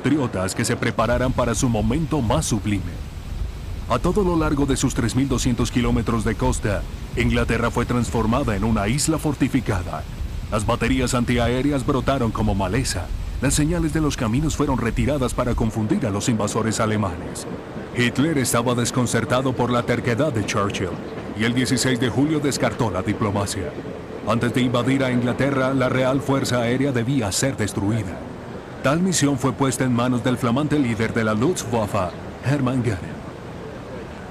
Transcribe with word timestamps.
patriotas 0.00 0.54
que 0.54 0.64
se 0.64 0.76
prepararan 0.76 1.30
para 1.30 1.54
su 1.54 1.68
momento 1.68 2.22
más 2.22 2.46
sublime. 2.46 2.92
A 3.90 3.98
todo 3.98 4.24
lo 4.24 4.34
largo 4.34 4.64
de 4.64 4.78
sus 4.78 4.96
3.200 4.96 5.68
kilómetros 5.70 6.24
de 6.24 6.36
costa, 6.36 6.82
Inglaterra 7.18 7.70
fue 7.70 7.84
transformada 7.84 8.56
en 8.56 8.64
una 8.64 8.88
isla 8.88 9.18
fortificada. 9.18 10.02
Las 10.50 10.64
baterías 10.64 11.12
antiaéreas 11.12 11.84
brotaron 11.84 12.30
como 12.30 12.54
maleza. 12.54 13.08
Las 13.42 13.52
señales 13.52 13.92
de 13.92 14.00
los 14.00 14.16
caminos 14.16 14.56
fueron 14.56 14.78
retiradas 14.78 15.34
para 15.34 15.54
confundir 15.54 16.06
a 16.06 16.10
los 16.10 16.30
invasores 16.30 16.80
alemanes. 16.80 17.46
Hitler 17.94 18.38
estaba 18.38 18.74
desconcertado 18.74 19.52
por 19.52 19.70
la 19.70 19.82
terquedad 19.82 20.32
de 20.32 20.46
Churchill 20.46 20.96
y 21.38 21.44
el 21.44 21.52
16 21.52 22.00
de 22.00 22.08
julio 22.08 22.40
descartó 22.40 22.90
la 22.90 23.02
diplomacia. 23.02 23.70
Antes 24.26 24.54
de 24.54 24.62
invadir 24.62 25.04
a 25.04 25.12
Inglaterra, 25.12 25.74
la 25.74 25.90
Real 25.90 26.22
Fuerza 26.22 26.62
Aérea 26.62 26.90
debía 26.90 27.30
ser 27.32 27.58
destruida. 27.58 28.29
Tal 28.82 29.00
misión 29.02 29.38
fue 29.38 29.52
puesta 29.52 29.84
en 29.84 29.92
manos 29.92 30.24
del 30.24 30.38
flamante 30.38 30.78
líder 30.78 31.12
de 31.12 31.22
la 31.22 31.34
Luftwaffe, 31.34 32.14
Hermann 32.46 32.82
Göring. 32.82 33.20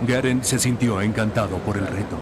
Göring 0.07 0.43
se 0.43 0.57
sintió 0.57 1.01
encantado 1.01 1.57
por 1.57 1.77
el 1.77 1.85
reto. 1.85 2.17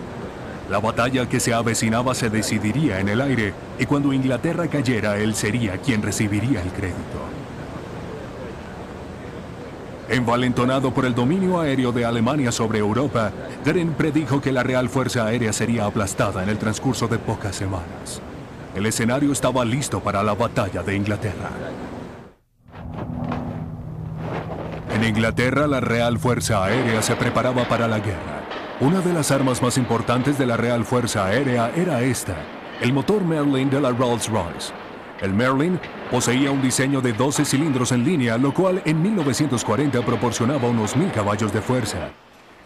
La 0.70 0.80
batalla 0.80 1.30
que 1.30 1.40
se 1.40 1.54
avecinaba 1.54 2.13
se 2.13 2.30
decidiría 2.30 2.99
en 2.99 3.08
el 3.08 3.21
aire 3.21 3.54
y 3.80 3.85
cuando 3.85 4.12
Inglaterra 4.12 4.68
cayera, 4.68 5.18
él 5.18 5.35
sería 5.35 5.77
quien 5.77 6.02
recibiría 6.02 6.62
el 6.62 6.70
crédito. 6.71 6.98
Envalentonado 10.09 10.94
por 10.94 11.05
el 11.05 11.16
dominio 11.16 11.62
aéreo 11.62 11.94
de 11.94 12.04
Alemania 12.04 12.52
sobre 12.52 12.80
Europa, 12.80 13.32
Göring 13.63 13.94
predijo 13.94 14.41
que 14.41 14.52
la 14.52 14.63
Real 14.63 14.90
Fuerza 14.90 15.26
Aérea 15.26 15.54
sería 15.54 15.85
aplastada 15.85 16.44
en 16.44 16.49
el 16.49 16.57
transcurso 16.57 17.07
de 17.07 17.20
pocas 17.20 17.55
semanas. 17.55 18.21
El 18.76 18.85
escenario 18.85 19.32
estaba 19.32 19.63
listo 19.63 20.02
para 20.02 20.21
la 20.23 20.34
batalla 20.34 20.84
de 20.84 20.94
Inglaterra. 20.94 21.52
En 24.98 25.03
Inglaterra, 25.03 25.67
la 25.67 25.79
Real 25.79 26.17
Fuerza 26.17 26.65
Aérea 26.65 27.03
se 27.03 27.15
preparaba 27.15 27.67
para 27.70 27.87
la 27.87 27.99
guerra. 27.99 28.41
Una 28.79 28.99
de 28.99 29.13
las 29.13 29.29
armas 29.29 29.62
más 29.62 29.77
importantes 29.77 30.40
de 30.40 30.48
la 30.48 30.57
Real 30.57 30.85
Fuerza 30.85 31.27
Aérea 31.27 31.71
era 31.76 32.01
esta, 32.01 32.35
el 32.81 32.93
motor 32.93 33.23
Merlin 33.23 33.70
de 33.70 33.79
la 33.79 33.91
Rolls-Royce. 33.91 34.73
El 35.21 35.35
Merlin 35.35 35.79
poseía 36.09 36.49
un 36.49 36.63
diseño 36.63 36.99
de 36.99 37.13
12 37.13 37.45
cilindros 37.45 37.91
en 37.91 38.05
línea, 38.05 38.40
lo 38.40 38.55
cual 38.55 38.81
en 38.85 38.99
1940 38.99 40.01
proporcionaba 40.01 40.68
unos 40.68 40.95
mil 40.95 41.12
caballos 41.12 41.53
de 41.53 41.62
fuerza. 41.62 42.09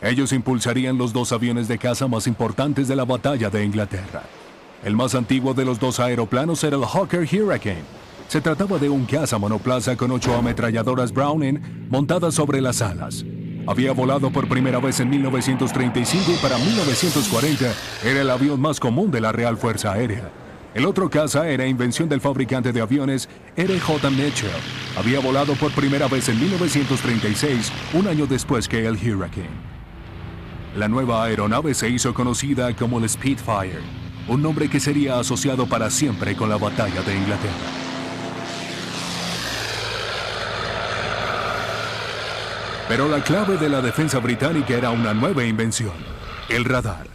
Ellos 0.02 0.32
impulsarían 0.32 0.98
los 0.98 1.12
dos 1.12 1.34
aviones 1.34 1.68
de 1.68 1.80
caza 1.80 2.08
más 2.08 2.28
importantes 2.28 2.88
de 2.88 2.96
la 2.96 3.04
batalla 3.04 3.50
de 3.50 3.66
Inglaterra. 3.66 4.24
El 4.86 4.96
más 4.96 5.16
antiguo 5.16 5.54
de 5.54 5.66
los 5.66 5.82
dos 5.82 6.00
aeroplanos 6.00 6.64
era 6.64 6.78
el 6.78 6.86
Hawker 6.86 7.28
Hurricane. 7.28 7.84
Se 8.32 8.40
trataba 8.40 8.78
de 8.78 8.88
un 8.88 9.04
caza 9.04 9.38
monoplaza 9.38 9.98
con 9.98 10.10
ocho 10.10 10.34
ametralladoras 10.34 11.12
Browning 11.12 11.90
montadas 11.90 12.34
sobre 12.34 12.62
las 12.62 12.82
alas. 12.82 13.26
Había 13.68 13.92
volado 13.92 14.32
por 14.32 14.48
primera 14.48 14.80
vez 14.80 15.02
en 15.02 15.10
1935 15.10 16.32
y 16.32 16.38
para 16.38 16.58
1940 16.58 17.74
era 18.06 18.22
el 18.22 18.30
avión 18.30 18.62
más 18.62 18.80
común 18.80 19.12
de 19.12 19.20
la 19.20 19.34
Real 19.34 19.58
Fuerza 19.58 19.92
Aérea. 19.92 20.32
El 20.74 20.86
otro 20.86 21.10
caza 21.10 21.50
era 21.50 21.68
invención 21.68 22.08
del 22.08 22.22
fabricante 22.22 22.72
de 22.72 22.80
aviones 22.80 23.28
R.J. 23.58 24.10
Mitchell. 24.12 24.50
Había 24.98 25.20
volado 25.20 25.54
por 25.56 25.74
primera 25.74 26.08
vez 26.08 26.30
en 26.30 26.40
1936, 26.40 27.70
un 27.96 28.08
año 28.08 28.28
después 28.28 28.70
que 28.70 28.88
el 28.88 28.96
Hurricane. 28.96 29.50
La 30.78 30.88
nueva 30.88 31.26
aeronave 31.26 31.74
se 31.74 31.90
hizo 31.90 32.14
conocida 32.14 32.74
como 32.78 33.00
el 33.00 33.10
Spitfire, 33.10 33.82
un 34.30 34.42
nombre 34.42 34.70
que 34.70 34.80
sería 34.80 35.20
asociado 35.20 35.66
para 35.68 35.90
siempre 35.90 36.34
con 36.34 36.48
la 36.48 36.56
batalla 36.56 37.02
de 37.02 37.14
Inglaterra. 37.14 37.91
Pero 42.92 43.08
la 43.08 43.24
clave 43.24 43.56
de 43.56 43.70
la 43.70 43.82
defensa 43.82 44.20
británica 44.20 44.74
era 44.74 44.90
una 44.90 45.14
nueva 45.14 45.46
invención, 45.46 45.94
el 46.50 46.66
radar. 46.66 47.08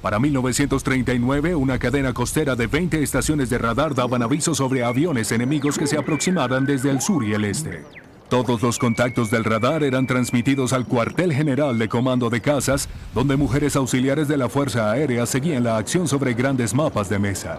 Para 0.00 0.20
1939, 0.20 1.56
una 1.56 1.80
cadena 1.80 2.12
costera 2.12 2.54
de 2.54 2.68
20 2.68 3.02
estaciones 3.02 3.50
de 3.50 3.58
radar 3.58 3.92
daban 3.92 4.22
aviso 4.22 4.54
sobre 4.54 4.84
aviones 4.84 5.32
enemigos 5.32 5.78
que 5.78 5.88
se 5.88 5.98
aproximaban 5.98 6.64
desde 6.64 6.90
el 6.92 7.00
sur 7.00 7.24
y 7.24 7.34
el 7.34 7.44
este. 7.44 7.82
Todos 8.28 8.62
los 8.62 8.78
contactos 8.78 9.28
del 9.32 9.42
radar 9.42 9.82
eran 9.82 10.06
transmitidos 10.06 10.72
al 10.72 10.86
cuartel 10.86 11.32
general 11.32 11.76
de 11.76 11.88
comando 11.88 12.30
de 12.30 12.40
casas, 12.40 12.88
donde 13.12 13.36
mujeres 13.36 13.74
auxiliares 13.74 14.28
de 14.28 14.36
la 14.36 14.48
Fuerza 14.48 14.92
Aérea 14.92 15.26
seguían 15.26 15.64
la 15.64 15.76
acción 15.76 16.06
sobre 16.06 16.34
grandes 16.34 16.72
mapas 16.72 17.08
de 17.08 17.18
mesa. 17.18 17.58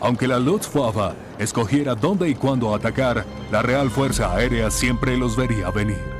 Aunque 0.00 0.26
la 0.26 0.40
Luftwaffe 0.40 1.14
escogiera 1.38 1.94
dónde 1.94 2.28
y 2.28 2.34
cuándo 2.34 2.74
atacar, 2.74 3.24
la 3.52 3.62
Real 3.62 3.88
Fuerza 3.88 4.34
Aérea 4.34 4.68
siempre 4.68 5.16
los 5.16 5.36
vería 5.36 5.70
venir. 5.70 6.13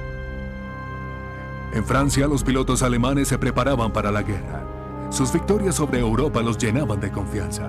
En 1.75 1.85
Francia, 1.85 2.29
los 2.29 2.45
pilotos 2.45 2.85
alemanes 2.85 3.27
se 3.27 3.37
preparaban 3.37 3.93
para 3.93 4.12
la 4.12 4.23
guerra. 4.23 4.65
Sus 5.11 5.33
victorias 5.33 5.75
sobre 5.75 5.99
Europa 5.99 6.41
los 6.41 6.57
llenaban 6.57 7.01
de 7.01 7.11
confianza. 7.11 7.69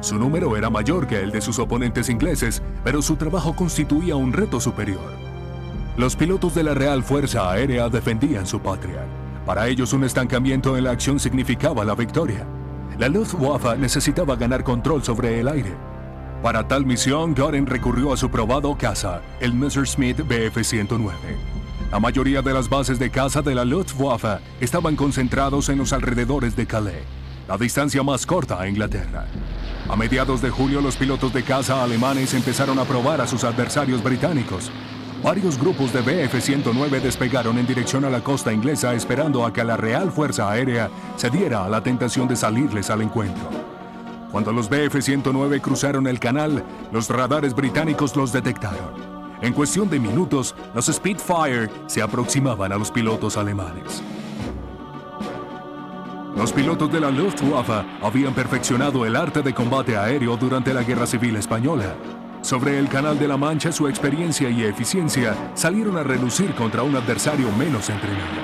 Su 0.00 0.18
número 0.18 0.56
era 0.56 0.68
mayor 0.68 1.06
que 1.06 1.20
el 1.20 1.30
de 1.30 1.40
sus 1.40 1.60
oponentes 1.60 2.08
ingleses, 2.08 2.60
pero 2.82 3.02
su 3.02 3.14
trabajo 3.14 3.54
constituía 3.54 4.16
un 4.16 4.32
reto 4.32 4.58
superior. 4.58 5.12
Los 5.96 6.16
pilotos 6.16 6.56
de 6.56 6.64
la 6.64 6.74
Real 6.74 7.04
Fuerza 7.04 7.48
Aérea 7.48 7.88
defendían 7.88 8.46
su 8.46 8.58
patria. 8.58 9.06
Para 9.46 9.68
ellos 9.68 9.92
un 9.92 10.02
estancamiento 10.02 10.76
en 10.76 10.82
la 10.82 10.90
acción 10.90 11.20
significaba 11.20 11.84
la 11.84 11.94
victoria. 11.94 12.48
La 12.98 13.08
Luftwaffe 13.08 13.78
necesitaba 13.78 14.34
ganar 14.34 14.64
control 14.64 15.04
sobre 15.04 15.38
el 15.38 15.46
aire. 15.46 15.72
Para 16.42 16.66
tal 16.66 16.84
misión, 16.84 17.32
Göring 17.32 17.66
recurrió 17.66 18.12
a 18.12 18.16
su 18.16 18.28
probado 18.28 18.76
caza, 18.76 19.22
el 19.38 19.54
Messerschmitt 19.54 20.18
Bf-109. 20.18 21.55
La 21.96 22.00
mayoría 22.00 22.42
de 22.42 22.52
las 22.52 22.68
bases 22.68 22.98
de 22.98 23.08
caza 23.08 23.40
de 23.40 23.54
la 23.54 23.64
Luftwaffe 23.64 24.40
estaban 24.60 24.96
concentrados 24.96 25.70
en 25.70 25.78
los 25.78 25.94
alrededores 25.94 26.54
de 26.54 26.66
Calais, 26.66 27.06
la 27.48 27.56
distancia 27.56 28.02
más 28.02 28.26
corta 28.26 28.60
a 28.60 28.68
Inglaterra. 28.68 29.24
A 29.88 29.96
mediados 29.96 30.42
de 30.42 30.50
julio 30.50 30.82
los 30.82 30.94
pilotos 30.94 31.32
de 31.32 31.42
caza 31.42 31.82
alemanes 31.82 32.34
empezaron 32.34 32.78
a 32.78 32.84
probar 32.84 33.22
a 33.22 33.26
sus 33.26 33.44
adversarios 33.44 34.02
británicos. 34.02 34.70
Varios 35.24 35.58
grupos 35.58 35.90
de 35.94 36.02
Bf-109 36.02 37.00
despegaron 37.00 37.56
en 37.56 37.66
dirección 37.66 38.04
a 38.04 38.10
la 38.10 38.20
costa 38.20 38.52
inglesa 38.52 38.92
esperando 38.92 39.46
a 39.46 39.54
que 39.54 39.64
la 39.64 39.78
Real 39.78 40.12
Fuerza 40.12 40.50
Aérea 40.50 40.90
se 41.16 41.30
diera 41.30 41.64
a 41.64 41.70
la 41.70 41.82
tentación 41.82 42.28
de 42.28 42.36
salirles 42.36 42.90
al 42.90 43.00
encuentro. 43.00 43.48
Cuando 44.30 44.52
los 44.52 44.70
Bf-109 44.70 45.62
cruzaron 45.62 46.06
el 46.08 46.20
canal, 46.20 46.62
los 46.92 47.08
radares 47.08 47.54
británicos 47.54 48.14
los 48.16 48.34
detectaron. 48.34 49.15
En 49.42 49.52
cuestión 49.52 49.90
de 49.90 50.00
minutos, 50.00 50.54
los 50.74 50.86
Spitfire 50.86 51.68
se 51.86 52.00
aproximaban 52.00 52.72
a 52.72 52.78
los 52.78 52.90
pilotos 52.90 53.36
alemanes. 53.36 54.02
Los 56.36 56.52
pilotos 56.52 56.90
de 56.92 57.00
la 57.00 57.10
Luftwaffe 57.10 57.86
habían 58.02 58.34
perfeccionado 58.34 59.04
el 59.04 59.16
arte 59.16 59.42
de 59.42 59.54
combate 59.54 59.96
aéreo 59.96 60.36
durante 60.36 60.72
la 60.72 60.82
Guerra 60.82 61.06
Civil 61.06 61.36
Española. 61.36 61.94
Sobre 62.40 62.78
el 62.78 62.88
Canal 62.88 63.18
de 63.18 63.28
la 63.28 63.36
Mancha, 63.36 63.72
su 63.72 63.88
experiencia 63.88 64.48
y 64.48 64.64
eficiencia 64.64 65.34
salieron 65.54 65.96
a 65.96 66.02
relucir 66.02 66.54
contra 66.54 66.82
un 66.82 66.94
adversario 66.94 67.50
menos 67.52 67.90
entrenado. 67.90 68.42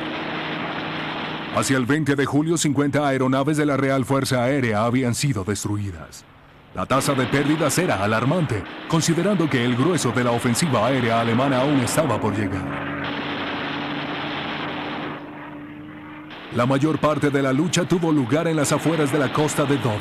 Hacia 1.54 1.76
el 1.76 1.86
20 1.86 2.16
de 2.16 2.24
julio, 2.24 2.56
50 2.56 3.06
aeronaves 3.06 3.56
de 3.58 3.66
la 3.66 3.76
Real 3.76 4.04
Fuerza 4.04 4.42
Aérea 4.42 4.84
habían 4.84 5.14
sido 5.14 5.44
destruidas. 5.44 6.24
La 6.74 6.86
tasa 6.86 7.12
de 7.12 7.26
pérdidas 7.26 7.76
era 7.76 8.02
alarmante, 8.02 8.64
considerando 8.88 9.48
que 9.48 9.62
el 9.62 9.76
grueso 9.76 10.10
de 10.10 10.24
la 10.24 10.30
ofensiva 10.30 10.86
aérea 10.86 11.20
alemana 11.20 11.60
aún 11.60 11.80
estaba 11.80 12.18
por 12.18 12.34
llegar. 12.34 12.64
La 16.56 16.64
mayor 16.64 16.98
parte 16.98 17.28
de 17.28 17.42
la 17.42 17.52
lucha 17.52 17.84
tuvo 17.84 18.10
lugar 18.10 18.48
en 18.48 18.56
las 18.56 18.72
afueras 18.72 19.12
de 19.12 19.18
la 19.18 19.30
costa 19.34 19.64
de 19.66 19.76
Dover, 19.76 20.00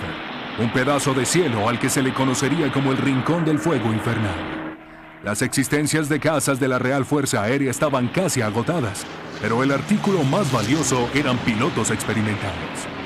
un 0.59 0.71
pedazo 0.71 1.13
de 1.13 1.25
cielo 1.25 1.67
al 1.67 1.77
que 1.77 1.89
se 1.89 2.01
le 2.01 2.13
conocería 2.13 2.71
como 2.71 2.91
el 2.91 2.97
Rincón 2.97 3.44
del 3.44 3.59
Fuego 3.59 3.91
Infernal. 3.91 4.77
Las 5.25 5.41
existencias 5.41 6.07
de 6.07 6.21
casas 6.21 6.57
de 6.57 6.69
la 6.69 6.79
Real 6.79 7.03
Fuerza 7.03 7.44
Aérea 7.44 7.69
estaban 7.69 8.07
casi 8.07 8.41
agotadas, 8.41 9.06
pero 9.41 9.62
el 9.62 9.71
artículo 9.71 10.24
más 10.24 10.50
valioso 10.53 11.09
eran 11.13 11.38
pilotos 11.39 11.91
experimentados. 11.91 13.00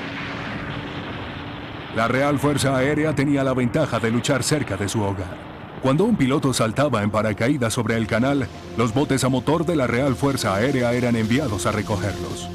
La 1.96 2.08
Real 2.08 2.38
Fuerza 2.38 2.76
Aérea 2.76 3.14
tenía 3.14 3.42
la 3.42 3.54
ventaja 3.54 3.98
de 3.98 4.10
luchar 4.10 4.42
cerca 4.42 4.76
de 4.76 4.86
su 4.86 5.00
hogar. 5.00 5.34
Cuando 5.80 6.04
un 6.04 6.14
piloto 6.14 6.52
saltaba 6.52 7.02
en 7.02 7.10
paracaídas 7.10 7.72
sobre 7.72 7.96
el 7.96 8.06
canal, 8.06 8.46
los 8.76 8.92
botes 8.92 9.24
a 9.24 9.30
motor 9.30 9.64
de 9.64 9.76
la 9.76 9.86
Real 9.86 10.14
Fuerza 10.14 10.54
Aérea 10.54 10.92
eran 10.92 11.16
enviados 11.16 11.64
a 11.64 11.72
recogerlos. 11.72 12.50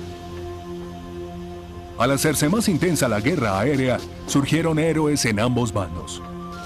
Al 1.97 2.11
hacerse 2.11 2.49
más 2.49 2.69
intensa 2.69 3.07
la 3.07 3.19
guerra 3.19 3.59
aérea, 3.59 3.97
surgieron 4.27 4.77
héroes 4.77 5.25
en 5.25 5.39
ambos 5.39 5.73
bandos. 5.73 6.21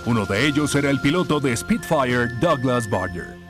Uno 0.05 0.25
de 0.25 0.45
ellos 0.45 0.75
era 0.75 0.89
el 0.89 0.99
piloto 0.99 1.39
de 1.39 1.55
Spitfire, 1.55 2.27
Douglas 2.41 2.89
Barger. 2.89 3.44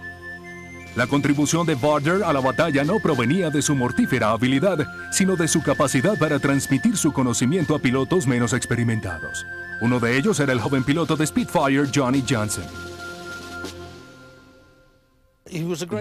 La 0.95 1.07
contribución 1.07 1.65
de 1.65 1.75
Barger 1.75 2.23
a 2.23 2.31
la 2.31 2.39
batalla 2.39 2.85
no 2.85 2.99
provenía 3.01 3.49
de 3.49 3.61
su 3.61 3.75
mortífera 3.75 4.31
habilidad, 4.31 4.77
sino 5.11 5.35
de 5.35 5.49
su 5.49 5.61
capacidad 5.61 6.17
para 6.17 6.39
transmitir 6.39 6.95
su 6.95 7.11
conocimiento 7.11 7.75
a 7.75 7.79
pilotos 7.79 8.25
menos 8.25 8.53
experimentados. 8.53 9.45
Uno 9.81 9.99
de 9.99 10.17
ellos 10.17 10.39
era 10.39 10.53
el 10.53 10.61
joven 10.61 10.85
piloto 10.85 11.17
de 11.17 11.27
Spitfire, 11.27 11.89
Johnny 11.93 12.23
Johnson. 12.27 12.63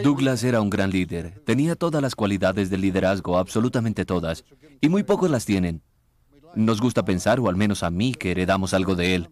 Douglas 0.04 0.44
era 0.44 0.60
un 0.60 0.70
gran 0.70 0.90
líder. 0.90 1.42
Tenía 1.44 1.74
todas 1.74 2.00
las 2.00 2.14
cualidades 2.14 2.70
del 2.70 2.80
liderazgo, 2.80 3.36
absolutamente 3.36 4.04
todas. 4.04 4.44
Y 4.80 4.88
muy 4.88 5.02
pocos 5.02 5.28
las 5.28 5.44
tienen. 5.44 5.82
Nos 6.54 6.80
gusta 6.80 7.04
pensar, 7.04 7.40
o 7.40 7.48
al 7.48 7.56
menos 7.56 7.82
a 7.82 7.90
mí, 7.90 8.14
que 8.14 8.30
heredamos 8.30 8.74
algo 8.74 8.94
de 8.94 9.16
él, 9.16 9.28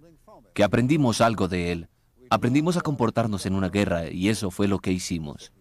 que 0.55 0.65
aprendimos 0.65 1.21
algo 1.21 1.47
de 1.47 1.71
él. 1.71 1.89
Aprendimos 2.33 2.79
a 2.79 2.81
comportarnos 2.81 3.45
en 3.45 3.55
una 3.55 3.69
guerra 3.69 4.11
y 4.11 4.31
eso 4.31 4.51
fue 4.51 4.67
lo 4.67 4.79
que 4.79 4.91
hicimos. 4.91 5.53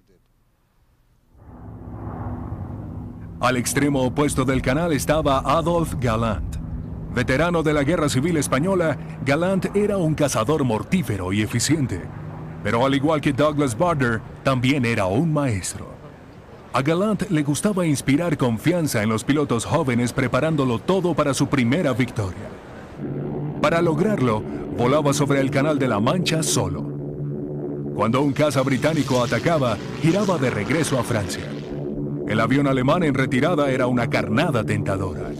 Al 3.42 3.58
extremo 3.58 4.04
opuesto 4.04 4.46
del 4.46 4.62
canal 4.62 4.94
estaba 4.94 5.40
Adolf 5.40 5.96
Galland. 6.00 6.62
Veterano 7.14 7.62
de 7.62 7.74
la 7.74 7.84
Guerra 7.84 8.08
Civil 8.08 8.38
Española, 8.38 8.98
Galland 9.26 9.76
era 9.76 9.98
un 9.98 10.16
cazador 10.16 10.64
mortífero 10.64 11.34
y 11.34 11.42
eficiente. 11.42 12.04
Pero 12.64 12.86
al 12.86 12.96
igual 12.96 13.20
que 13.20 13.34
Douglas 13.34 13.78
Bader, 13.78 14.22
también 14.46 14.86
era 14.86 15.08
un 15.08 15.34
maestro. 15.34 15.90
A 16.72 16.82
Gallant 16.82 17.30
le 17.32 17.44
gustaba 17.44 17.86
inspirar 17.86 18.38
confianza 18.38 19.04
en 19.04 19.10
los 19.10 19.26
pilotos 19.26 19.66
jóvenes 19.66 20.14
preparándolo 20.14 20.80
todo 20.80 21.16
para 21.16 21.34
su 21.34 21.48
primera 21.48 21.92
victoria. 21.92 22.48
Para 23.72 23.84
lograrlo, 23.84 24.44
volaba 24.78 25.14
sobre 25.14 25.40
el 25.40 25.50
Canal 25.50 25.80
de 25.80 25.88
la 25.88 26.02
Mancha 26.02 26.44
solo. 26.44 26.82
Cuando 27.96 28.22
un 28.22 28.34
caza 28.34 28.62
británico 28.64 29.24
atacaba, 29.24 29.78
giraba 30.02 30.38
de 30.38 30.50
regreso 30.50 31.00
a 31.00 31.06
Francia. 31.06 31.46
El 32.28 32.42
avión 32.42 32.68
alemán 32.68 33.04
en 33.04 33.14
retirada 33.14 33.72
era 33.72 33.88
una 33.88 34.10
carnada 34.10 34.66
tentadora. 34.66 35.32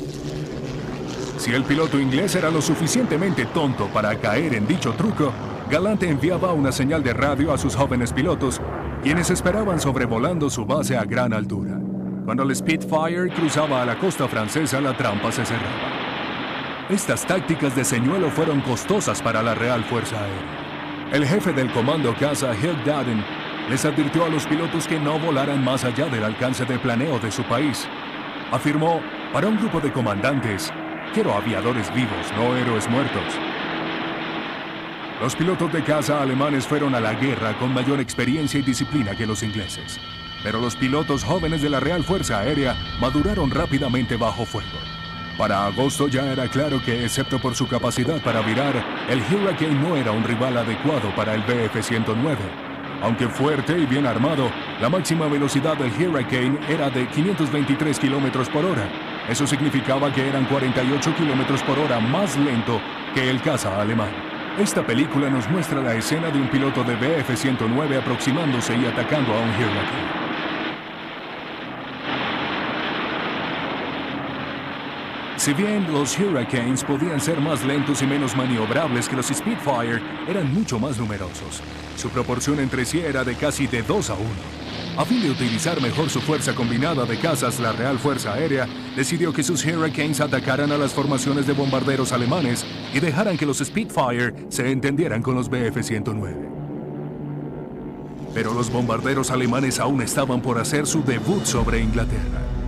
Si 1.40 1.52
el 1.52 1.66
piloto 1.66 2.00
inglés 2.00 2.34
era 2.36 2.50
lo 2.50 2.62
suficientemente 2.62 3.48
tonto 3.48 3.88
para 3.88 4.16
caer 4.16 4.54
en 4.54 4.66
dicho 4.66 4.94
truco, 4.94 5.34
Galante 5.70 6.10
enviaba 6.10 6.54
una 6.54 6.72
señal 6.72 7.04
de 7.04 7.12
radio 7.12 7.52
a 7.52 7.58
sus 7.58 7.76
jóvenes 7.76 8.14
pilotos, 8.14 8.62
quienes 9.04 9.30
esperaban 9.30 9.82
sobrevolando 9.82 10.50
su 10.50 10.66
base 10.66 10.96
a 10.96 11.04
gran 11.04 11.34
altura. 11.34 11.78
Cuando 12.24 12.44
el 12.44 12.56
Spitfire 12.56 13.30
cruzaba 13.36 13.82
a 13.82 13.86
la 13.86 14.00
costa 14.00 14.30
francesa, 14.30 14.80
la 14.80 14.96
trampa 14.96 15.34
se 15.34 15.44
cerraba. 15.44 16.01
Estas 16.92 17.26
tácticas 17.26 17.74
de 17.74 17.86
señuelo 17.86 18.30
fueron 18.30 18.60
costosas 18.60 19.22
para 19.22 19.42
la 19.42 19.56
Real 19.56 19.82
Fuerza 19.86 20.22
Aérea. 20.22 21.10
El 21.14 21.26
jefe 21.26 21.54
del 21.54 21.72
comando 21.72 22.14
caza, 22.14 22.52
Hugh 22.52 22.84
Dadden, 22.84 23.24
les 23.70 23.86
advirtió 23.86 24.26
a 24.26 24.30
los 24.30 24.46
pilotos 24.46 24.90
que 24.90 25.00
no 25.00 25.18
volaran 25.18 25.64
más 25.64 25.86
allá 25.86 26.08
del 26.08 26.26
alcance 26.26 26.66
de 26.66 26.78
planeo 26.78 27.18
de 27.18 27.32
su 27.32 27.44
país. 27.44 27.88
Afirmó, 28.52 29.02
para 29.32 29.48
un 29.48 29.56
grupo 29.56 29.80
de 29.80 29.94
comandantes, 29.94 30.74
quiero 31.14 31.34
aviadores 31.34 31.94
vivos, 31.94 32.30
no 32.36 32.58
héroes 32.58 32.90
muertos. 32.90 33.24
Los 35.22 35.34
pilotos 35.38 35.72
de 35.72 35.86
caza 35.86 36.22
alemanes 36.22 36.68
fueron 36.68 36.94
a 36.94 37.00
la 37.00 37.14
guerra 37.14 37.58
con 37.58 37.74
mayor 37.74 38.02
experiencia 38.02 38.60
y 38.60 38.64
disciplina 38.64 39.16
que 39.16 39.26
los 39.26 39.44
ingleses. 39.44 39.98
Pero 40.44 40.60
los 40.60 40.76
pilotos 40.76 41.24
jóvenes 41.24 41.62
de 41.62 41.70
la 41.70 41.80
Real 41.80 42.04
Fuerza 42.04 42.40
Aérea 42.40 42.76
maduraron 43.00 43.50
rápidamente 43.50 44.18
bajo 44.18 44.46
fuego. 44.46 45.01
Para 45.38 45.66
agosto 45.66 46.08
ya 46.08 46.32
era 46.32 46.48
claro 46.48 46.82
que, 46.84 47.04
excepto 47.04 47.40
por 47.40 47.56
su 47.56 47.68
capacidad 47.68 48.22
para 48.22 48.42
virar, 48.42 48.74
el 49.10 49.20
Hurricane 49.20 49.80
no 49.80 49.96
era 49.96 50.12
un 50.12 50.24
rival 50.24 50.58
adecuado 50.58 51.14
para 51.16 51.34
el 51.34 51.44
BF-109. 51.46 52.38
Aunque 53.02 53.28
fuerte 53.28 53.80
y 53.80 53.86
bien 53.86 54.06
armado, 54.06 54.52
la 54.80 54.90
máxima 54.90 55.28
velocidad 55.28 55.76
del 55.78 55.92
Hurricane 55.92 56.60
era 56.70 56.90
de 56.90 57.08
523 57.08 58.00
km 58.00 58.50
por 58.50 58.66
hora. 58.66 58.88
Eso 59.28 59.48
significaba 59.48 60.14
que 60.14 60.28
eran 60.28 60.46
48 60.46 61.16
km 61.16 61.64
por 61.66 61.80
hora 61.80 62.00
más 62.00 62.38
lento 62.38 62.80
que 63.16 63.30
el 63.30 63.42
caza 63.42 63.82
alemán. 63.82 64.12
Esta 64.60 64.86
película 64.86 65.30
nos 65.30 65.50
muestra 65.50 65.82
la 65.82 65.96
escena 65.96 66.30
de 66.30 66.40
un 66.40 66.50
piloto 66.50 66.84
de 66.84 66.96
BF-109 66.98 68.00
aproximándose 68.00 68.76
y 68.76 68.86
atacando 68.86 69.34
a 69.34 69.40
un 69.40 69.50
Hurricane. 69.50 70.21
Si 75.42 75.56
bien 75.56 75.92
los 75.92 76.20
Hurricanes 76.20 76.84
podían 76.84 77.20
ser 77.20 77.42
más 77.42 77.66
lentos 77.66 78.04
y 78.04 78.06
menos 78.06 78.36
maniobrables 78.36 79.10
que 79.10 79.16
los 79.16 79.26
Spitfire, 79.26 80.00
eran 80.28 80.54
mucho 80.54 80.78
más 80.78 81.00
numerosos. 81.00 81.64
Su 81.98 82.10
proporción 82.10 82.60
entre 82.60 82.86
sí 82.86 83.00
era 83.00 83.24
de 83.24 83.34
casi 83.34 83.66
de 83.66 83.82
2 83.82 84.12
a 84.12 84.14
1. 84.14 84.24
A 84.98 85.04
fin 85.04 85.20
de 85.20 85.32
utilizar 85.32 85.82
mejor 85.82 86.12
su 86.12 86.22
fuerza 86.22 86.54
combinada 86.54 87.08
de 87.08 87.18
cazas, 87.18 87.60
la 87.60 87.72
Real 87.72 87.98
Fuerza 87.98 88.34
Aérea 88.34 88.68
decidió 88.96 89.34
que 89.34 89.42
sus 89.42 89.66
Hurricanes 89.66 90.22
atacaran 90.22 90.72
a 90.72 90.78
las 90.78 90.94
formaciones 90.94 91.48
de 91.48 91.54
bombarderos 91.54 92.12
alemanes 92.12 92.64
y 92.94 93.00
dejaran 93.00 93.36
que 93.36 93.48
los 93.48 93.58
Spitfire 93.58 94.36
se 94.50 94.70
entendieran 94.70 95.24
con 95.24 95.34
los 95.34 95.50
Bf-109. 95.50 96.36
Pero 98.36 98.54
los 98.54 98.72
bombarderos 98.72 99.32
alemanes 99.32 99.80
aún 99.80 100.04
estaban 100.04 100.40
por 100.40 100.60
hacer 100.60 100.86
su 100.86 101.04
debut 101.04 101.46
sobre 101.46 101.80
Inglaterra. 101.80 102.61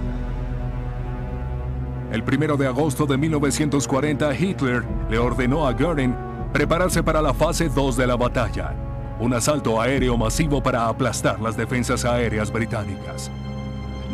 El 2.14 2.22
1 2.22 2.58
de 2.58 2.68
agosto 2.68 3.08
de 3.08 3.18
1940, 3.18 4.36
Hitler 4.36 4.86
le 5.10 5.18
ordenó 5.18 5.66
a 5.66 5.74
Göring 5.74 6.16
prepararse 6.54 7.02
para 7.02 7.24
la 7.24 7.34
fase 7.34 7.70
2 7.70 7.98
de 7.98 8.06
la 8.06 8.16
batalla, 8.16 8.76
un 9.20 9.34
asalto 9.34 9.82
aéreo 9.82 10.16
masivo 10.16 10.62
para 10.62 10.88
aplastar 10.88 11.42
las 11.42 11.58
defensas 11.58 12.06
aéreas 12.06 12.54
británicas. 12.54 13.32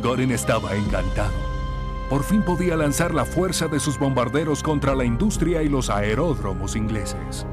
Göring 0.02 0.32
estaba 0.32 0.74
encantado. 0.76 1.34
Por 2.10 2.24
fin 2.24 2.42
podía 2.42 2.78
lanzar 2.78 3.14
la 3.14 3.26
fuerza 3.26 3.68
de 3.68 3.82
sus 3.82 4.00
bombarderos 4.00 4.64
contra 4.64 4.96
la 4.96 5.04
industria 5.04 5.62
y 5.62 5.68
los 5.68 5.90
aeródromos 5.90 6.78
ingleses. 6.78 7.46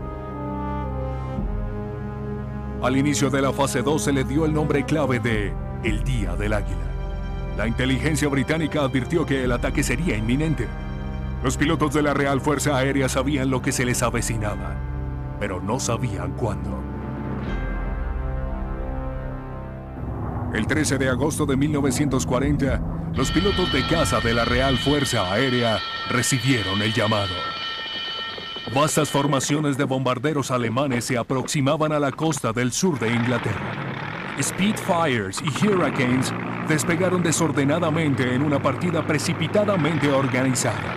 Al 2.84 2.96
inicio 2.96 3.30
de 3.30 3.42
la 3.42 3.52
fase 3.52 3.82
2 3.82 4.00
se 4.00 4.12
le 4.12 4.22
dio 4.22 4.44
el 4.44 4.54
nombre 4.54 4.84
clave 4.84 5.18
de 5.18 5.52
El 5.82 6.04
Día 6.04 6.36
del 6.36 6.52
Águila. 6.52 6.95
La 7.56 7.66
inteligencia 7.66 8.28
británica 8.28 8.82
advirtió 8.82 9.24
que 9.24 9.44
el 9.44 9.52
ataque 9.52 9.82
sería 9.82 10.16
inminente. 10.16 10.68
Los 11.42 11.56
pilotos 11.56 11.94
de 11.94 12.02
la 12.02 12.12
Real 12.12 12.40
Fuerza 12.40 12.76
Aérea 12.76 13.08
sabían 13.08 13.50
lo 13.50 13.62
que 13.62 13.72
se 13.72 13.86
les 13.86 14.02
avecinaba, 14.02 14.76
pero 15.40 15.60
no 15.60 15.80
sabían 15.80 16.32
cuándo. 16.32 16.82
El 20.52 20.66
13 20.66 20.98
de 20.98 21.08
agosto 21.08 21.46
de 21.46 21.56
1940, 21.56 22.80
los 23.14 23.30
pilotos 23.30 23.72
de 23.72 23.86
caza 23.86 24.20
de 24.20 24.34
la 24.34 24.44
Real 24.44 24.76
Fuerza 24.76 25.32
Aérea 25.32 25.78
recibieron 26.10 26.82
el 26.82 26.92
llamado. 26.92 27.34
Vastas 28.74 29.10
formaciones 29.10 29.78
de 29.78 29.84
bombarderos 29.84 30.50
alemanes 30.50 31.04
se 31.04 31.16
aproximaban 31.16 31.92
a 31.92 32.00
la 32.00 32.12
costa 32.12 32.52
del 32.52 32.72
sur 32.72 32.98
de 32.98 33.14
Inglaterra. 33.14 33.72
Spitfires 34.42 35.40
y 35.42 35.66
Hurricanes 35.66 36.32
despegaron 36.66 37.22
desordenadamente 37.22 38.34
en 38.34 38.42
una 38.42 38.60
partida 38.60 39.06
precipitadamente 39.06 40.10
organizada. 40.10 40.94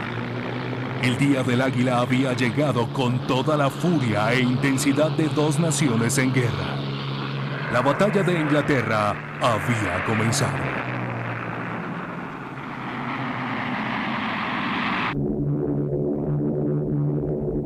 El 1.01 1.17
Día 1.17 1.43
del 1.43 1.61
Águila 1.61 1.99
había 1.99 2.33
llegado 2.33 2.91
con 2.91 3.25
toda 3.25 3.55
la 3.55 3.69
furia 3.69 4.33
e 4.33 4.41
intensidad 4.41 5.11
de 5.11 5.29
dos 5.29 5.59
naciones 5.59 6.17
en 6.17 6.33
guerra. 6.33 6.75
La 7.71 7.81
batalla 7.81 8.21
de 8.23 8.33
Inglaterra 8.33 9.15
había 9.39 10.03
comenzado. 10.05 10.57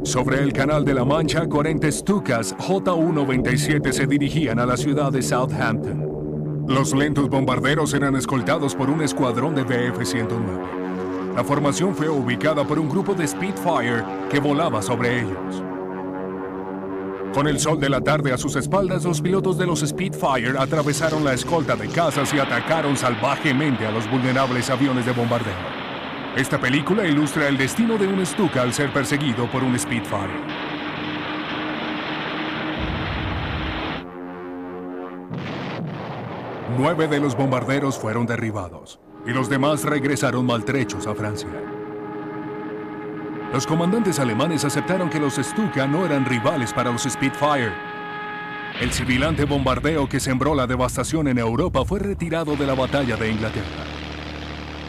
Sobre 0.04 0.44
el 0.44 0.54
Canal 0.54 0.86
de 0.86 0.94
la 0.94 1.06
Mancha, 1.06 1.48
40 1.48 1.92
Stukas 1.92 2.54
J-197 2.60 3.92
se 3.92 4.06
dirigían 4.06 4.60
a 4.60 4.66
la 4.66 4.78
ciudad 4.78 5.12
de 5.12 5.22
Southampton. 5.24 6.13
Los 6.68 6.94
lentos 6.94 7.30
bombarderos 7.30 7.94
eran 7.94 8.16
escoltados 8.16 8.74
por 8.74 8.90
un 8.90 9.02
escuadrón 9.02 9.54
de 9.54 9.66
BF-109. 9.66 11.36
La 11.36 11.44
formación 11.44 11.94
fue 11.94 12.08
ubicada 12.08 12.66
por 12.66 12.80
un 12.80 12.88
grupo 12.88 13.14
de 13.14 13.28
Spitfire 13.28 14.04
que 14.30 14.40
volaba 14.40 14.82
sobre 14.82 15.20
ellos. 15.20 15.62
Con 17.34 17.48
el 17.48 17.60
sol 17.60 17.80
de 17.80 17.90
la 17.90 18.00
tarde 18.00 18.32
a 18.32 18.38
sus 18.38 18.56
espaldas, 18.56 19.04
los 19.04 19.20
pilotos 19.20 19.58
de 19.58 19.66
los 19.66 19.82
Spitfire 19.82 20.58
atravesaron 20.58 21.26
la 21.26 21.34
escolta 21.34 21.76
de 21.76 21.90
cazas 21.90 22.34
y 22.34 22.40
atacaron 22.40 22.96
salvajemente 22.96 23.86
a 23.86 23.92
los 23.92 24.10
vulnerables 24.10 24.70
aviones 24.70 25.06
de 25.06 25.12
bombardeo. 25.12 25.54
Esta 26.38 26.60
película 26.62 27.06
ilustra 27.06 27.50
el 27.50 27.58
destino 27.58 27.98
de 27.98 28.08
un 28.08 28.26
Stuka 28.26 28.62
al 28.62 28.74
ser 28.74 28.94
perseguido 28.94 29.52
por 29.52 29.64
un 29.64 29.78
Spitfire. 29.78 30.53
Nueve 36.78 37.08
de 37.08 37.20
los 37.20 37.38
bombarderos 37.38 38.00
fueron 38.00 38.26
derribados 38.26 39.00
y 39.28 39.32
los 39.32 39.48
demás 39.48 39.84
regresaron 39.84 40.46
maltrechos 40.46 41.06
a 41.06 41.14
Francia. 41.14 41.50
Los 43.54 43.68
comandantes 43.68 44.18
alemanes 44.18 44.66
aceptaron 44.66 45.10
que 45.10 45.20
los 45.20 45.36
Stuka 45.36 45.86
no 45.86 46.04
eran 46.04 46.26
rivales 46.26 46.74
para 46.74 46.92
los 46.92 47.04
Spitfire. 47.04 47.72
El 48.82 48.92
civilante 48.92 49.46
bombardeo 49.46 50.10
que 50.10 50.20
sembró 50.20 50.56
la 50.56 50.66
devastación 50.66 51.28
en 51.28 51.38
Europa 51.38 51.86
fue 51.86 52.00
retirado 52.00 52.56
de 52.56 52.66
la 52.66 52.74
batalla 52.74 53.18
de 53.18 53.30
Inglaterra. 53.30 53.84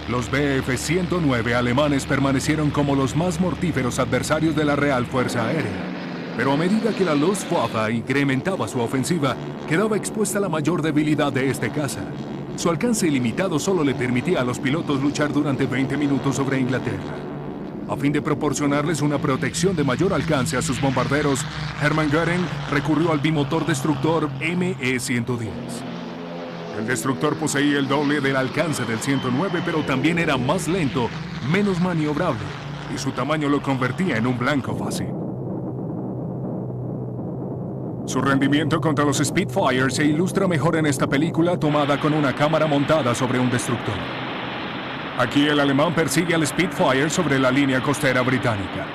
Los 0.08 0.30
Bf-109 0.30 1.54
alemanes 1.54 2.06
permanecieron 2.06 2.70
como 2.70 2.94
los 2.94 3.14
más 3.14 3.38
mortíferos 3.40 3.98
adversarios 3.98 4.56
de 4.56 4.64
la 4.64 4.74
Real 4.74 5.04
Fuerza 5.04 5.46
Aérea. 5.46 5.93
Pero 6.36 6.52
a 6.52 6.56
medida 6.56 6.92
que 6.92 7.04
la 7.04 7.14
Luftwaffe 7.14 7.92
incrementaba 7.92 8.66
su 8.66 8.80
ofensiva, 8.80 9.36
quedaba 9.68 9.96
expuesta 9.96 10.40
la 10.40 10.48
mayor 10.48 10.82
debilidad 10.82 11.32
de 11.32 11.48
este 11.48 11.70
caza. 11.70 12.00
Su 12.56 12.70
alcance 12.70 13.06
ilimitado 13.06 13.58
solo 13.58 13.84
le 13.84 13.94
permitía 13.94 14.40
a 14.40 14.44
los 14.44 14.58
pilotos 14.58 15.00
luchar 15.00 15.32
durante 15.32 15.66
20 15.66 15.96
minutos 15.96 16.36
sobre 16.36 16.58
Inglaterra. 16.58 17.14
A 17.88 17.96
fin 17.96 18.12
de 18.12 18.22
proporcionarles 18.22 19.02
una 19.02 19.18
protección 19.18 19.76
de 19.76 19.84
mayor 19.84 20.12
alcance 20.12 20.56
a 20.56 20.62
sus 20.62 20.80
bombarderos, 20.80 21.44
Hermann 21.82 22.10
Göring 22.10 22.46
recurrió 22.70 23.12
al 23.12 23.20
bimotor 23.20 23.66
destructor 23.66 24.28
ME-110. 24.40 25.48
El 26.78 26.86
destructor 26.86 27.36
poseía 27.36 27.78
el 27.78 27.86
doble 27.86 28.20
del 28.20 28.36
alcance 28.36 28.84
del 28.84 28.98
109, 28.98 29.62
pero 29.64 29.82
también 29.82 30.18
era 30.18 30.36
más 30.36 30.66
lento, 30.66 31.08
menos 31.52 31.80
maniobrable, 31.80 32.42
y 32.92 32.98
su 32.98 33.12
tamaño 33.12 33.48
lo 33.48 33.62
convertía 33.62 34.16
en 34.16 34.26
un 34.26 34.38
blanco 34.38 34.74
fácil. 34.74 35.23
Su 38.06 38.20
rendimiento 38.20 38.82
contra 38.82 39.02
los 39.02 39.16
Spitfire 39.16 39.90
se 39.90 40.04
ilustra 40.04 40.46
mejor 40.46 40.76
en 40.76 40.84
esta 40.84 41.06
película 41.06 41.58
tomada 41.58 41.98
con 41.98 42.12
una 42.12 42.34
cámara 42.34 42.66
montada 42.66 43.14
sobre 43.14 43.38
un 43.38 43.50
destructor. 43.50 43.94
Aquí 45.18 45.46
el 45.46 45.58
alemán 45.58 45.94
persigue 45.94 46.34
al 46.34 46.46
Spitfire 46.46 47.08
sobre 47.08 47.38
la 47.38 47.50
línea 47.50 47.82
costera 47.82 48.20
británica. 48.20 48.86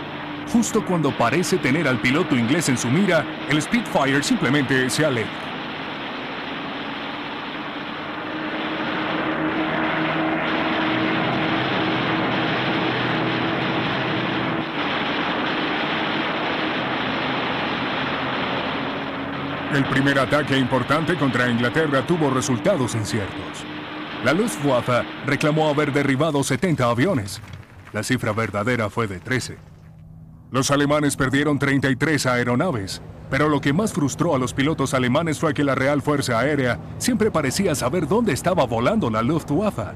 Justo 0.53 0.85
cuando 0.85 1.11
parece 1.17 1.57
tener 1.57 1.87
al 1.87 1.99
piloto 1.99 2.35
inglés 2.35 2.69
en 2.69 2.77
su 2.77 2.87
mira, 2.87 3.25
el 3.49 3.59
Spitfire 3.59 4.21
simplemente 4.21 4.87
se 4.91 5.05
aleja. 5.05 5.48
El 19.73 19.85
primer 19.85 20.17
ataque 20.17 20.57
importante 20.57 21.15
contra 21.15 21.47
Inglaterra 21.47 22.01
tuvo 22.05 22.31
resultados 22.31 22.95
inciertos. 22.95 23.63
La 24.25 24.33
Luftwaffe 24.33 25.03
reclamó 25.27 25.69
haber 25.69 25.93
derribado 25.93 26.43
70 26.43 26.89
aviones. 26.89 27.39
La 27.93 28.01
cifra 28.01 28.33
verdadera 28.33 28.89
fue 28.89 29.05
de 29.05 29.19
13. 29.19 29.57
Los 30.49 30.71
alemanes 30.71 31.15
perdieron 31.15 31.59
33 31.59 32.25
aeronaves, 32.25 32.99
pero 33.29 33.47
lo 33.47 33.61
que 33.61 33.71
más 33.71 33.93
frustró 33.93 34.33
a 34.33 34.39
los 34.39 34.55
pilotos 34.55 34.95
alemanes 34.95 35.37
fue 35.37 35.53
que 35.53 35.63
la 35.63 35.75
Real 35.75 36.01
Fuerza 36.01 36.39
Aérea 36.39 36.79
siempre 36.97 37.29
parecía 37.29 37.75
saber 37.75 38.07
dónde 38.07 38.33
estaba 38.33 38.65
volando 38.65 39.11
la 39.11 39.21
Luftwaffe. 39.21 39.93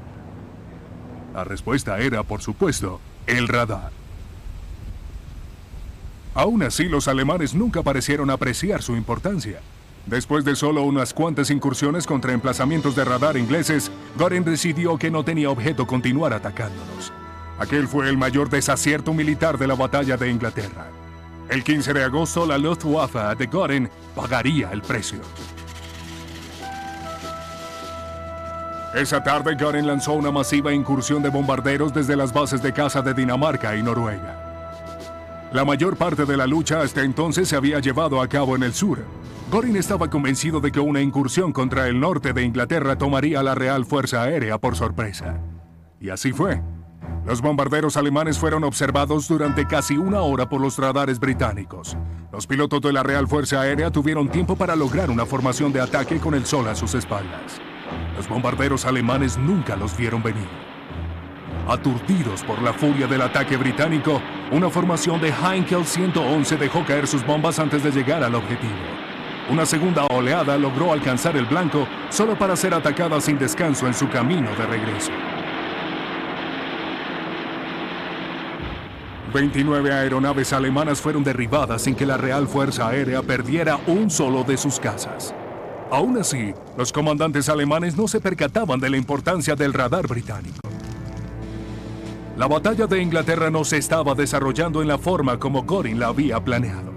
La 1.34 1.42
respuesta 1.42 1.98
era, 1.98 2.22
por 2.22 2.42
supuesto, 2.42 3.00
el 3.26 3.48
radar. 3.48 4.03
Aún 6.34 6.64
así, 6.64 6.88
los 6.88 7.06
alemanes 7.06 7.54
nunca 7.54 7.82
parecieron 7.82 8.28
apreciar 8.28 8.82
su 8.82 8.96
importancia. 8.96 9.60
Después 10.06 10.44
de 10.44 10.56
solo 10.56 10.82
unas 10.82 11.14
cuantas 11.14 11.50
incursiones 11.50 12.06
contra 12.06 12.32
emplazamientos 12.32 12.96
de 12.96 13.04
radar 13.04 13.36
ingleses, 13.36 13.90
Goring 14.18 14.44
decidió 14.44 14.98
que 14.98 15.10
no 15.10 15.24
tenía 15.24 15.48
objeto 15.48 15.86
continuar 15.86 16.34
atacándolos. 16.34 17.12
Aquel 17.58 17.86
fue 17.86 18.08
el 18.08 18.18
mayor 18.18 18.50
desacierto 18.50 19.14
militar 19.14 19.56
de 19.58 19.68
la 19.68 19.76
batalla 19.76 20.16
de 20.16 20.28
Inglaterra. 20.28 20.88
El 21.48 21.62
15 21.62 21.94
de 21.94 22.02
agosto, 22.02 22.44
la 22.44 22.58
Luftwaffe 22.58 23.36
de 23.38 23.46
Goring 23.46 23.88
pagaría 24.16 24.70
el 24.72 24.82
precio. 24.82 25.20
Esa 28.94 29.22
tarde, 29.22 29.54
Goring 29.54 29.86
lanzó 29.86 30.12
una 30.12 30.32
masiva 30.32 30.72
incursión 30.72 31.22
de 31.22 31.28
bombarderos 31.28 31.94
desde 31.94 32.16
las 32.16 32.32
bases 32.32 32.60
de 32.60 32.72
caza 32.72 33.02
de 33.02 33.14
Dinamarca 33.14 33.76
y 33.76 33.82
Noruega. 33.82 34.43
La 35.54 35.64
mayor 35.64 35.96
parte 35.96 36.24
de 36.24 36.36
la 36.36 36.48
lucha 36.48 36.80
hasta 36.80 37.02
entonces 37.02 37.48
se 37.48 37.54
había 37.54 37.78
llevado 37.78 38.20
a 38.20 38.26
cabo 38.26 38.56
en 38.56 38.64
el 38.64 38.74
sur. 38.74 39.04
Goring 39.52 39.76
estaba 39.76 40.10
convencido 40.10 40.58
de 40.58 40.72
que 40.72 40.80
una 40.80 41.00
incursión 41.00 41.52
contra 41.52 41.86
el 41.86 42.00
norte 42.00 42.32
de 42.32 42.42
Inglaterra 42.42 42.98
tomaría 42.98 43.40
la 43.40 43.54
Real 43.54 43.86
Fuerza 43.86 44.22
Aérea 44.22 44.58
por 44.58 44.74
sorpresa. 44.74 45.38
Y 46.00 46.10
así 46.10 46.32
fue. 46.32 46.60
Los 47.24 47.40
bombarderos 47.40 47.96
alemanes 47.96 48.36
fueron 48.36 48.64
observados 48.64 49.28
durante 49.28 49.64
casi 49.64 49.96
una 49.96 50.22
hora 50.22 50.48
por 50.48 50.60
los 50.60 50.76
radares 50.76 51.20
británicos. 51.20 51.96
Los 52.32 52.48
pilotos 52.48 52.80
de 52.80 52.92
la 52.92 53.04
Real 53.04 53.28
Fuerza 53.28 53.60
Aérea 53.60 53.92
tuvieron 53.92 54.28
tiempo 54.30 54.56
para 54.56 54.74
lograr 54.74 55.08
una 55.08 55.24
formación 55.24 55.72
de 55.72 55.80
ataque 55.80 56.18
con 56.18 56.34
el 56.34 56.46
sol 56.46 56.66
a 56.66 56.74
sus 56.74 56.94
espaldas. 56.94 57.60
Los 58.16 58.28
bombarderos 58.28 58.86
alemanes 58.86 59.38
nunca 59.38 59.76
los 59.76 59.96
vieron 59.96 60.20
venir. 60.20 60.73
Aturdidos 61.66 62.44
por 62.44 62.60
la 62.60 62.74
furia 62.74 63.06
del 63.06 63.22
ataque 63.22 63.56
británico, 63.56 64.20
una 64.50 64.68
formación 64.68 65.18
de 65.20 65.32
Heinkel 65.32 65.86
111 65.86 66.58
dejó 66.58 66.84
caer 66.84 67.06
sus 67.06 67.24
bombas 67.24 67.58
antes 67.58 67.82
de 67.82 67.90
llegar 67.90 68.22
al 68.22 68.34
objetivo. 68.34 68.74
Una 69.50 69.64
segunda 69.64 70.04
oleada 70.10 70.58
logró 70.58 70.92
alcanzar 70.92 71.36
el 71.38 71.46
blanco 71.46 71.88
solo 72.10 72.38
para 72.38 72.54
ser 72.54 72.74
atacada 72.74 73.18
sin 73.20 73.38
descanso 73.38 73.86
en 73.86 73.94
su 73.94 74.08
camino 74.10 74.50
de 74.56 74.66
regreso. 74.66 75.12
29 79.32 79.90
aeronaves 79.92 80.52
alemanas 80.52 81.00
fueron 81.00 81.24
derribadas 81.24 81.82
sin 81.82 81.94
que 81.94 82.06
la 82.06 82.18
Real 82.18 82.46
Fuerza 82.46 82.88
Aérea 82.88 83.22
perdiera 83.22 83.78
un 83.86 84.10
solo 84.10 84.44
de 84.44 84.58
sus 84.58 84.78
cazas. 84.78 85.34
Aún 85.90 86.18
así, 86.18 86.52
los 86.76 86.92
comandantes 86.92 87.48
alemanes 87.48 87.96
no 87.96 88.06
se 88.06 88.20
percataban 88.20 88.80
de 88.80 88.90
la 88.90 88.96
importancia 88.96 89.56
del 89.56 89.72
radar 89.72 90.06
británico. 90.06 90.73
La 92.36 92.48
batalla 92.48 92.88
de 92.88 93.00
Inglaterra 93.00 93.48
no 93.48 93.62
se 93.62 93.76
estaba 93.76 94.14
desarrollando 94.16 94.82
en 94.82 94.88
la 94.88 94.98
forma 94.98 95.38
como 95.38 95.62
Goring 95.62 96.00
la 96.00 96.08
había 96.08 96.42
planeado. 96.42 96.92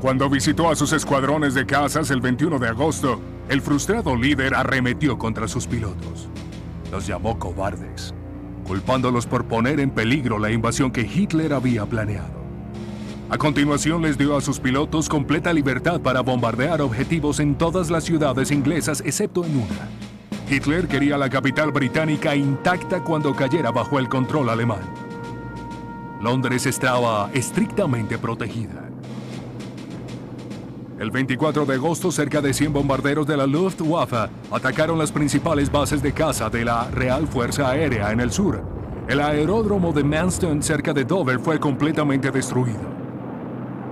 Cuando 0.00 0.28
visitó 0.28 0.70
a 0.70 0.74
sus 0.74 0.92
escuadrones 0.92 1.54
de 1.54 1.66
cazas 1.66 2.10
el 2.10 2.20
21 2.20 2.58
de 2.58 2.68
agosto, 2.68 3.20
el 3.48 3.60
frustrado 3.60 4.16
líder 4.16 4.54
arremetió 4.54 5.18
contra 5.18 5.46
sus 5.46 5.68
pilotos. 5.68 6.28
Los 6.90 7.06
llamó 7.06 7.38
cobardes, 7.38 8.12
culpándolos 8.66 9.26
por 9.26 9.44
poner 9.44 9.78
en 9.78 9.90
peligro 9.90 10.40
la 10.40 10.50
invasión 10.50 10.90
que 10.90 11.02
Hitler 11.02 11.52
había 11.52 11.86
planeado. 11.86 12.42
A 13.30 13.38
continuación 13.38 14.02
les 14.02 14.18
dio 14.18 14.36
a 14.36 14.40
sus 14.40 14.58
pilotos 14.58 15.08
completa 15.08 15.52
libertad 15.52 16.00
para 16.00 16.22
bombardear 16.22 16.80
objetivos 16.82 17.38
en 17.38 17.54
todas 17.54 17.88
las 17.88 18.02
ciudades 18.02 18.50
inglesas 18.50 19.00
excepto 19.06 19.44
en 19.44 19.56
una, 19.56 19.88
Hitler 20.52 20.86
quería 20.86 21.16
la 21.16 21.30
capital 21.30 21.72
británica 21.72 22.36
intacta 22.36 23.02
cuando 23.02 23.34
cayera 23.34 23.70
bajo 23.70 23.98
el 23.98 24.06
control 24.06 24.50
alemán. 24.50 24.82
Londres 26.20 26.66
estaba 26.66 27.30
estrictamente 27.32 28.18
protegida. 28.18 28.86
El 30.98 31.10
24 31.10 31.64
de 31.64 31.74
agosto, 31.76 32.12
cerca 32.12 32.42
de 32.42 32.52
100 32.52 32.70
bombarderos 32.70 33.26
de 33.26 33.38
la 33.38 33.46
Luftwaffe 33.46 34.28
atacaron 34.50 34.98
las 34.98 35.10
principales 35.10 35.72
bases 35.72 36.02
de 36.02 36.12
caza 36.12 36.50
de 36.50 36.66
la 36.66 36.90
Real 36.90 37.26
Fuerza 37.26 37.70
Aérea 37.70 38.12
en 38.12 38.20
el 38.20 38.30
sur. 38.30 38.62
El 39.08 39.20
aeródromo 39.22 39.90
de 39.94 40.04
Manston, 40.04 40.62
cerca 40.62 40.92
de 40.92 41.04
Dover, 41.06 41.40
fue 41.40 41.58
completamente 41.58 42.30
destruido. 42.30 43.01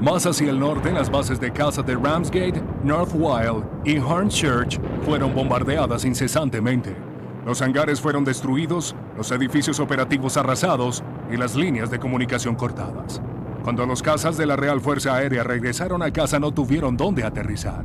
Más 0.00 0.24
hacia 0.24 0.48
el 0.48 0.58
norte, 0.58 0.92
las 0.92 1.10
bases 1.10 1.38
de 1.38 1.52
caza 1.52 1.82
de 1.82 1.94
Ramsgate, 1.94 2.62
North 2.82 3.12
Wild 3.12 3.64
y 3.84 3.98
Hornchurch 3.98 4.80
fueron 5.04 5.34
bombardeadas 5.34 6.06
incesantemente. 6.06 6.96
Los 7.44 7.60
hangares 7.60 8.00
fueron 8.00 8.24
destruidos, 8.24 8.96
los 9.14 9.30
edificios 9.30 9.78
operativos 9.78 10.38
arrasados 10.38 11.04
y 11.30 11.36
las 11.36 11.54
líneas 11.54 11.90
de 11.90 11.98
comunicación 11.98 12.54
cortadas. 12.54 13.20
Cuando 13.62 13.84
los 13.84 14.02
cazas 14.02 14.38
de 14.38 14.46
la 14.46 14.56
Real 14.56 14.80
Fuerza 14.80 15.16
Aérea 15.16 15.44
regresaron 15.44 16.02
a 16.02 16.10
casa 16.10 16.38
no 16.38 16.50
tuvieron 16.50 16.96
dónde 16.96 17.22
aterrizar. 17.22 17.84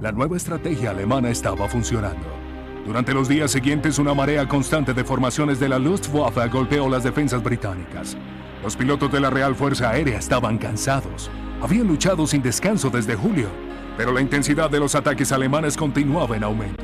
La 0.00 0.12
nueva 0.12 0.38
estrategia 0.38 0.92
alemana 0.92 1.28
estaba 1.28 1.68
funcionando. 1.68 2.47
Durante 2.88 3.12
los 3.12 3.28
días 3.28 3.50
siguientes, 3.50 3.98
una 3.98 4.14
marea 4.14 4.48
constante 4.48 4.94
de 4.94 5.04
formaciones 5.04 5.60
de 5.60 5.68
la 5.68 5.78
Luftwaffe 5.78 6.48
golpeó 6.48 6.88
las 6.88 7.04
defensas 7.04 7.42
británicas. 7.42 8.16
Los 8.62 8.76
pilotos 8.76 9.12
de 9.12 9.20
la 9.20 9.28
Real 9.28 9.54
Fuerza 9.54 9.90
Aérea 9.90 10.18
estaban 10.18 10.56
cansados. 10.56 11.30
Habían 11.60 11.86
luchado 11.86 12.26
sin 12.26 12.40
descanso 12.40 12.88
desde 12.88 13.14
julio, 13.14 13.50
pero 13.98 14.10
la 14.10 14.22
intensidad 14.22 14.70
de 14.70 14.80
los 14.80 14.94
ataques 14.94 15.32
alemanes 15.32 15.76
continuaba 15.76 16.34
en 16.34 16.44
aumento. 16.44 16.82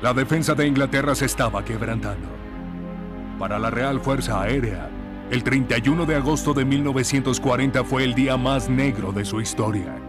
La 0.00 0.14
defensa 0.14 0.54
de 0.54 0.68
Inglaterra 0.68 1.16
se 1.16 1.24
estaba 1.24 1.64
quebrantando. 1.64 2.28
Para 3.36 3.58
la 3.58 3.70
Real 3.70 4.00
Fuerza 4.00 4.40
Aérea, 4.40 4.88
el 5.32 5.42
31 5.42 6.06
de 6.06 6.14
agosto 6.14 6.54
de 6.54 6.64
1940 6.64 7.82
fue 7.82 8.04
el 8.04 8.14
día 8.14 8.36
más 8.36 8.70
negro 8.70 9.10
de 9.10 9.24
su 9.24 9.40
historia. 9.40 9.99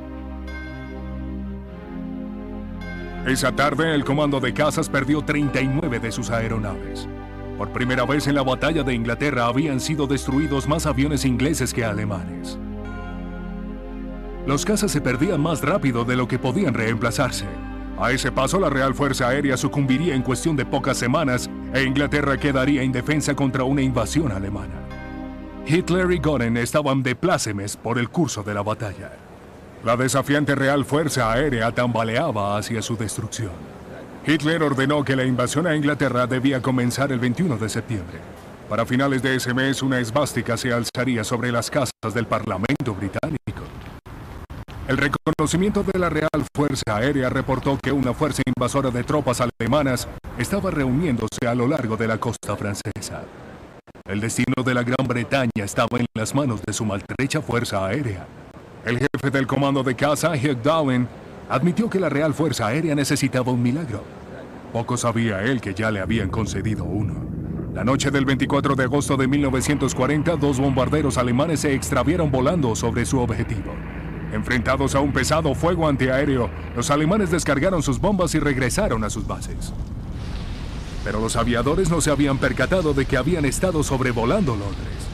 Esa 3.25 3.55
tarde, 3.55 3.93
el 3.93 4.03
comando 4.03 4.39
de 4.39 4.51
cazas 4.51 4.89
perdió 4.89 5.21
39 5.21 5.99
de 5.99 6.11
sus 6.11 6.31
aeronaves. 6.31 7.07
Por 7.55 7.69
primera 7.71 8.03
vez 8.03 8.25
en 8.25 8.33
la 8.33 8.41
batalla 8.41 8.81
de 8.81 8.95
Inglaterra 8.95 9.45
habían 9.45 9.79
sido 9.79 10.07
destruidos 10.07 10.67
más 10.67 10.87
aviones 10.87 11.23
ingleses 11.23 11.71
que 11.71 11.85
alemanes. 11.85 12.57
Los 14.47 14.65
cazas 14.65 14.91
se 14.91 15.01
perdían 15.01 15.39
más 15.39 15.61
rápido 15.61 16.03
de 16.03 16.15
lo 16.15 16.27
que 16.27 16.39
podían 16.39 16.73
reemplazarse. 16.73 17.45
A 17.99 18.11
ese 18.11 18.31
paso, 18.31 18.59
la 18.59 18.71
Real 18.71 18.95
Fuerza 18.95 19.27
Aérea 19.27 19.55
sucumbiría 19.55 20.15
en 20.15 20.23
cuestión 20.23 20.55
de 20.55 20.65
pocas 20.65 20.97
semanas 20.97 21.47
e 21.75 21.83
Inglaterra 21.83 22.39
quedaría 22.39 22.81
indefensa 22.81 23.35
contra 23.35 23.63
una 23.63 23.83
invasión 23.83 24.31
alemana. 24.31 24.73
Hitler 25.67 26.11
y 26.11 26.19
Göring 26.19 26.57
estaban 26.57 27.03
de 27.03 27.15
plácemes 27.15 27.77
por 27.77 27.99
el 27.99 28.09
curso 28.09 28.41
de 28.41 28.55
la 28.55 28.63
batalla. 28.63 29.30
La 29.83 29.97
desafiante 29.97 30.53
Real 30.53 30.85
Fuerza 30.85 31.31
Aérea 31.31 31.71
tambaleaba 31.71 32.55
hacia 32.55 32.83
su 32.83 32.95
destrucción. 32.95 33.49
Hitler 34.27 34.61
ordenó 34.61 35.03
que 35.03 35.15
la 35.15 35.25
invasión 35.25 35.65
a 35.65 35.75
Inglaterra 35.75 36.27
debía 36.27 36.61
comenzar 36.61 37.11
el 37.11 37.17
21 37.17 37.57
de 37.57 37.67
septiembre. 37.67 38.19
Para 38.69 38.85
finales 38.85 39.23
de 39.23 39.35
ese 39.35 39.55
mes, 39.55 39.81
una 39.81 39.99
esvástica 39.99 40.55
se 40.55 40.71
alzaría 40.71 41.23
sobre 41.23 41.51
las 41.51 41.71
casas 41.71 42.13
del 42.13 42.27
Parlamento 42.27 42.93
británico. 42.93 43.63
El 44.87 44.97
reconocimiento 44.97 45.81
de 45.81 45.97
la 45.97 46.09
Real 46.09 46.29
Fuerza 46.55 46.97
Aérea 46.97 47.29
reportó 47.29 47.79
que 47.81 47.91
una 47.91 48.13
fuerza 48.13 48.43
invasora 48.45 48.91
de 48.91 49.03
tropas 49.03 49.41
alemanas 49.41 50.07
estaba 50.37 50.69
reuniéndose 50.69 51.47
a 51.47 51.55
lo 51.55 51.67
largo 51.67 51.97
de 51.97 52.07
la 52.07 52.19
costa 52.19 52.55
francesa. 52.55 53.23
El 54.05 54.19
destino 54.19 54.63
de 54.63 54.75
la 54.75 54.83
Gran 54.83 55.07
Bretaña 55.07 55.63
estaba 55.63 55.97
en 55.97 56.05
las 56.13 56.35
manos 56.35 56.61
de 56.61 56.73
su 56.73 56.85
maltrecha 56.85 57.41
Fuerza 57.41 57.87
Aérea. 57.87 58.27
El 58.83 58.97
jefe 58.97 59.29
del 59.29 59.45
comando 59.45 59.83
de 59.83 59.93
caza, 59.93 60.31
Hugh 60.31 60.59
Dowen, 60.63 61.07
admitió 61.49 61.87
que 61.87 61.99
la 61.99 62.09
Real 62.09 62.33
Fuerza 62.33 62.65
Aérea 62.65 62.95
necesitaba 62.95 63.51
un 63.51 63.61
milagro. 63.61 64.03
Poco 64.73 64.97
sabía 64.97 65.43
él 65.43 65.61
que 65.61 65.75
ya 65.75 65.91
le 65.91 65.99
habían 65.99 66.29
concedido 66.29 66.83
uno. 66.83 67.13
La 67.75 67.83
noche 67.83 68.09
del 68.09 68.25
24 68.25 68.75
de 68.75 68.83
agosto 68.83 69.17
de 69.17 69.27
1940, 69.27 70.35
dos 70.37 70.59
bombarderos 70.59 71.19
alemanes 71.19 71.59
se 71.59 71.75
extravieron 71.75 72.31
volando 72.31 72.75
sobre 72.75 73.05
su 73.05 73.19
objetivo. 73.19 73.71
Enfrentados 74.33 74.95
a 74.95 74.99
un 74.99 75.13
pesado 75.13 75.53
fuego 75.53 75.87
antiaéreo, 75.87 76.49
los 76.75 76.89
alemanes 76.89 77.29
descargaron 77.29 77.83
sus 77.83 77.99
bombas 77.99 78.33
y 78.33 78.39
regresaron 78.39 79.03
a 79.03 79.11
sus 79.11 79.27
bases. 79.27 79.73
Pero 81.03 81.21
los 81.21 81.35
aviadores 81.35 81.91
no 81.91 82.01
se 82.01 82.09
habían 82.09 82.39
percatado 82.39 82.93
de 82.95 83.05
que 83.05 83.17
habían 83.17 83.45
estado 83.45 83.83
sobrevolando 83.83 84.53
Londres. 84.53 85.07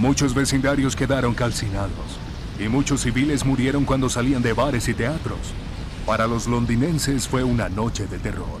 Muchos 0.00 0.34
vecindarios 0.34 0.96
quedaron 0.96 1.34
calcinados 1.34 2.23
y 2.58 2.68
muchos 2.68 3.02
civiles 3.02 3.44
murieron 3.44 3.84
cuando 3.84 4.08
salían 4.08 4.42
de 4.42 4.52
bares 4.52 4.88
y 4.88 4.94
teatros. 4.94 5.54
Para 6.06 6.26
los 6.26 6.46
londinenses 6.46 7.26
fue 7.26 7.42
una 7.42 7.68
noche 7.68 8.06
de 8.06 8.18
terror. 8.18 8.60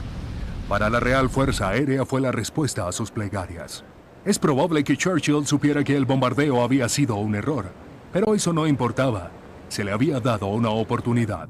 Para 0.68 0.88
la 0.88 0.98
Real 0.98 1.28
Fuerza 1.28 1.68
Aérea 1.68 2.04
fue 2.06 2.20
la 2.20 2.32
respuesta 2.32 2.88
a 2.88 2.92
sus 2.92 3.10
plegarias. 3.10 3.84
Es 4.24 4.38
probable 4.38 4.82
que 4.82 4.96
Churchill 4.96 5.46
supiera 5.46 5.84
que 5.84 5.96
el 5.96 6.06
bombardeo 6.06 6.62
había 6.62 6.88
sido 6.88 7.16
un 7.16 7.34
error, 7.34 7.66
pero 8.12 8.34
eso 8.34 8.52
no 8.52 8.66
importaba. 8.66 9.30
Se 9.68 9.84
le 9.84 9.92
había 9.92 10.20
dado 10.20 10.46
una 10.46 10.70
oportunidad. 10.70 11.48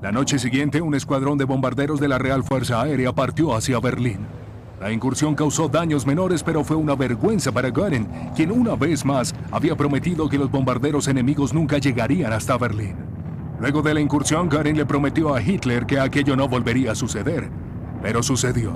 La 0.00 0.12
noche 0.12 0.38
siguiente, 0.38 0.80
un 0.80 0.94
escuadrón 0.94 1.38
de 1.38 1.44
bombarderos 1.44 2.00
de 2.00 2.08
la 2.08 2.18
Real 2.18 2.42
Fuerza 2.42 2.80
Aérea 2.80 3.12
partió 3.12 3.54
hacia 3.54 3.80
Berlín. 3.80 4.26
La 4.84 4.92
incursión 4.92 5.34
causó 5.34 5.66
daños 5.66 6.06
menores, 6.06 6.42
pero 6.42 6.62
fue 6.62 6.76
una 6.76 6.94
vergüenza 6.94 7.50
para 7.50 7.70
Göring, 7.70 8.06
quien 8.36 8.52
una 8.52 8.76
vez 8.76 9.02
más 9.02 9.34
había 9.50 9.74
prometido 9.74 10.28
que 10.28 10.36
los 10.36 10.50
bombarderos 10.50 11.08
enemigos 11.08 11.54
nunca 11.54 11.78
llegarían 11.78 12.34
hasta 12.34 12.58
Berlín. 12.58 12.94
Luego 13.58 13.80
de 13.80 13.94
la 13.94 14.00
incursión, 14.00 14.50
Göring 14.50 14.76
le 14.76 14.84
prometió 14.84 15.34
a 15.34 15.40
Hitler 15.40 15.86
que 15.86 15.98
aquello 15.98 16.36
no 16.36 16.48
volvería 16.48 16.92
a 16.92 16.94
suceder, 16.94 17.48
pero 18.02 18.22
sucedió. 18.22 18.74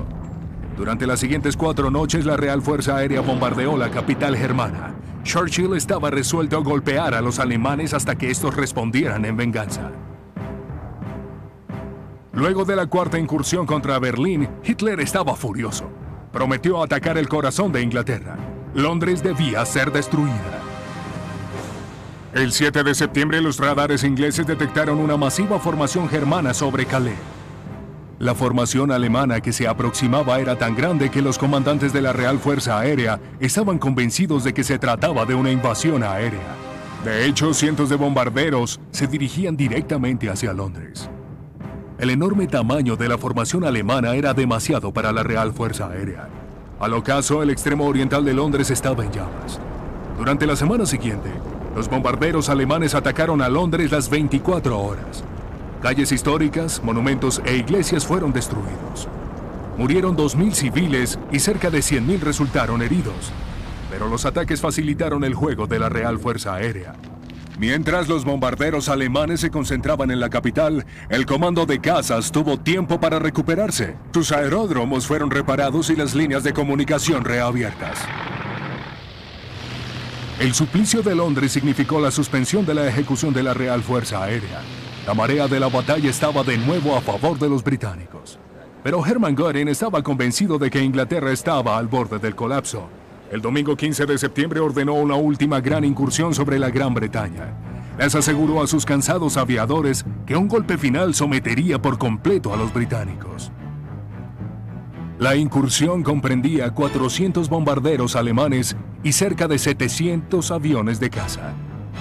Durante 0.78 1.06
las 1.06 1.20
siguientes 1.20 1.58
cuatro 1.58 1.90
noches, 1.90 2.24
la 2.24 2.38
Real 2.38 2.62
Fuerza 2.62 2.96
Aérea 2.96 3.20
bombardeó 3.20 3.76
la 3.76 3.90
capital 3.90 4.34
germana. 4.34 4.94
Churchill 5.24 5.76
estaba 5.76 6.08
resuelto 6.08 6.56
a 6.56 6.62
golpear 6.62 7.12
a 7.12 7.20
los 7.20 7.38
alemanes 7.38 7.92
hasta 7.92 8.16
que 8.16 8.30
estos 8.30 8.56
respondieran 8.56 9.26
en 9.26 9.36
venganza. 9.36 9.90
Luego 12.32 12.64
de 12.64 12.76
la 12.76 12.86
cuarta 12.86 13.18
incursión 13.18 13.66
contra 13.66 13.98
Berlín, 13.98 14.48
Hitler 14.62 15.00
estaba 15.00 15.34
furioso. 15.34 15.90
Prometió 16.32 16.82
atacar 16.82 17.16
el 17.16 17.28
corazón 17.28 17.72
de 17.72 17.82
Inglaterra. 17.82 18.36
Londres 18.74 19.22
debía 19.22 19.64
ser 19.64 19.90
destruida. 19.90 20.62
El 22.34 22.52
7 22.52 22.84
de 22.84 22.94
septiembre 22.94 23.40
los 23.40 23.58
radares 23.58 24.04
ingleses 24.04 24.46
detectaron 24.46 24.98
una 24.98 25.16
masiva 25.16 25.58
formación 25.58 26.08
germana 26.08 26.52
sobre 26.52 26.84
Calais. 26.84 27.16
La 28.18 28.34
formación 28.34 28.92
alemana 28.92 29.40
que 29.40 29.52
se 29.52 29.66
aproximaba 29.66 30.38
era 30.38 30.58
tan 30.58 30.74
grande 30.74 31.08
que 31.08 31.22
los 31.22 31.38
comandantes 31.38 31.92
de 31.92 32.02
la 32.02 32.12
Real 32.12 32.38
Fuerza 32.38 32.78
Aérea 32.78 33.20
estaban 33.40 33.78
convencidos 33.78 34.44
de 34.44 34.52
que 34.52 34.64
se 34.64 34.78
trataba 34.78 35.24
de 35.24 35.34
una 35.34 35.50
invasión 35.50 36.02
aérea. 36.02 36.56
De 37.04 37.26
hecho, 37.26 37.54
cientos 37.54 37.88
de 37.88 37.96
bombarderos 37.96 38.80
se 38.90 39.06
dirigían 39.06 39.56
directamente 39.56 40.28
hacia 40.28 40.52
Londres. 40.52 41.08
El 41.98 42.10
enorme 42.10 42.46
tamaño 42.46 42.94
de 42.94 43.08
la 43.08 43.18
formación 43.18 43.64
alemana 43.64 44.14
era 44.14 44.32
demasiado 44.32 44.92
para 44.92 45.10
la 45.10 45.24
Real 45.24 45.52
Fuerza 45.52 45.88
Aérea. 45.88 46.28
Al 46.78 46.94
ocaso, 46.94 47.42
el 47.42 47.50
extremo 47.50 47.86
oriental 47.86 48.24
de 48.24 48.34
Londres 48.34 48.70
estaba 48.70 49.04
en 49.04 49.10
llamas. 49.10 49.58
Durante 50.16 50.46
la 50.46 50.54
semana 50.54 50.86
siguiente, 50.86 51.28
los 51.74 51.88
bombarderos 51.88 52.50
alemanes 52.50 52.94
atacaron 52.94 53.42
a 53.42 53.48
Londres 53.48 53.90
las 53.90 54.08
24 54.10 54.78
horas. 54.78 55.24
Calles 55.82 56.12
históricas, 56.12 56.80
monumentos 56.84 57.42
e 57.44 57.56
iglesias 57.56 58.06
fueron 58.06 58.32
destruidos. 58.32 59.08
Murieron 59.76 60.16
2.000 60.16 60.52
civiles 60.52 61.18
y 61.32 61.40
cerca 61.40 61.68
de 61.68 61.80
100.000 61.80 62.20
resultaron 62.20 62.80
heridos. 62.80 63.32
Pero 63.90 64.06
los 64.06 64.24
ataques 64.24 64.60
facilitaron 64.60 65.24
el 65.24 65.34
juego 65.34 65.66
de 65.66 65.80
la 65.80 65.88
Real 65.88 66.20
Fuerza 66.20 66.54
Aérea. 66.54 66.94
Mientras 67.58 68.06
los 68.06 68.24
bombarderos 68.24 68.88
alemanes 68.88 69.40
se 69.40 69.50
concentraban 69.50 70.12
en 70.12 70.20
la 70.20 70.30
capital, 70.30 70.86
el 71.10 71.26
comando 71.26 71.66
de 71.66 71.80
casas 71.80 72.30
tuvo 72.30 72.56
tiempo 72.60 73.00
para 73.00 73.18
recuperarse. 73.18 73.96
Sus 74.14 74.30
aeródromos 74.30 75.08
fueron 75.08 75.28
reparados 75.28 75.90
y 75.90 75.96
las 75.96 76.14
líneas 76.14 76.44
de 76.44 76.52
comunicación 76.52 77.24
reabiertas. 77.24 77.98
El 80.38 80.54
suplicio 80.54 81.02
de 81.02 81.16
Londres 81.16 81.50
significó 81.50 82.00
la 82.00 82.12
suspensión 82.12 82.64
de 82.64 82.74
la 82.74 82.86
ejecución 82.86 83.34
de 83.34 83.42
la 83.42 83.54
Real 83.54 83.82
Fuerza 83.82 84.22
Aérea. 84.22 84.60
La 85.04 85.14
marea 85.14 85.48
de 85.48 85.58
la 85.58 85.68
batalla 85.68 86.08
estaba 86.08 86.44
de 86.44 86.58
nuevo 86.58 86.94
a 86.96 87.00
favor 87.00 87.40
de 87.40 87.48
los 87.48 87.64
británicos. 87.64 88.38
Pero 88.84 89.04
Hermann 89.04 89.34
Göring 89.34 89.66
estaba 89.66 90.00
convencido 90.04 90.58
de 90.58 90.70
que 90.70 90.80
Inglaterra 90.80 91.32
estaba 91.32 91.76
al 91.76 91.88
borde 91.88 92.20
del 92.20 92.36
colapso 92.36 92.88
el 93.30 93.42
domingo 93.42 93.76
15 93.76 94.06
de 94.06 94.18
septiembre 94.18 94.60
ordenó 94.60 94.94
una 94.94 95.14
última 95.14 95.60
gran 95.60 95.84
incursión 95.84 96.34
sobre 96.34 96.58
la 96.58 96.70
Gran 96.70 96.94
Bretaña. 96.94 97.54
Les 97.98 98.14
aseguró 98.14 98.62
a 98.62 98.66
sus 98.66 98.86
cansados 98.86 99.36
aviadores 99.36 100.04
que 100.26 100.36
un 100.36 100.48
golpe 100.48 100.78
final 100.78 101.14
sometería 101.14 101.80
por 101.80 101.98
completo 101.98 102.54
a 102.54 102.56
los 102.56 102.72
británicos. 102.72 103.50
La 105.18 105.34
incursión 105.34 106.02
comprendía 106.02 106.70
400 106.70 107.48
bombarderos 107.48 108.14
alemanes 108.14 108.76
y 109.02 109.12
cerca 109.12 109.48
de 109.48 109.58
700 109.58 110.50
aviones 110.52 111.00
de 111.00 111.10
caza. 111.10 111.54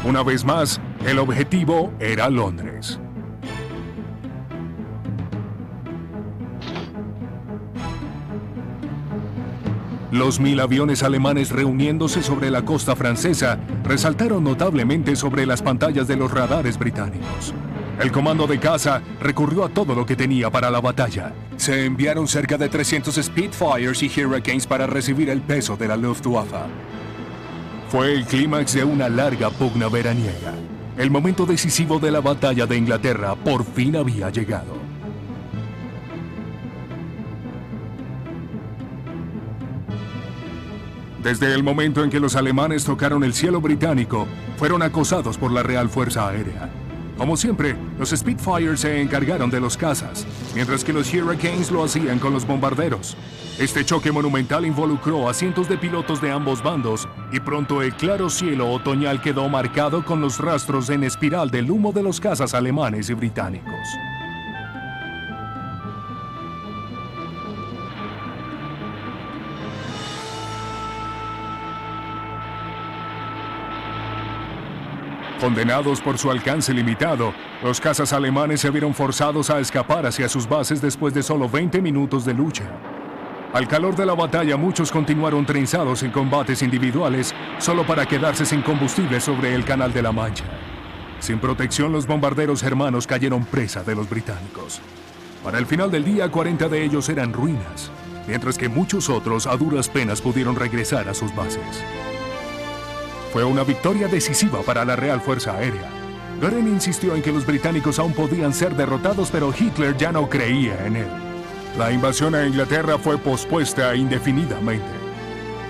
Una 0.05 0.21
vez 0.21 0.45
más, 0.45 0.79
el 1.05 1.17
objetivo 1.17 1.91
era 1.99 2.29
Londres. 2.29 2.99
Los 10.11 10.39
mil 10.39 10.59
aviones 10.61 11.03
alemanes 11.03 11.49
reuniéndose 11.49 12.23
sobre 12.23 12.49
la 12.49 12.63
costa 12.63 12.95
francesa 12.95 13.59
resaltaron 13.83 14.41
notablemente 14.41 15.17
sobre 15.17 15.45
las 15.45 15.61
pantallas 15.61 16.07
de 16.07 16.15
los 16.15 16.31
radares 16.31 16.79
británicos. 16.79 17.53
El 17.99 18.11
comando 18.13 18.47
de 18.47 18.57
caza 18.57 19.01
recurrió 19.19 19.65
a 19.65 19.69
todo 19.69 19.95
lo 19.95 20.05
que 20.05 20.15
tenía 20.15 20.49
para 20.49 20.71
la 20.71 20.79
batalla. 20.79 21.33
Se 21.57 21.85
enviaron 21.85 22.27
cerca 22.27 22.57
de 22.57 22.69
300 22.69 23.15
Spitfires 23.15 24.01
y 24.01 24.23
Hurricanes 24.23 24.65
para 24.65 24.87
recibir 24.87 25.29
el 25.29 25.41
peso 25.41 25.75
de 25.75 25.89
la 25.89 25.97
Luftwaffe. 25.97 26.55
Fue 27.89 28.13
el 28.13 28.25
clímax 28.25 28.75
de 28.75 28.85
una 28.85 29.09
larga 29.09 29.49
pugna 29.49 29.89
veraniega. 29.89 30.53
El 30.97 31.11
momento 31.11 31.45
decisivo 31.45 31.99
de 31.99 32.11
la 32.11 32.21
batalla 32.21 32.65
de 32.65 32.77
Inglaterra 32.77 33.35
por 33.35 33.65
fin 33.65 33.97
había 33.97 34.29
llegado. 34.29 34.86
Desde 41.27 41.53
el 41.53 41.61
momento 41.61 42.05
en 42.05 42.09
que 42.09 42.21
los 42.21 42.37
alemanes 42.37 42.85
tocaron 42.85 43.21
el 43.25 43.33
cielo 43.33 43.59
británico, 43.59 44.25
fueron 44.55 44.81
acosados 44.81 45.37
por 45.37 45.51
la 45.51 45.61
Real 45.61 45.89
Fuerza 45.89 46.29
Aérea. 46.29 46.69
Como 47.17 47.35
siempre, 47.35 47.75
los 47.99 48.11
Spitfires 48.11 48.79
se 48.79 49.01
encargaron 49.01 49.49
de 49.49 49.59
los 49.59 49.75
cazas, 49.75 50.25
mientras 50.55 50.85
que 50.85 50.93
los 50.93 51.13
Hurricanes 51.13 51.69
lo 51.69 51.83
hacían 51.83 52.19
con 52.19 52.31
los 52.31 52.47
bombarderos. 52.47 53.17
Este 53.59 53.83
choque 53.83 54.09
monumental 54.09 54.65
involucró 54.65 55.27
a 55.27 55.33
cientos 55.33 55.67
de 55.67 55.77
pilotos 55.77 56.21
de 56.21 56.31
ambos 56.31 56.63
bandos 56.63 57.09
y 57.33 57.41
pronto 57.41 57.81
el 57.81 57.93
claro 57.95 58.29
cielo 58.29 58.71
otoñal 58.71 59.21
quedó 59.21 59.49
marcado 59.49 60.05
con 60.05 60.21
los 60.21 60.39
rastros 60.39 60.89
en 60.89 61.03
espiral 61.03 61.51
del 61.51 61.69
humo 61.69 61.91
de 61.91 62.03
los 62.03 62.21
cazas 62.21 62.53
alemanes 62.53 63.09
y 63.09 63.15
británicos. 63.15 63.89
Condenados 75.39 76.01
por 76.01 76.17
su 76.17 76.31
alcance 76.31 76.73
limitado, 76.73 77.31
los 77.63 77.79
cazas 77.79 78.11
alemanes 78.11 78.61
se 78.61 78.71
vieron 78.71 78.95
forzados 78.95 79.51
a 79.51 79.59
escapar 79.59 80.07
hacia 80.07 80.27
sus 80.27 80.49
bases 80.49 80.81
después 80.81 81.13
de 81.13 81.21
solo 81.21 81.47
20 81.47 81.79
minutos 81.79 82.25
de 82.25 82.33
lucha. 82.33 82.65
Al 83.53 83.67
calor 83.67 83.95
de 83.95 84.07
la 84.07 84.15
batalla, 84.15 84.57
muchos 84.57 84.91
continuaron 84.91 85.45
trenzados 85.45 86.01
en 86.01 86.09
combates 86.09 86.63
individuales 86.63 87.35
solo 87.59 87.85
para 87.85 88.07
quedarse 88.07 88.45
sin 88.45 88.63
combustible 88.63 89.21
sobre 89.21 89.53
el 89.53 89.63
Canal 89.63 89.93
de 89.93 90.01
la 90.01 90.11
Mancha. 90.11 90.45
Sin 91.19 91.39
protección, 91.39 91.91
los 91.91 92.07
bombarderos 92.07 92.61
germanos 92.61 93.05
cayeron 93.05 93.45
presa 93.45 93.83
de 93.83 93.95
los 93.95 94.09
británicos. 94.09 94.81
Para 95.43 95.59
el 95.59 95.67
final 95.67 95.91
del 95.91 96.03
día, 96.03 96.29
40 96.29 96.67
de 96.67 96.83
ellos 96.83 97.09
eran 97.09 97.31
ruinas, 97.31 97.91
mientras 98.27 98.57
que 98.57 98.69
muchos 98.69 99.07
otros 99.07 99.45
a 99.45 99.55
duras 99.55 99.87
penas 99.87 100.19
pudieron 100.19 100.55
regresar 100.55 101.07
a 101.07 101.13
sus 101.13 101.33
bases. 101.35 101.83
Fue 103.31 103.43
una 103.43 103.63
victoria 103.63 104.07
decisiva 104.07 104.61
para 104.61 104.85
la 104.85 104.95
Real 104.95 105.21
Fuerza 105.21 105.53
Aérea. 105.57 105.89
Goering 106.41 106.67
insistió 106.67 107.15
en 107.15 107.21
que 107.21 107.31
los 107.31 107.45
británicos 107.45 107.99
aún 107.99 108.13
podían 108.13 108.53
ser 108.53 108.75
derrotados, 108.75 109.29
pero 109.31 109.53
Hitler 109.57 109.97
ya 109.97 110.11
no 110.11 110.29
creía 110.29 110.85
en 110.85 110.97
él. 110.97 111.07
La 111.77 111.91
invasión 111.91 112.35
a 112.35 112.45
Inglaterra 112.45 112.97
fue 112.97 113.17
pospuesta 113.17 113.95
indefinidamente. 113.95 114.87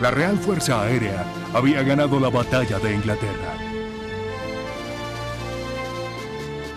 La 0.02 0.12
Real 0.12 0.38
Fuerza 0.38 0.82
Aérea 0.82 1.26
había 1.54 1.82
ganado 1.84 2.20
la 2.20 2.30
batalla 2.30 2.80
de 2.80 2.94
Inglaterra. 2.94 3.58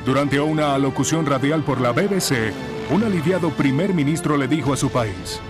Durante 0.06 0.40
una 0.40 0.74
alocución 0.74 1.26
radial 1.26 1.62
por 1.62 1.80
la 1.80 1.92
BBC, 1.92 2.52
un 2.90 3.04
aliviado 3.04 3.50
primer 3.50 3.92
ministro 3.92 4.36
le 4.36 4.48
dijo 4.48 4.72
a 4.72 4.76
su 4.76 4.88
país, 4.90 5.40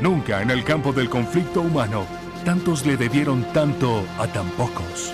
Nunca 0.00 0.42
en 0.42 0.50
el 0.50 0.64
campo 0.64 0.92
del 0.92 1.08
conflicto 1.08 1.60
humano 1.60 2.23
tantos 2.44 2.84
le 2.84 2.96
debieron 2.96 3.42
tanto 3.52 4.04
a 4.18 4.26
tan 4.26 4.48
pocos. 4.50 5.12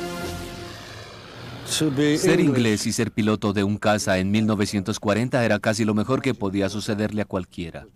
Ser 1.65 2.41
inglés 2.41 2.85
y 2.87 2.93
ser 2.93 3.13
piloto 3.13 3.53
de 3.53 3.63
un 3.63 3.79
caza 3.79 4.19
en 4.19 4.33
1940 4.33 5.45
era 5.45 5.61
casi 5.61 5.85
lo 5.85 5.95
mejor 5.95 6.21
que 6.21 6.35
podía 6.35 6.69
sucederle 6.69 7.23
a 7.23 7.25
cualquiera. 7.25 7.87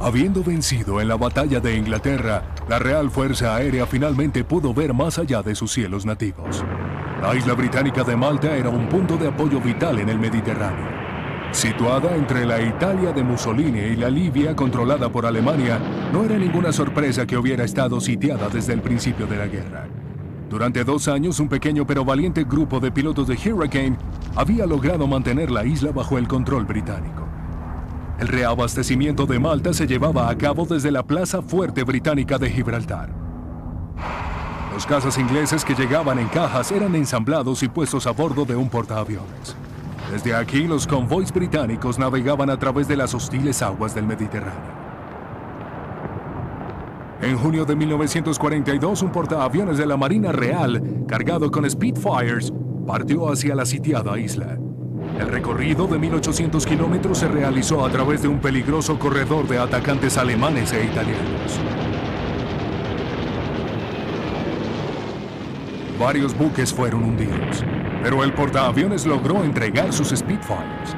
Habiendo 0.00 0.42
vencido 0.42 1.00
en 1.00 1.08
la 1.08 1.16
batalla 1.16 1.60
de 1.60 1.76
Inglaterra, 1.76 2.42
la 2.68 2.80
Real 2.80 3.10
Fuerza 3.10 3.54
Aérea 3.54 3.86
finalmente 3.86 4.44
pudo 4.44 4.74
ver 4.74 4.92
más 4.92 5.18
allá 5.18 5.42
de 5.42 5.54
sus 5.54 5.72
cielos 5.72 6.04
nativos. 6.04 6.64
La 7.22 7.34
isla 7.34 7.54
británica 7.54 8.02
de 8.02 8.16
Malta 8.16 8.54
era 8.56 8.68
un 8.68 8.88
punto 8.88 9.16
de 9.16 9.28
apoyo 9.28 9.60
vital 9.60 10.00
en 10.00 10.08
el 10.08 10.18
Mediterráneo. 10.18 11.05
Situada 11.52 12.14
entre 12.16 12.44
la 12.44 12.60
Italia 12.60 13.12
de 13.12 13.22
Mussolini 13.22 13.78
y 13.78 13.96
la 13.96 14.10
Libia 14.10 14.54
controlada 14.54 15.10
por 15.10 15.24
Alemania, 15.24 15.80
no 16.12 16.24
era 16.24 16.36
ninguna 16.36 16.72
sorpresa 16.72 17.26
que 17.26 17.36
hubiera 17.36 17.64
estado 17.64 18.00
sitiada 18.00 18.48
desde 18.48 18.74
el 18.74 18.82
principio 18.82 19.26
de 19.26 19.36
la 19.36 19.46
guerra. 19.46 19.86
Durante 20.50 20.84
dos 20.84 21.08
años, 21.08 21.40
un 21.40 21.48
pequeño 21.48 21.86
pero 21.86 22.04
valiente 22.04 22.44
grupo 22.44 22.78
de 22.78 22.92
pilotos 22.92 23.26
de 23.26 23.34
Hurricane 23.34 23.96
había 24.36 24.66
logrado 24.66 25.06
mantener 25.06 25.50
la 25.50 25.64
isla 25.64 25.92
bajo 25.92 26.18
el 26.18 26.28
control 26.28 26.64
británico. 26.64 27.26
El 28.18 28.28
reabastecimiento 28.28 29.26
de 29.26 29.38
Malta 29.38 29.72
se 29.72 29.86
llevaba 29.86 30.30
a 30.30 30.38
cabo 30.38 30.64
desde 30.64 30.90
la 30.90 31.02
Plaza 31.02 31.42
Fuerte 31.42 31.82
Británica 31.84 32.38
de 32.38 32.50
Gibraltar. 32.50 33.10
Los 34.72 34.86
cazas 34.86 35.18
ingleses 35.18 35.64
que 35.64 35.74
llegaban 35.74 36.18
en 36.18 36.28
cajas 36.28 36.70
eran 36.70 36.94
ensamblados 36.94 37.62
y 37.62 37.68
puestos 37.68 38.06
a 38.06 38.12
bordo 38.12 38.44
de 38.44 38.56
un 38.56 38.68
portaaviones. 38.68 39.56
Desde 40.10 40.34
aquí 40.34 40.66
los 40.66 40.86
convoys 40.86 41.32
británicos 41.32 41.98
navegaban 41.98 42.48
a 42.48 42.58
través 42.58 42.86
de 42.86 42.96
las 42.96 43.12
hostiles 43.12 43.60
aguas 43.62 43.94
del 43.94 44.06
Mediterráneo. 44.06 44.86
En 47.20 47.36
junio 47.38 47.64
de 47.64 47.74
1942, 47.74 49.02
un 49.02 49.10
portaaviones 49.10 49.78
de 49.78 49.86
la 49.86 49.96
Marina 49.96 50.32
Real, 50.32 50.80
cargado 51.08 51.50
con 51.50 51.68
Spitfires, 51.68 52.52
partió 52.86 53.32
hacia 53.32 53.54
la 53.54 53.66
sitiada 53.66 54.18
isla. 54.18 54.58
El 55.18 55.28
recorrido 55.28 55.86
de 55.86 55.98
1800 55.98 56.64
kilómetros 56.66 57.18
se 57.18 57.28
realizó 57.28 57.84
a 57.84 57.90
través 57.90 58.22
de 58.22 58.28
un 58.28 58.38
peligroso 58.38 58.98
corredor 58.98 59.48
de 59.48 59.58
atacantes 59.58 60.18
alemanes 60.18 60.72
e 60.72 60.84
italianos. 60.84 61.58
Varios 65.98 66.36
buques 66.36 66.74
fueron 66.74 67.04
hundidos, 67.04 67.64
pero 68.02 68.22
el 68.22 68.34
portaaviones 68.34 69.06
logró 69.06 69.42
entregar 69.42 69.94
sus 69.94 70.08
Spitfires. 70.10 70.94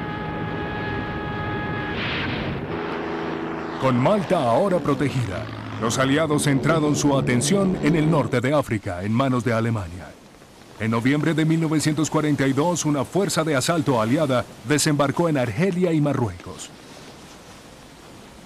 Con 3.79 3.97
Malta 3.97 4.43
ahora 4.43 4.79
protegida, 4.79 5.45
los 5.81 5.97
aliados 5.99 6.43
centraron 6.43 6.97
su 6.97 7.17
atención 7.17 7.77
en 7.81 7.95
el 7.95 8.11
norte 8.11 8.41
de 8.41 8.53
África, 8.53 9.01
en 9.01 9.13
manos 9.13 9.45
de 9.45 9.53
Alemania. 9.53 10.09
En 10.81 10.91
noviembre 10.91 11.33
de 11.33 11.45
1942, 11.45 12.83
una 12.83 13.05
fuerza 13.05 13.45
de 13.45 13.55
asalto 13.55 14.01
aliada 14.01 14.43
desembarcó 14.67 15.29
en 15.29 15.37
Argelia 15.37 15.93
y 15.93 16.01
Marruecos. 16.01 16.69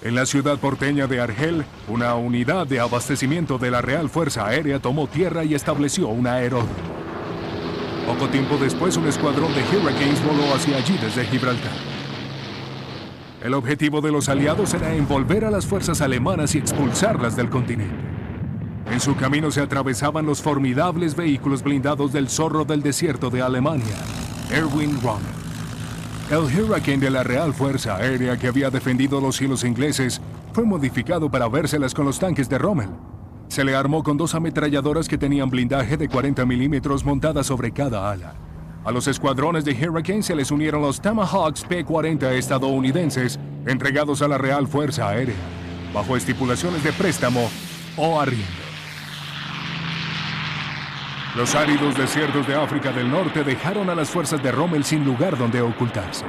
En 0.04 0.14
la 0.14 0.26
ciudad 0.26 0.58
porteña 0.58 1.06
de 1.06 1.18
Argel, 1.18 1.64
una 1.88 2.14
unidad 2.14 2.66
de 2.66 2.78
abastecimiento 2.78 3.56
de 3.56 3.70
la 3.70 3.80
Real 3.80 4.10
Fuerza 4.10 4.46
Aérea 4.46 4.78
tomó 4.78 5.06
tierra 5.06 5.44
y 5.44 5.54
estableció 5.54 6.08
un 6.08 6.26
aeródromo. 6.26 6.68
Poco 8.06 8.28
tiempo 8.28 8.58
después, 8.58 8.98
un 8.98 9.06
escuadrón 9.06 9.54
de 9.54 9.62
Hurricanes 9.62 10.22
voló 10.22 10.54
hacia 10.54 10.76
allí 10.76 10.98
desde 10.98 11.24
Gibraltar. 11.24 11.72
El 13.42 13.54
objetivo 13.54 14.02
de 14.02 14.12
los 14.12 14.28
aliados 14.28 14.74
era 14.74 14.94
envolver 14.94 15.46
a 15.46 15.50
las 15.50 15.64
fuerzas 15.64 16.02
alemanas 16.02 16.54
y 16.54 16.58
expulsarlas 16.58 17.34
del 17.34 17.48
continente. 17.48 17.96
En 18.90 19.00
su 19.00 19.16
camino 19.16 19.50
se 19.50 19.62
atravesaban 19.62 20.26
los 20.26 20.42
formidables 20.42 21.16
vehículos 21.16 21.62
blindados 21.62 22.12
del 22.12 22.28
zorro 22.28 22.66
del 22.66 22.82
desierto 22.82 23.30
de 23.30 23.40
Alemania, 23.40 23.96
Erwin 24.50 25.00
Rommel. 25.00 25.43
El 26.30 26.38
Hurricane 26.38 26.98
de 26.98 27.10
la 27.10 27.22
Real 27.22 27.52
Fuerza 27.52 27.96
Aérea 27.96 28.38
que 28.38 28.48
había 28.48 28.70
defendido 28.70 29.20
los 29.20 29.36
cielos 29.36 29.62
ingleses 29.62 30.22
fue 30.54 30.64
modificado 30.64 31.30
para 31.30 31.48
vérselas 31.48 31.92
con 31.92 32.06
los 32.06 32.18
tanques 32.18 32.48
de 32.48 32.56
Rommel. 32.56 32.88
Se 33.48 33.62
le 33.62 33.76
armó 33.76 34.02
con 34.02 34.16
dos 34.16 34.34
ametralladoras 34.34 35.06
que 35.06 35.18
tenían 35.18 35.50
blindaje 35.50 35.98
de 35.98 36.08
40 36.08 36.46
milímetros 36.46 37.04
montadas 37.04 37.46
sobre 37.46 37.72
cada 37.72 38.10
ala. 38.10 38.34
A 38.84 38.90
los 38.90 39.06
escuadrones 39.06 39.66
de 39.66 39.72
Hurricane 39.72 40.22
se 40.22 40.34
les 40.34 40.50
unieron 40.50 40.80
los 40.80 40.98
Tomahawks 40.98 41.64
P-40 41.64 42.32
estadounidenses 42.32 43.38
entregados 43.66 44.22
a 44.22 44.28
la 44.28 44.38
Real 44.38 44.66
Fuerza 44.66 45.10
Aérea, 45.10 45.34
bajo 45.92 46.16
estipulaciones 46.16 46.82
de 46.82 46.92
préstamo 46.92 47.50
o 47.98 48.18
arriendo. 48.18 48.63
Los 51.36 51.56
áridos 51.56 51.96
desiertos 51.96 52.46
de 52.46 52.54
África 52.54 52.92
del 52.92 53.10
Norte 53.10 53.42
dejaron 53.42 53.90
a 53.90 53.94
las 53.96 54.08
fuerzas 54.08 54.40
de 54.40 54.52
Rommel 54.52 54.84
sin 54.84 55.04
lugar 55.04 55.36
donde 55.36 55.60
ocultarse. 55.60 56.24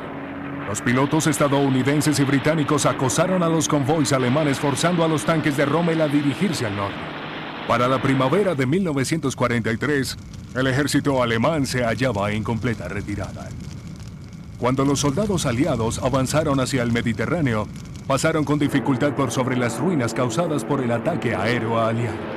Los 0.68 0.82
pilotos 0.82 1.28
estadounidenses 1.28 2.20
y 2.20 2.24
británicos 2.24 2.88
acosaron 2.88 3.44
a 3.44 3.48
los 3.48 3.68
convoys 3.68 4.14
alemanes 4.14 4.60
forzando 4.60 5.04
a 5.04 5.08
los 5.08 5.24
tanques 5.24 5.58
de 5.58 5.66
Rommel 5.68 6.02
a 6.02 6.08
dirigirse 6.08 6.66
al 6.66 6.76
norte. 6.76 6.98
Para 7.68 7.88
la 7.88 8.02
primavera 8.02 8.56
de 8.56 8.66
1943, 8.66 10.18
el 10.56 10.66
ejército 10.66 11.22
alemán 11.22 11.68
se 11.68 11.84
hallaba 11.84 12.32
en 12.32 12.44
completa 12.44 12.88
retirada. 12.88 13.48
Cuando 14.58 14.86
los 14.86 15.02
soldados 15.02 15.46
aliados 15.46 16.00
avanzaron 16.00 16.60
hacia 16.60 16.82
el 16.82 16.92
Mediterráneo, 16.92 17.68
pasaron 18.08 18.44
con 18.44 18.58
dificultad 18.58 19.14
por 19.14 19.30
sobre 19.30 19.56
las 19.56 19.78
ruinas 19.78 20.16
causadas 20.16 20.66
por 20.66 20.82
el 20.82 20.92
ataque 20.92 21.36
aéreo 21.36 21.80
aliado. 21.80 22.35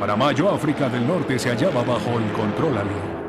Para 0.00 0.16
mayo, 0.16 0.48
África 0.50 0.88
del 0.88 1.06
Norte 1.06 1.38
se 1.38 1.50
hallaba 1.50 1.82
bajo 1.82 2.18
el 2.18 2.32
control 2.32 2.78
aliado. 2.78 3.20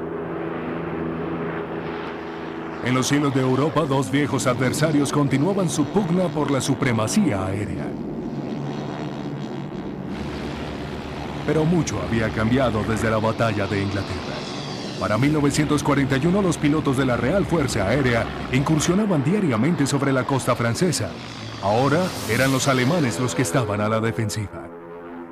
En 2.85 2.95
los 2.95 3.07
cielos 3.07 3.33
de 3.35 3.41
Europa, 3.41 3.81
dos 3.81 4.09
viejos 4.09 4.47
adversarios 4.47 5.11
continuaban 5.11 5.69
su 5.69 5.83
pugna 5.83 6.29
por 6.29 6.49
la 6.49 6.61
supremacía 6.61 7.45
aérea. 7.45 7.85
Pero 11.45 11.65
mucho 11.65 12.01
había 12.07 12.29
cambiado 12.29 12.83
desde 12.87 13.11
la 13.11 13.17
batalla 13.17 13.67
de 13.67 13.81
Inglaterra. 13.81 14.35
Para 14.97 15.17
1941, 15.17 16.41
los 16.41 16.57
pilotos 16.57 16.95
de 16.95 17.05
la 17.05 17.17
Real 17.17 17.45
Fuerza 17.45 17.89
Aérea 17.89 18.25
incursionaban 18.53 19.25
diariamente 19.25 19.85
sobre 19.85 20.13
la 20.13 20.23
costa 20.23 20.55
francesa. 20.55 21.09
Ahora 21.61 21.99
eran 22.29 22.51
los 22.53 22.69
alemanes 22.69 23.19
los 23.19 23.35
que 23.35 23.41
estaban 23.41 23.81
a 23.81 23.89
la 23.89 23.99
defensiva. 23.99 24.70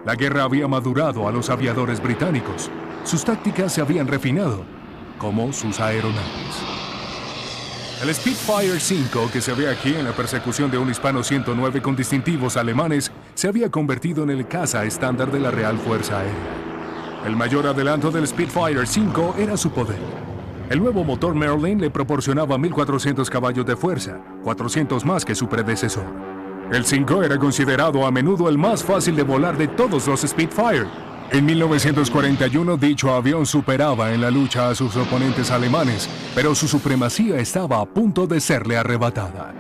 La 0.09 0.15
guerra 0.15 0.41
había 0.41 0.67
madurado 0.67 1.27
a 1.27 1.31
los 1.31 1.51
aviadores 1.51 2.01
británicos. 2.01 2.71
Sus 3.03 3.23
tácticas 3.23 3.71
se 3.71 3.81
habían 3.81 4.07
refinado, 4.07 4.63
como 5.19 5.53
sus 5.53 5.79
aeronaves. 5.79 6.63
El 8.01 8.11
Spitfire 8.15 8.79
5, 8.79 9.29
que 9.31 9.39
se 9.39 9.53
ve 9.53 9.69
aquí 9.69 9.93
en 9.93 10.05
la 10.05 10.13
persecución 10.13 10.71
de 10.71 10.79
un 10.79 10.89
hispano 10.89 11.21
109 11.21 11.83
con 11.83 11.95
distintivos 11.95 12.57
alemanes, 12.57 13.11
se 13.35 13.49
había 13.49 13.69
convertido 13.69 14.23
en 14.23 14.31
el 14.31 14.47
caza 14.47 14.83
estándar 14.83 15.31
de 15.31 15.41
la 15.41 15.51
Real 15.51 15.77
Fuerza 15.77 16.17
Aérea. 16.17 17.23
El 17.27 17.35
mayor 17.35 17.67
adelanto 17.67 18.09
del 18.09 18.25
Spitfire 18.25 18.87
5 18.87 19.35
era 19.37 19.57
su 19.57 19.69
poder. 19.69 19.99
El 20.71 20.79
nuevo 20.79 21.03
motor 21.03 21.35
Merlin 21.35 21.79
le 21.79 21.91
proporcionaba 21.91 22.57
1.400 22.57 23.29
caballos 23.29 23.63
de 23.63 23.75
fuerza, 23.75 24.19
400 24.43 25.05
más 25.05 25.23
que 25.23 25.35
su 25.35 25.47
predecesor. 25.47 26.38
El 26.71 26.85
5 26.85 27.23
era 27.23 27.39
considerado 27.39 28.05
a 28.05 28.11
menudo 28.11 28.47
el 28.47 28.59
más 28.59 28.83
fácil 28.83 29.15
de 29.15 29.23
volar 29.23 29.57
de 29.57 29.67
todos 29.67 30.05
los 30.07 30.21
Spitfire. 30.21 30.85
En 31.31 31.43
1941 31.43 32.77
dicho 32.77 33.11
avión 33.11 33.47
superaba 33.47 34.13
en 34.13 34.21
la 34.21 34.29
lucha 34.29 34.69
a 34.69 34.75
sus 34.75 34.95
oponentes 34.95 35.49
alemanes, 35.49 36.07
pero 36.35 36.53
su 36.53 36.67
supremacía 36.67 37.37
estaba 37.37 37.81
a 37.81 37.85
punto 37.85 38.27
de 38.27 38.39
serle 38.39 38.77
arrebatada. 38.77 39.51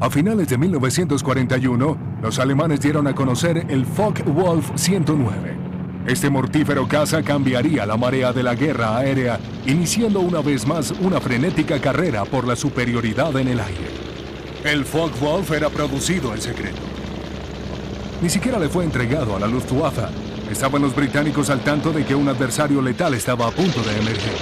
A 0.00 0.10
finales 0.10 0.48
de 0.48 0.58
1941, 0.58 1.98
los 2.22 2.38
alemanes 2.38 2.80
dieron 2.80 3.06
a 3.06 3.14
conocer 3.14 3.64
el 3.68 3.86
Focke-Wulf 3.86 4.76
109. 4.76 5.67
Este 6.08 6.30
mortífero 6.30 6.88
caza 6.88 7.22
cambiaría 7.22 7.84
la 7.84 7.98
marea 7.98 8.32
de 8.32 8.42
la 8.42 8.54
guerra 8.54 8.96
aérea, 8.96 9.38
iniciando 9.66 10.20
una 10.20 10.40
vez 10.40 10.66
más 10.66 10.90
una 11.02 11.20
frenética 11.20 11.78
carrera 11.82 12.24
por 12.24 12.46
la 12.46 12.56
superioridad 12.56 13.36
en 13.36 13.48
el 13.48 13.60
aire. 13.60 13.90
El 14.64 14.86
Focke-Wulf 14.86 15.50
era 15.52 15.68
producido 15.68 16.32
en 16.32 16.40
secreto. 16.40 16.80
Ni 18.22 18.30
siquiera 18.30 18.58
le 18.58 18.70
fue 18.70 18.84
entregado 18.84 19.36
a 19.36 19.38
la 19.38 19.46
Luftwaffe. 19.46 20.06
Estaban 20.50 20.80
los 20.80 20.96
británicos 20.96 21.50
al 21.50 21.60
tanto 21.60 21.92
de 21.92 22.06
que 22.06 22.14
un 22.14 22.26
adversario 22.26 22.80
letal 22.80 23.12
estaba 23.12 23.46
a 23.46 23.50
punto 23.50 23.82
de 23.82 23.98
emerger. 23.98 24.32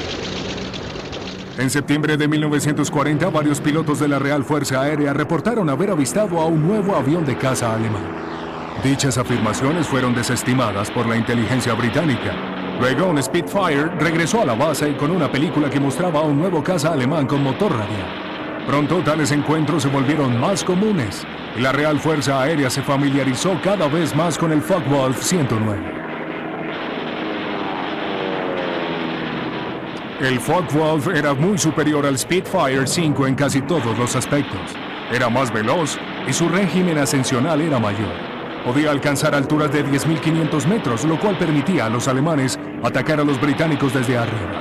En 1.59 1.69
septiembre 1.69 2.17
de 2.17 2.29
1940, 2.29 3.29
varios 3.31 3.61
pilotos 3.61 3.99
de 3.99 4.07
la 4.07 4.21
Real 4.21 4.45
Fuerza 4.45 4.83
Aérea 4.83 5.13
reportaron 5.13 5.69
haber 5.69 5.91
avistado 5.91 6.41
a 6.41 6.47
un 6.47 6.65
nuevo 6.65 6.95
avión 6.95 7.27
de 7.27 7.37
caza 7.37 7.75
alemán. 7.75 8.36
Dichas 8.83 9.17
afirmaciones 9.17 9.87
fueron 9.87 10.15
desestimadas 10.15 10.91
por 10.91 11.07
la 11.07 11.17
inteligencia 11.17 11.73
británica. 11.73 12.35
Luego, 12.79 13.21
Spitfire 13.21 13.87
regresó 13.99 14.43
a 14.43 14.45
la 14.45 14.55
base 14.55 14.97
con 14.97 15.11
una 15.11 15.33
película 15.33 15.71
que 15.71 15.81
mostraba 15.81 16.21
un 16.21 16.39
nuevo 16.39 16.63
caza 16.63 16.93
alemán 16.93 17.27
con 17.27 17.43
motor 17.43 17.73
radial. 17.73 18.67
Pronto, 18.67 19.01
tales 19.03 19.33
encuentros 19.33 19.83
se 19.83 19.89
volvieron 19.89 20.39
más 20.39 20.63
comunes 20.63 21.27
y 21.57 21.61
la 21.61 21.73
Real 21.73 21.99
Fuerza 21.99 22.43
Aérea 22.43 22.69
se 22.69 22.83
familiarizó 22.83 23.59
cada 23.63 23.89
vez 23.89 24.15
más 24.15 24.37
con 24.37 24.53
el 24.53 24.61
Focke-Wulf 24.61 25.23
109. 25.23 25.95
El 30.21 30.39
Focke-Wulf 30.39 31.15
era 31.15 31.33
muy 31.33 31.57
superior 31.57 32.05
al 32.05 32.19
Spitfire 32.19 32.87
5 32.87 33.27
en 33.27 33.35
casi 33.35 33.63
todos 33.63 33.97
los 33.99 34.15
aspectos. 34.17 34.61
Era 35.11 35.31
más 35.31 35.53
veloz 35.53 35.99
y 36.29 36.33
su 36.33 36.49
régimen 36.49 36.99
ascensional 36.99 37.61
era 37.61 37.79
mayor. 37.79 38.36
Podía 38.67 38.91
alcanzar 38.91 39.33
alturas 39.33 39.71
de 39.71 39.87
10.500 39.87 40.67
metros, 40.67 41.05
lo 41.05 41.21
cual 41.21 41.39
permitía 41.39 41.87
a 41.87 41.89
los 41.89 42.09
alemanes 42.09 42.59
atacar 42.83 43.21
a 43.21 43.25
los 43.25 43.41
británicos 43.41 43.95
desde 43.95 44.19
arriba. 44.19 44.61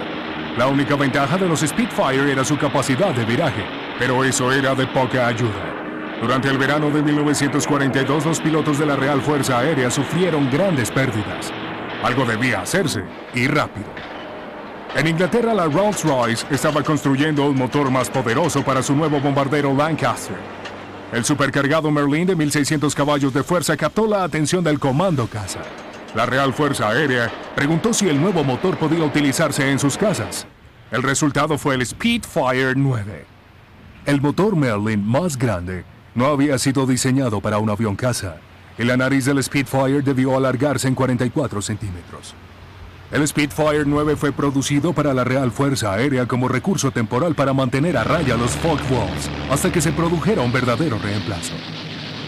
La 0.56 0.68
única 0.68 0.96
ventaja 0.96 1.40
de 1.40 1.50
los 1.50 1.62
Spitfire 1.62 2.32
era 2.32 2.46
su 2.46 2.56
capacidad 2.56 3.16
de 3.16 3.26
viraje, 3.26 3.66
pero 3.98 4.24
eso 4.24 4.52
era 4.52 4.76
de 4.76 4.86
poca 4.86 5.26
ayuda. 5.26 6.20
Durante 6.22 6.50
el 6.50 6.60
verano 6.60 6.92
de 6.92 7.02
1942, 7.02 8.28
los 8.28 8.40
pilotos 8.40 8.78
de 8.78 8.86
la 8.86 8.96
Real 8.96 9.22
Fuerza 9.22 9.58
Aérea 9.58 9.90
sufrieron 9.90 10.52
grandes 10.52 10.92
pérdidas. 10.92 11.52
Algo 12.04 12.26
debía 12.26 12.62
hacerse, 12.62 13.04
y 13.34 13.48
rápido. 13.48 13.88
En 14.96 15.08
Inglaterra, 15.08 15.52
la 15.56 15.66
Rolls-Royce 15.66 16.46
estaba 16.52 16.84
construyendo 16.84 17.48
un 17.48 17.58
motor 17.58 17.90
más 17.90 18.12
poderoso 18.12 18.64
para 18.64 18.84
su 18.84 18.96
nuevo 18.96 19.20
bombardero 19.20 19.74
Lancaster. 19.74 20.55
El 21.16 21.24
supercargado 21.24 21.90
Merlin 21.92 22.28
de 22.28 22.36
1600 22.36 22.94
caballos 22.94 23.34
de 23.34 23.42
fuerza 23.42 23.78
captó 23.78 24.06
la 24.06 24.26
atención 24.26 24.62
del 24.66 24.82
comando 24.82 25.28
casa. 25.28 25.62
La 26.14 26.26
Real 26.26 26.54
Fuerza 26.54 26.90
Aérea 26.90 27.32
preguntó 27.56 27.94
si 27.94 28.10
el 28.10 28.20
nuevo 28.20 28.44
motor 28.44 28.78
podía 28.78 29.06
utilizarse 29.06 29.72
en 29.72 29.80
sus 29.80 29.98
casas. 29.98 30.46
El 30.92 31.04
resultado 31.04 31.58
fue 31.58 31.76
el 31.76 31.86
Spitfire 31.86 32.74
9. 32.76 33.26
El 34.06 34.20
motor 34.20 34.58
Merlin 34.58 35.08
más 35.08 35.38
grande 35.38 35.86
no 36.16 36.26
había 36.26 36.58
sido 36.58 36.86
diseñado 36.86 37.40
para 37.40 37.60
un 37.60 37.70
avión 37.70 37.96
caza 37.96 38.36
y 38.78 38.84
la 38.84 38.98
nariz 38.98 39.24
del 39.24 39.42
Spitfire 39.42 40.02
debió 40.02 40.36
alargarse 40.36 40.90
en 40.90 40.96
44 40.96 41.62
centímetros. 41.62 42.36
El 43.12 43.26
Spitfire 43.28 43.84
9 43.86 44.16
fue 44.16 44.32
producido 44.32 44.92
para 44.92 45.14
la 45.14 45.24
Real 45.24 45.52
Fuerza 45.52 45.94
Aérea 45.94 46.28
como 46.28 46.48
recurso 46.48 46.90
temporal 46.92 47.36
para 47.36 47.54
mantener 47.54 47.98
a 47.98 48.04
raya 48.04 48.36
los 48.36 48.52
Focke-Wulfs 48.52 49.30
hasta 49.50 49.72
que 49.72 49.80
se 49.80 49.92
produjera 49.92 50.42
un 50.42 50.52
verdadero 50.52 50.98
reemplazo. 50.98 51.54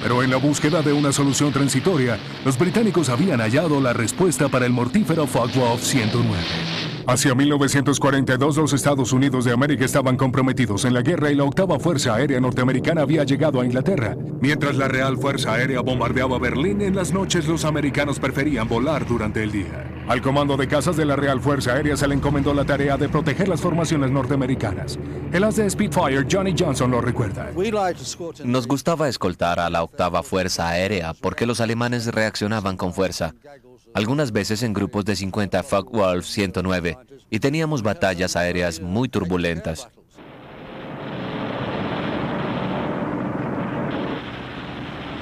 Pero 0.03 0.21
en 0.21 0.29
la 0.29 0.37
búsqueda 0.37 0.83
de 0.83 0.93
una 0.93 1.11
solución 1.11 1.51
transitoria, 1.51 2.19
los 2.45 2.57
británicos 2.57 3.09
habían 3.09 3.39
hallado 3.39 3.81
la 3.81 3.93
respuesta 3.93 4.49
para 4.49 4.67
el 4.67 4.71
mortífero 4.71 5.25
Focke-Wulf 5.25 5.81
109. 5.81 6.96
Hacia 7.07 7.33
1942 7.33 8.57
los 8.57 8.73
Estados 8.73 9.13
Unidos 9.13 9.45
de 9.45 9.53
América 9.53 9.85
estaban 9.85 10.17
comprometidos 10.17 10.83
en 10.83 10.93
la 10.93 11.01
guerra 11.01 11.31
y 11.31 11.35
la 11.35 11.45
octava 11.45 11.79
Fuerza 11.79 12.15
Aérea 12.15 12.41
Norteamericana 12.41 13.03
había 13.03 13.23
llegado 13.23 13.61
a 13.61 13.65
Inglaterra. 13.65 14.17
Mientras 14.41 14.75
la 14.75 14.89
Real 14.89 15.17
Fuerza 15.17 15.53
Aérea 15.53 15.79
bombardeaba 15.79 16.37
Berlín, 16.37 16.81
en 16.81 16.97
las 16.97 17.13
noches 17.13 17.47
los 17.47 17.63
americanos 17.63 18.19
preferían 18.19 18.67
volar 18.67 19.07
durante 19.07 19.41
el 19.41 19.53
día. 19.53 19.89
Al 20.09 20.21
comando 20.21 20.57
de 20.57 20.67
casas 20.67 20.97
de 20.97 21.05
la 21.05 21.15
Real 21.15 21.39
Fuerza 21.39 21.75
Aérea 21.75 21.95
se 21.95 22.09
le 22.09 22.15
encomendó 22.15 22.53
la 22.53 22.65
tarea 22.65 22.97
de 22.97 23.07
proteger 23.07 23.47
las 23.47 23.61
formaciones 23.61 24.11
norteamericanas. 24.11 24.99
El 25.31 25.45
as 25.45 25.55
de 25.55 25.69
Spitfire, 25.69 26.25
Johnny 26.29 26.53
Johnson, 26.59 26.91
lo 26.91 26.99
recuerda. 26.99 27.51
Nos 28.43 28.67
gustaba 28.67 29.07
escoltar 29.07 29.61
a 29.61 29.69
la 29.69 29.81
octava 29.81 30.23
Fuerza 30.23 30.67
Aérea 30.67 31.13
porque 31.13 31.45
los 31.45 31.61
alemanes 31.61 32.07
reaccionaban 32.07 32.75
con 32.75 32.93
fuerza. 32.93 33.33
Algunas 33.93 34.31
veces 34.31 34.63
en 34.63 34.73
grupos 34.73 35.05
de 35.05 35.15
50 35.15 35.63
Focke-Wulf 35.63 36.25
109 36.25 36.97
y 37.29 37.39
teníamos 37.39 37.81
batallas 37.81 38.35
aéreas 38.35 38.79
muy 38.79 39.09
turbulentas. 39.09 39.89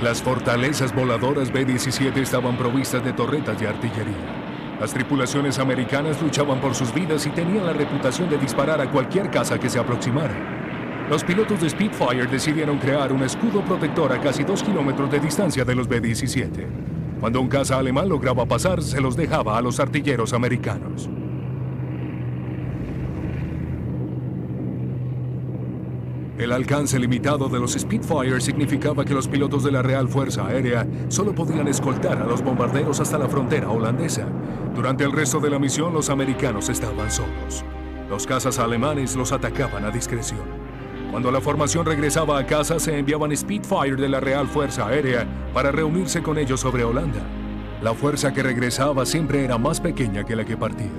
Las 0.03 0.21
fortalezas 0.21 0.93
voladoras 0.93 1.51
B-17 1.53 2.17
estaban 2.17 2.57
provistas 2.57 3.03
de 3.03 3.13
torretas 3.13 3.59
de 3.59 3.67
artillería. 3.67 4.45
Las 4.79 4.93
tripulaciones 4.93 5.57
americanas 5.57 6.21
luchaban 6.21 6.59
por 6.59 6.75
sus 6.75 6.93
vidas 6.93 7.25
y 7.25 7.29
tenían 7.29 7.65
la 7.65 7.71
reputación 7.71 8.29
de 8.29 8.37
disparar 8.37 8.81
a 8.81 8.91
cualquier 8.91 9.31
casa 9.31 9.57
que 9.57 9.69
se 9.69 9.79
aproximara. 9.79 11.07
Los 11.09 11.23
pilotos 11.23 11.61
de 11.61 11.69
Spitfire 11.69 12.25
decidieron 12.25 12.77
crear 12.77 13.13
un 13.13 13.23
escudo 13.23 13.63
protector 13.63 14.11
a 14.11 14.19
casi 14.19 14.43
dos 14.43 14.61
kilómetros 14.61 15.09
de 15.09 15.19
distancia 15.19 15.63
de 15.63 15.75
los 15.75 15.87
B-17. 15.87 16.94
Cuando 17.25 17.41
un 17.41 17.47
caza 17.47 17.79
alemán 17.79 18.07
lograba 18.07 18.45
pasar, 18.45 18.83
se 18.83 19.01
los 19.01 19.15
dejaba 19.15 19.57
a 19.57 19.61
los 19.63 19.79
artilleros 19.79 20.31
americanos. 20.31 21.09
El 26.37 26.51
alcance 26.51 26.99
limitado 26.99 27.49
de 27.49 27.59
los 27.59 27.73
Spitfire 27.73 28.39
significaba 28.39 29.03
que 29.03 29.15
los 29.15 29.27
pilotos 29.27 29.63
de 29.63 29.71
la 29.71 29.81
Real 29.81 30.07
Fuerza 30.07 30.45
Aérea 30.45 30.85
solo 31.07 31.33
podían 31.33 31.67
escoltar 31.67 32.21
a 32.21 32.25
los 32.25 32.43
bombarderos 32.43 32.99
hasta 32.99 33.17
la 33.17 33.27
frontera 33.27 33.71
holandesa. 33.71 34.27
Durante 34.75 35.03
el 35.03 35.11
resto 35.11 35.39
de 35.39 35.49
la 35.49 35.57
misión, 35.57 35.95
los 35.95 36.11
americanos 36.11 36.69
estaban 36.69 37.09
solos. 37.09 37.65
Los 38.07 38.27
cazas 38.27 38.59
alemanes 38.59 39.15
los 39.15 39.31
atacaban 39.31 39.83
a 39.83 39.89
discreción. 39.89 40.64
Cuando 41.15 41.31
la 41.31 41.39
formación 41.39 41.85
regresaba 41.85 42.37
a 42.37 42.45
casa, 42.45 42.77
se 42.77 42.99
enviaban 42.99 43.33
Spitfire 43.33 43.95
de 43.95 44.09
la 44.09 44.19
Real 44.19 44.49
Fuerza 44.49 44.85
Aérea 44.85 45.25
para 45.53 45.71
reunirse 45.71 46.21
con 46.21 46.37
ellos 46.37 46.59
sobre 46.59 46.83
Holanda. 46.83 47.21
La 47.81 47.93
fuerza 47.93 48.33
que 48.33 48.43
regresaba 48.43 49.05
siempre 49.05 49.45
era 49.45 49.57
más 49.57 49.79
pequeña 49.79 50.25
que 50.25 50.35
la 50.35 50.43
que 50.43 50.57
partía, 50.57 50.91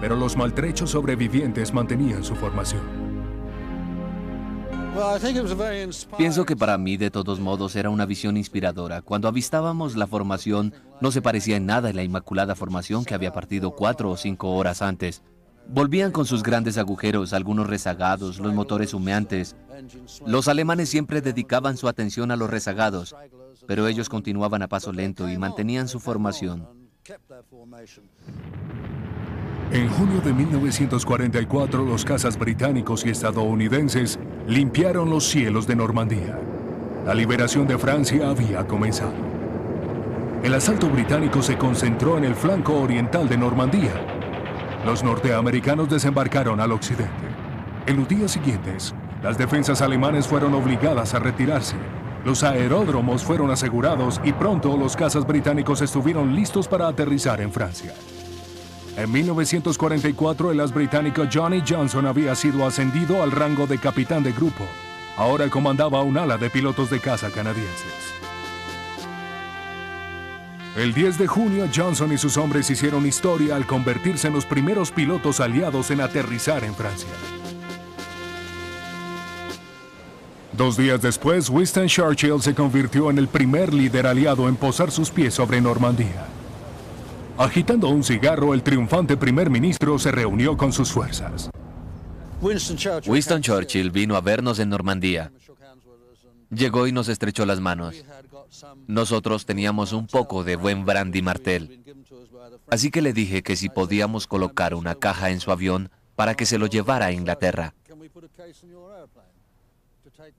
pero 0.00 0.14
los 0.14 0.36
maltrechos 0.36 0.90
sobrevivientes 0.90 1.74
mantenían 1.74 2.22
su 2.22 2.36
formación. 2.36 2.82
Pienso 6.16 6.44
que 6.44 6.54
para 6.54 6.78
mí 6.78 6.96
de 6.96 7.10
todos 7.10 7.40
modos 7.40 7.74
era 7.74 7.90
una 7.90 8.06
visión 8.06 8.36
inspiradora. 8.36 9.02
Cuando 9.02 9.26
avistábamos 9.26 9.96
la 9.96 10.06
formación, 10.06 10.74
no 11.00 11.10
se 11.10 11.22
parecía 11.22 11.56
en 11.56 11.66
nada 11.66 11.88
a 11.88 11.92
la 11.92 12.04
inmaculada 12.04 12.54
formación 12.54 13.04
que 13.04 13.14
había 13.14 13.32
partido 13.32 13.72
cuatro 13.72 14.10
o 14.10 14.16
cinco 14.16 14.54
horas 14.54 14.80
antes. 14.80 15.24
Volvían 15.72 16.10
con 16.10 16.26
sus 16.26 16.42
grandes 16.42 16.78
agujeros, 16.78 17.32
algunos 17.32 17.68
rezagados, 17.68 18.40
los 18.40 18.52
motores 18.52 18.92
humeantes. 18.92 19.54
Los 20.26 20.48
alemanes 20.48 20.88
siempre 20.88 21.20
dedicaban 21.20 21.76
su 21.76 21.86
atención 21.86 22.32
a 22.32 22.36
los 22.36 22.50
rezagados, 22.50 23.14
pero 23.68 23.86
ellos 23.86 24.08
continuaban 24.08 24.62
a 24.62 24.68
paso 24.68 24.92
lento 24.92 25.28
y 25.28 25.38
mantenían 25.38 25.86
su 25.86 26.00
formación. 26.00 26.66
En 29.72 29.88
junio 29.90 30.20
de 30.20 30.32
1944, 30.32 31.84
los 31.84 32.04
cazas 32.04 32.36
británicos 32.36 33.06
y 33.06 33.10
estadounidenses 33.10 34.18
limpiaron 34.48 35.08
los 35.08 35.24
cielos 35.28 35.68
de 35.68 35.76
Normandía. 35.76 36.36
La 37.06 37.14
liberación 37.14 37.68
de 37.68 37.78
Francia 37.78 38.28
había 38.28 38.66
comenzado. 38.66 39.14
El 40.42 40.54
asalto 40.54 40.88
británico 40.88 41.42
se 41.42 41.56
concentró 41.56 42.18
en 42.18 42.24
el 42.24 42.34
flanco 42.34 42.80
oriental 42.80 43.28
de 43.28 43.36
Normandía. 43.36 44.19
Los 44.84 45.04
norteamericanos 45.04 45.90
desembarcaron 45.90 46.58
al 46.58 46.72
occidente. 46.72 47.12
En 47.86 47.96
los 47.96 48.08
días 48.08 48.30
siguientes, 48.30 48.94
las 49.22 49.36
defensas 49.36 49.82
alemanas 49.82 50.26
fueron 50.26 50.54
obligadas 50.54 51.12
a 51.12 51.18
retirarse. 51.18 51.76
Los 52.24 52.42
aeródromos 52.42 53.22
fueron 53.22 53.50
asegurados 53.50 54.20
y 54.24 54.32
pronto 54.32 54.76
los 54.78 54.96
cazas 54.96 55.26
británicos 55.26 55.82
estuvieron 55.82 56.34
listos 56.34 56.66
para 56.66 56.88
aterrizar 56.88 57.42
en 57.42 57.52
Francia. 57.52 57.92
En 58.96 59.12
1944, 59.12 60.50
el 60.50 60.60
as 60.60 60.72
británico 60.72 61.24
Johnny 61.30 61.62
Johnson 61.66 62.06
había 62.06 62.34
sido 62.34 62.66
ascendido 62.66 63.22
al 63.22 63.32
rango 63.32 63.66
de 63.66 63.78
capitán 63.78 64.22
de 64.22 64.32
grupo. 64.32 64.64
Ahora 65.16 65.48
comandaba 65.50 66.02
un 66.02 66.16
ala 66.16 66.38
de 66.38 66.48
pilotos 66.48 66.90
de 66.90 67.00
caza 67.00 67.30
canadienses. 67.30 68.14
El 70.76 70.94
10 70.94 71.18
de 71.18 71.26
junio, 71.26 71.68
Johnson 71.74 72.12
y 72.12 72.18
sus 72.18 72.36
hombres 72.36 72.70
hicieron 72.70 73.04
historia 73.04 73.56
al 73.56 73.66
convertirse 73.66 74.28
en 74.28 74.34
los 74.34 74.46
primeros 74.46 74.92
pilotos 74.92 75.40
aliados 75.40 75.90
en 75.90 76.00
aterrizar 76.00 76.62
en 76.62 76.74
Francia. 76.74 77.08
Dos 80.52 80.76
días 80.76 81.02
después, 81.02 81.48
Winston 81.50 81.88
Churchill 81.88 82.40
se 82.40 82.54
convirtió 82.54 83.10
en 83.10 83.18
el 83.18 83.26
primer 83.26 83.74
líder 83.74 84.06
aliado 84.06 84.48
en 84.48 84.54
posar 84.54 84.92
sus 84.92 85.10
pies 85.10 85.34
sobre 85.34 85.60
Normandía. 85.60 86.26
Agitando 87.36 87.88
un 87.88 88.04
cigarro, 88.04 88.54
el 88.54 88.62
triunfante 88.62 89.16
primer 89.16 89.50
ministro 89.50 89.98
se 89.98 90.12
reunió 90.12 90.56
con 90.56 90.72
sus 90.72 90.92
fuerzas. 90.92 91.50
Winston 92.40 93.42
Churchill 93.42 93.90
vino 93.90 94.14
a 94.14 94.20
vernos 94.20 94.60
en 94.60 94.68
Normandía. 94.68 95.32
Llegó 96.50 96.86
y 96.86 96.92
nos 96.92 97.08
estrechó 97.08 97.44
las 97.44 97.60
manos. 97.60 97.94
Nosotros 98.86 99.46
teníamos 99.46 99.92
un 99.92 100.06
poco 100.06 100.44
de 100.44 100.56
buen 100.56 100.84
brandy 100.84 101.22
martel. 101.22 101.82
Así 102.68 102.90
que 102.90 103.02
le 103.02 103.12
dije 103.12 103.42
que 103.42 103.56
si 103.56 103.68
podíamos 103.68 104.26
colocar 104.26 104.74
una 104.74 104.94
caja 104.94 105.30
en 105.30 105.40
su 105.40 105.50
avión 105.50 105.90
para 106.16 106.34
que 106.34 106.46
se 106.46 106.58
lo 106.58 106.66
llevara 106.66 107.06
a 107.06 107.12
Inglaterra. 107.12 107.74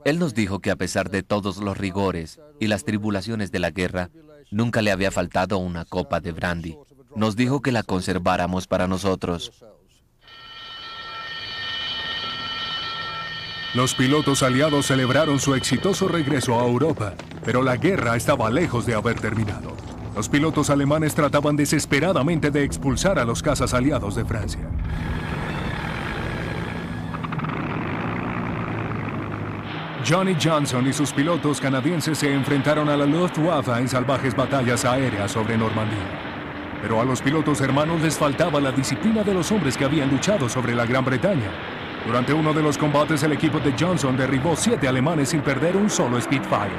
Él 0.06 0.20
nos 0.20 0.34
dijo 0.34 0.60
que 0.60 0.72
a 0.72 0.76
pesar 0.76 1.10
de 1.10 1.24
todos 1.24 1.58
los 1.58 1.78
rigores 1.78 2.40
y 2.60 2.68
las 2.68 2.84
tribulaciones 2.84 3.52
de 3.52 3.60
la 3.60 3.72
guerra, 3.72 4.10
nunca 4.52 4.82
le 4.82 4.92
había 4.92 5.12
faltado 5.12 5.58
una 5.58 5.86
copa 5.86 6.20
de 6.20 6.32
brandy. 6.32 6.78
Nos 7.16 7.36
dijo 7.36 7.62
que 7.62 7.72
la 7.72 7.84
conserváramos 7.84 8.68
para 8.68 8.88
nosotros. 8.88 9.52
Los 13.74 13.96
pilotos 13.96 14.44
aliados 14.44 14.88
celebraron 14.88 15.40
su 15.40 15.56
exitoso 15.56 16.10
regreso 16.10 16.60
a 16.60 16.68
Europa, 16.68 17.14
pero 17.46 17.64
la 17.64 17.78
guerra 17.78 18.18
estaba 18.18 18.50
lejos 18.50 18.86
de 18.86 18.96
haber 18.96 19.18
terminado. 19.22 19.78
Los 20.14 20.28
pilotos 20.28 20.70
alemanes 20.70 21.16
trataban 21.16 21.56
desesperadamente 21.56 22.52
de 22.52 22.66
expulsar 22.66 23.18
a 23.18 23.24
los 23.24 23.42
cazas 23.42 23.74
aliados 23.74 24.16
de 24.16 24.26
Francia. 24.26 24.70
Johnny 30.06 30.36
Johnson 30.36 30.86
y 30.86 30.92
sus 30.92 31.14
pilotos 31.14 31.62
canadienses 31.62 32.18
se 32.18 32.34
enfrentaron 32.34 32.90
a 32.90 32.98
la 32.98 33.06
Luftwaffe 33.06 33.72
en 33.72 33.88
salvajes 33.88 34.36
batallas 34.36 34.84
aéreas 34.84 35.32
sobre 35.32 35.58
Normandía. 35.58 36.20
Pero 36.82 37.00
a 37.00 37.06
los 37.06 37.22
pilotos 37.22 37.62
hermanos 37.62 38.02
les 38.02 38.18
faltaba 38.18 38.60
la 38.60 38.74
disciplina 38.74 39.24
de 39.24 39.34
los 39.34 39.50
hombres 39.50 39.78
que 39.78 39.86
habían 39.86 40.10
luchado 40.10 40.50
sobre 40.50 40.76
la 40.76 40.86
Gran 40.86 41.06
Bretaña. 41.06 41.81
Durante 42.06 42.34
uno 42.34 42.52
de 42.52 42.64
los 42.64 42.78
combates 42.78 43.22
el 43.24 43.34
equipo 43.34 43.60
de 43.60 43.74
Johnson 43.80 44.18
derribó 44.18 44.56
siete 44.56 44.88
alemanes 44.88 45.30
sin 45.30 45.42
perder 45.42 45.78
un 45.78 45.90
solo 45.90 46.20
Spitfire. 46.20 46.72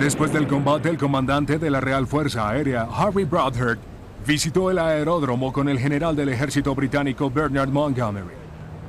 Después 0.00 0.32
del 0.32 0.48
combate 0.48 0.88
el 0.88 0.98
comandante 0.98 1.58
de 1.58 1.70
la 1.70 1.80
Real 1.80 2.06
Fuerza 2.06 2.48
Aérea, 2.48 2.88
Harvey 2.90 3.24
Broadhurst, 3.24 3.80
visitó 4.26 4.70
el 4.70 4.78
aeródromo 4.78 5.52
con 5.52 5.68
el 5.68 5.78
general 5.78 6.16
del 6.16 6.30
ejército 6.30 6.74
británico 6.74 7.30
Bernard 7.30 7.70
Montgomery. 7.70 8.34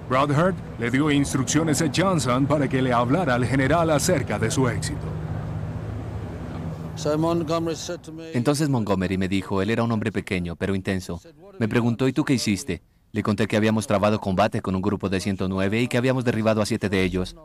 Broadhurst 0.10 0.58
le 0.80 0.90
dio 0.90 1.12
instrucciones 1.12 1.82
a 1.82 1.92
Johnson 1.96 2.48
para 2.48 2.68
que 2.68 2.82
le 2.82 2.92
hablara 2.92 3.36
al 3.36 3.46
general 3.46 3.92
acerca 3.92 4.40
de 4.40 4.50
su 4.50 4.68
éxito. 4.68 5.08
Entonces 8.34 8.68
Montgomery 8.68 9.18
me 9.18 9.28
dijo, 9.28 9.62
él 9.62 9.70
era 9.70 9.84
un 9.84 9.92
hombre 9.92 10.12
pequeño, 10.12 10.56
pero 10.56 10.76
intenso. 10.76 11.22
Me 11.60 11.68
preguntó, 11.68 12.08
¿y 12.08 12.14
tú 12.14 12.26
qué 12.26 12.34
hiciste? 12.34 12.82
Le 13.12 13.24
conté 13.24 13.48
que 13.48 13.58
habíamos 13.58 13.88
trabado 13.88 14.20
combate 14.20 14.62
con 14.62 14.76
un 14.76 14.82
grupo 14.82 15.10
de 15.10 15.20
109 15.20 15.82
y 15.82 15.88
que 15.88 15.98
habíamos 15.98 16.24
derribado 16.24 16.62
a 16.62 16.66
siete 16.66 16.90
de 16.90 17.04
ellos. 17.04 17.36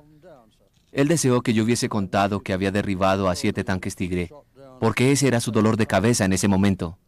Él 0.93 1.09
deseó 1.09 1.43
que 1.43 1.53
yo 1.53 1.65
hubiese 1.65 1.89
contado 1.89 2.41
que 2.41 2.53
había 2.53 2.71
derribado 2.71 3.29
a 3.29 3.35
siete 3.35 3.65
tanques 3.65 3.97
Tigre, 3.97 4.31
porque 4.81 5.13
ese 5.13 5.29
era 5.29 5.41
su 5.41 5.51
dolor 5.51 5.77
de 5.77 5.87
cabeza 5.87 6.25
en 6.25 6.33
ese 6.33 6.49
momento. 6.49 6.99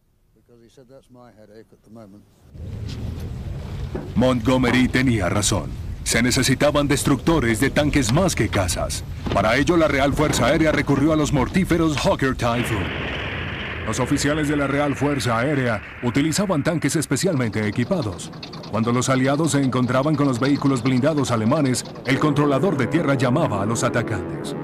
Montgomery 4.15 4.87
tenía 4.89 5.29
razón. 5.29 5.71
Se 6.03 6.21
necesitaban 6.21 6.87
destructores 6.87 7.59
de 7.59 7.69
tanques 7.69 8.11
más 8.11 8.35
que 8.35 8.49
cazas. 8.49 9.03
Para 9.33 9.57
ello, 9.57 9.77
la 9.77 9.87
Real 9.87 10.13
Fuerza 10.13 10.47
Aérea 10.47 10.71
recurrió 10.71 11.13
a 11.13 11.15
los 11.15 11.31
mortíferos 11.31 11.97
Hawker 11.97 12.35
Typhoon. 12.35 13.18
Los 13.89 13.99
oficiales 13.99 14.47
de 14.47 14.55
la 14.55 14.67
Real 14.67 14.95
Fuerza 14.95 15.39
Aérea 15.39 15.81
utilizaban 16.03 16.61
tanques 16.61 16.95
especialmente 16.95 17.67
equipados. 17.67 18.31
Cuando 18.69 18.91
los 18.91 19.09
aliados 19.09 19.53
se 19.53 19.63
encontraban 19.63 20.13
con 20.13 20.27
los 20.27 20.39
vehículos 20.39 20.83
blindados 20.83 21.31
alemanes, 21.31 21.83
el 22.05 22.19
controlador 22.19 22.77
de 22.77 22.85
tierra 22.85 23.15
llamaba 23.15 23.63
a 23.63 23.65
los 23.65 23.83
atacantes. 23.83 24.55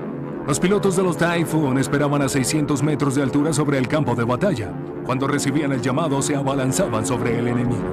Los 0.46 0.60
pilotos 0.60 0.96
de 0.96 1.02
los 1.02 1.18
Typhoon 1.18 1.80
esperaban 1.80 2.22
a 2.22 2.30
600 2.30 2.84
metros 2.84 3.16
de 3.16 3.24
altura 3.24 3.52
sobre 3.52 3.80
el 3.80 3.88
campo 3.88 4.14
de 4.14 4.26
batalla. 4.26 4.72
Cuando 5.04 5.28
recibían 5.28 5.72
el 5.72 5.82
llamado, 5.82 6.22
se 6.22 6.36
abalanzaban 6.36 7.04
sobre 7.04 7.40
el 7.40 7.48
enemigo. 7.48 7.84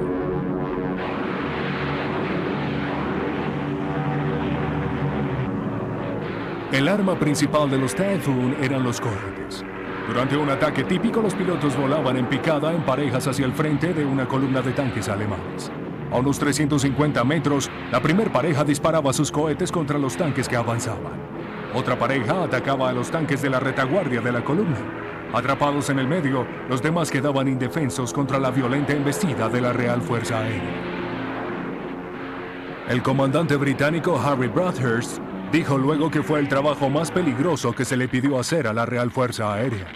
El 6.72 6.88
arma 6.88 7.18
principal 7.18 7.70
de 7.70 7.78
los 7.78 7.94
Typhoon 7.94 8.54
eran 8.60 8.82
los 8.82 9.00
cohetes. 9.00 9.64
Durante 10.08 10.36
un 10.36 10.50
ataque 10.50 10.84
típico, 10.84 11.22
los 11.22 11.34
pilotos 11.34 11.76
volaban 11.76 12.16
en 12.16 12.26
picada 12.26 12.72
en 12.72 12.82
parejas 12.82 13.26
hacia 13.28 13.46
el 13.46 13.52
frente 13.52 13.94
de 13.94 14.04
una 14.04 14.26
columna 14.26 14.60
de 14.60 14.72
tanques 14.72 15.08
alemanes. 15.08 15.70
A 16.10 16.16
unos 16.16 16.38
350 16.38 17.24
metros, 17.24 17.70
la 17.90 18.02
primera 18.02 18.30
pareja 18.30 18.64
disparaba 18.64 19.12
sus 19.12 19.30
cohetes 19.30 19.70
contra 19.70 19.98
los 19.98 20.16
tanques 20.16 20.48
que 20.48 20.56
avanzaban. 20.56 21.12
Otra 21.74 21.98
pareja 21.98 22.42
atacaba 22.42 22.90
a 22.90 22.92
los 22.92 23.10
tanques 23.10 23.40
de 23.40 23.48
la 23.48 23.60
retaguardia 23.60 24.20
de 24.20 24.32
la 24.32 24.44
columna. 24.44 24.76
Atrapados 25.32 25.88
en 25.88 26.00
el 26.00 26.08
medio, 26.08 26.46
los 26.68 26.82
demás 26.82 27.10
quedaban 27.10 27.48
indefensos 27.48 28.12
contra 28.12 28.38
la 28.38 28.50
violenta 28.50 28.92
embestida 28.92 29.48
de 29.48 29.60
la 29.62 29.72
Real 29.72 30.02
Fuerza 30.02 30.40
Aérea. 30.40 30.92
El 32.88 33.02
comandante 33.02 33.56
británico 33.56 34.20
Harry 34.20 34.48
Broadhurst 34.48 35.18
Dijo 35.52 35.76
luego 35.76 36.10
que 36.10 36.22
fue 36.22 36.40
el 36.40 36.48
trabajo 36.48 36.88
más 36.88 37.10
peligroso 37.10 37.74
que 37.74 37.84
se 37.84 37.94
le 37.94 38.08
pidió 38.08 38.38
hacer 38.38 38.66
a 38.66 38.72
la 38.72 38.86
Real 38.86 39.10
Fuerza 39.10 39.52
Aérea. 39.52 39.86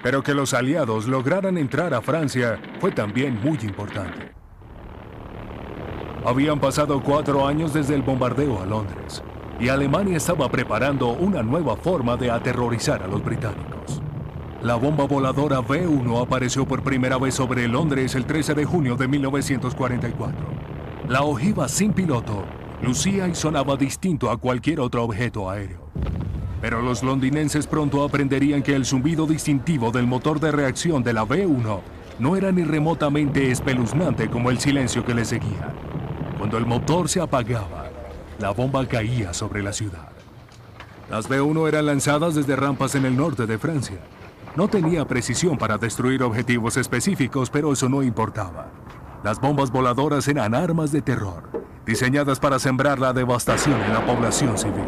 Pero 0.00 0.22
que 0.22 0.32
los 0.32 0.54
aliados 0.54 1.08
lograran 1.08 1.58
entrar 1.58 1.92
a 1.92 2.00
Francia 2.00 2.60
fue 2.78 2.92
también 2.92 3.40
muy 3.42 3.58
importante. 3.62 4.30
Habían 6.24 6.60
pasado 6.60 7.02
cuatro 7.02 7.44
años 7.44 7.72
desde 7.72 7.96
el 7.96 8.02
bombardeo 8.02 8.62
a 8.62 8.66
Londres 8.66 9.24
y 9.58 9.68
Alemania 9.68 10.18
estaba 10.18 10.48
preparando 10.48 11.08
una 11.08 11.42
nueva 11.42 11.76
forma 11.76 12.16
de 12.16 12.30
aterrorizar 12.30 13.02
a 13.02 13.08
los 13.08 13.24
británicos. 13.24 14.00
La 14.62 14.76
bomba 14.76 15.08
voladora 15.08 15.60
B-1 15.60 16.22
apareció 16.22 16.64
por 16.64 16.84
primera 16.84 17.18
vez 17.18 17.34
sobre 17.34 17.66
Londres 17.66 18.14
el 18.14 18.24
13 18.24 18.54
de 18.54 18.64
junio 18.64 18.94
de 18.94 19.08
1944. 19.08 20.46
La 21.08 21.22
ojiva 21.22 21.68
sin 21.68 21.92
piloto 21.92 22.44
lucía 22.82 23.28
y 23.28 23.34
sonaba 23.34 23.76
distinto 23.76 24.30
a 24.30 24.36
cualquier 24.36 24.80
otro 24.80 25.04
objeto 25.04 25.48
aéreo. 25.48 25.88
Pero 26.60 26.82
los 26.82 27.02
londinenses 27.02 27.66
pronto 27.66 28.04
aprenderían 28.04 28.62
que 28.62 28.74
el 28.74 28.84
zumbido 28.84 29.26
distintivo 29.26 29.90
del 29.90 30.06
motor 30.06 30.40
de 30.40 30.52
reacción 30.52 31.02
de 31.02 31.12
la 31.12 31.24
B-1 31.24 31.80
no 32.18 32.36
era 32.36 32.52
ni 32.52 32.64
remotamente 32.64 33.50
espeluznante 33.50 34.28
como 34.28 34.50
el 34.50 34.58
silencio 34.58 35.04
que 35.04 35.14
le 35.14 35.24
seguía. 35.24 35.72
Cuando 36.38 36.58
el 36.58 36.66
motor 36.66 37.08
se 37.08 37.20
apagaba, 37.20 37.86
la 38.38 38.50
bomba 38.50 38.86
caía 38.86 39.32
sobre 39.32 39.62
la 39.62 39.72
ciudad. 39.72 40.08
Las 41.08 41.28
B-1 41.28 41.68
eran 41.68 41.86
lanzadas 41.86 42.34
desde 42.34 42.56
rampas 42.56 42.94
en 42.94 43.04
el 43.04 43.16
norte 43.16 43.46
de 43.46 43.58
Francia. 43.58 43.98
No 44.56 44.68
tenía 44.68 45.06
precisión 45.06 45.56
para 45.56 45.78
destruir 45.78 46.22
objetivos 46.22 46.76
específicos, 46.76 47.48
pero 47.48 47.72
eso 47.72 47.88
no 47.88 48.02
importaba. 48.02 48.70
Las 49.24 49.40
bombas 49.40 49.70
voladoras 49.70 50.26
eran 50.28 50.54
armas 50.54 50.90
de 50.90 51.00
terror, 51.00 51.62
diseñadas 51.86 52.38
para 52.38 52.58
sembrar 52.58 52.98
la 52.98 53.12
devastación 53.12 53.80
en 53.80 53.92
la 53.92 54.04
población 54.06 54.56
civil. 54.56 54.84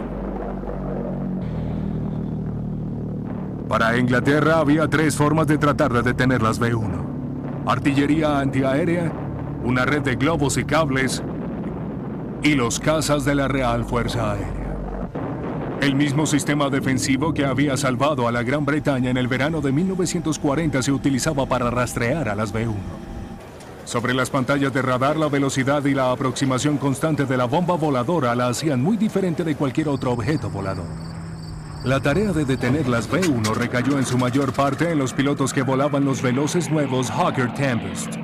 Para 3.68 3.96
Inglaterra 3.98 4.58
había 4.58 4.88
tres 4.88 5.16
formas 5.16 5.46
de 5.46 5.58
tratar 5.58 5.92
de 5.92 6.02
detener 6.02 6.42
las 6.42 6.58
B-1. 6.58 7.64
Artillería 7.66 8.38
antiaérea, 8.38 9.10
una 9.64 9.84
red 9.84 10.02
de 10.02 10.16
globos 10.16 10.58
y 10.58 10.64
cables 10.64 11.22
y 12.42 12.54
los 12.54 12.78
cazas 12.78 13.24
de 13.24 13.34
la 13.34 13.48
Real 13.48 13.84
Fuerza 13.84 14.32
Aérea. 14.32 14.64
El 15.80 15.96
mismo 15.96 16.26
sistema 16.26 16.70
defensivo 16.70 17.34
que 17.34 17.44
había 17.44 17.76
salvado 17.76 18.28
a 18.28 18.32
la 18.32 18.42
Gran 18.42 18.64
Bretaña 18.64 19.10
en 19.10 19.16
el 19.16 19.28
verano 19.28 19.60
de 19.60 19.72
1940 19.72 20.82
se 20.82 20.92
utilizaba 20.92 21.46
para 21.46 21.70
rastrear 21.70 22.28
a 22.28 22.34
las 22.34 22.52
B-1. 22.52 23.03
Sobre 23.84 24.14
las 24.14 24.30
pantallas 24.30 24.72
de 24.72 24.80
radar, 24.80 25.16
la 25.16 25.28
velocidad 25.28 25.84
y 25.84 25.94
la 25.94 26.10
aproximación 26.10 26.78
constante 26.78 27.26
de 27.26 27.36
la 27.36 27.44
bomba 27.44 27.74
voladora 27.76 28.34
la 28.34 28.48
hacían 28.48 28.82
muy 28.82 28.96
diferente 28.96 29.44
de 29.44 29.56
cualquier 29.56 29.88
otro 29.88 30.12
objeto 30.12 30.48
volador. 30.48 30.86
La 31.84 32.00
tarea 32.00 32.32
de 32.32 32.46
detener 32.46 32.88
las 32.88 33.10
B-1 33.10 33.54
recayó 33.54 33.98
en 33.98 34.06
su 34.06 34.16
mayor 34.16 34.54
parte 34.54 34.90
en 34.90 34.98
los 34.98 35.12
pilotos 35.12 35.52
que 35.52 35.60
volaban 35.60 36.02
los 36.02 36.22
veloces 36.22 36.70
nuevos 36.70 37.10
Hawker 37.10 37.52
Tempest. 37.52 38.16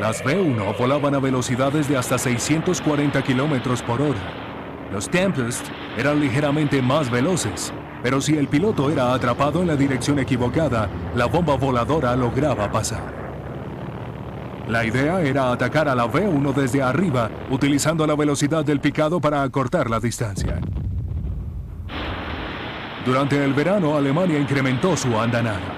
Las 0.00 0.22
B-1 0.22 0.78
volaban 0.78 1.16
a 1.16 1.18
velocidades 1.18 1.88
de 1.88 1.96
hasta 1.96 2.16
640 2.16 3.20
kilómetros 3.22 3.82
por 3.82 4.00
hora. 4.00 4.20
Los 4.92 5.08
Tempest 5.08 5.66
eran 5.98 6.20
ligeramente 6.20 6.80
más 6.80 7.10
veloces, 7.10 7.72
pero 8.00 8.20
si 8.20 8.36
el 8.36 8.46
piloto 8.46 8.92
era 8.92 9.12
atrapado 9.12 9.60
en 9.60 9.66
la 9.66 9.76
dirección 9.76 10.20
equivocada, 10.20 10.88
la 11.16 11.26
bomba 11.26 11.56
voladora 11.56 12.14
lograba 12.14 12.70
pasar. 12.70 13.21
La 14.68 14.84
idea 14.84 15.20
era 15.20 15.50
atacar 15.50 15.88
a 15.88 15.94
la 15.94 16.06
V1 16.06 16.54
desde 16.54 16.82
arriba, 16.82 17.28
utilizando 17.50 18.06
la 18.06 18.14
velocidad 18.14 18.64
del 18.64 18.80
picado 18.80 19.20
para 19.20 19.42
acortar 19.42 19.90
la 19.90 19.98
distancia. 19.98 20.60
Durante 23.04 23.44
el 23.44 23.52
verano, 23.52 23.96
Alemania 23.96 24.38
incrementó 24.38 24.96
su 24.96 25.18
andanada. 25.18 25.74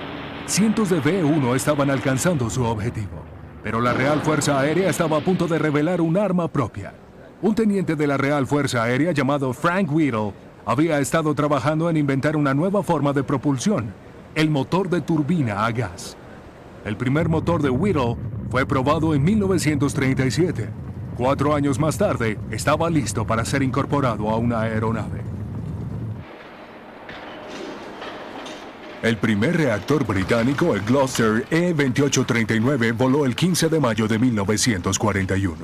Cientos 0.46 0.90
de 0.90 1.00
V1 1.00 1.56
estaban 1.56 1.88
alcanzando 1.88 2.50
su 2.50 2.62
objetivo, 2.62 3.24
pero 3.62 3.80
la 3.80 3.94
Real 3.94 4.20
Fuerza 4.20 4.60
Aérea 4.60 4.90
estaba 4.90 5.16
a 5.16 5.20
punto 5.20 5.46
de 5.46 5.58
revelar 5.58 6.02
un 6.02 6.18
arma 6.18 6.48
propia. 6.48 6.92
Un 7.40 7.54
teniente 7.54 7.96
de 7.96 8.06
la 8.06 8.18
Real 8.18 8.46
Fuerza 8.46 8.82
Aérea 8.82 9.12
llamado 9.12 9.54
Frank 9.54 9.90
Whittle 9.90 10.34
había 10.66 10.98
estado 10.98 11.34
trabajando 11.34 11.88
en 11.88 11.96
inventar 11.96 12.36
una 12.36 12.52
nueva 12.52 12.82
forma 12.82 13.14
de 13.14 13.24
propulsión, 13.24 13.94
el 14.34 14.50
motor 14.50 14.90
de 14.90 15.00
turbina 15.00 15.64
a 15.64 15.72
gas. 15.72 16.18
El 16.84 16.98
primer 16.98 17.30
motor 17.30 17.62
de 17.62 17.70
Whittle 17.70 18.16
fue 18.54 18.64
probado 18.66 19.16
en 19.16 19.24
1937. 19.24 20.68
Cuatro 21.16 21.56
años 21.56 21.80
más 21.80 21.98
tarde, 21.98 22.38
estaba 22.52 22.88
listo 22.88 23.26
para 23.26 23.44
ser 23.44 23.64
incorporado 23.64 24.30
a 24.30 24.36
una 24.36 24.60
aeronave. 24.60 25.22
El 29.02 29.16
primer 29.16 29.56
reactor 29.56 30.06
británico, 30.06 30.76
el 30.76 30.82
Gloucester 30.82 31.44
E-2839, 31.50 32.96
voló 32.96 33.26
el 33.26 33.34
15 33.34 33.68
de 33.68 33.80
mayo 33.80 34.06
de 34.06 34.20
1941. 34.20 35.56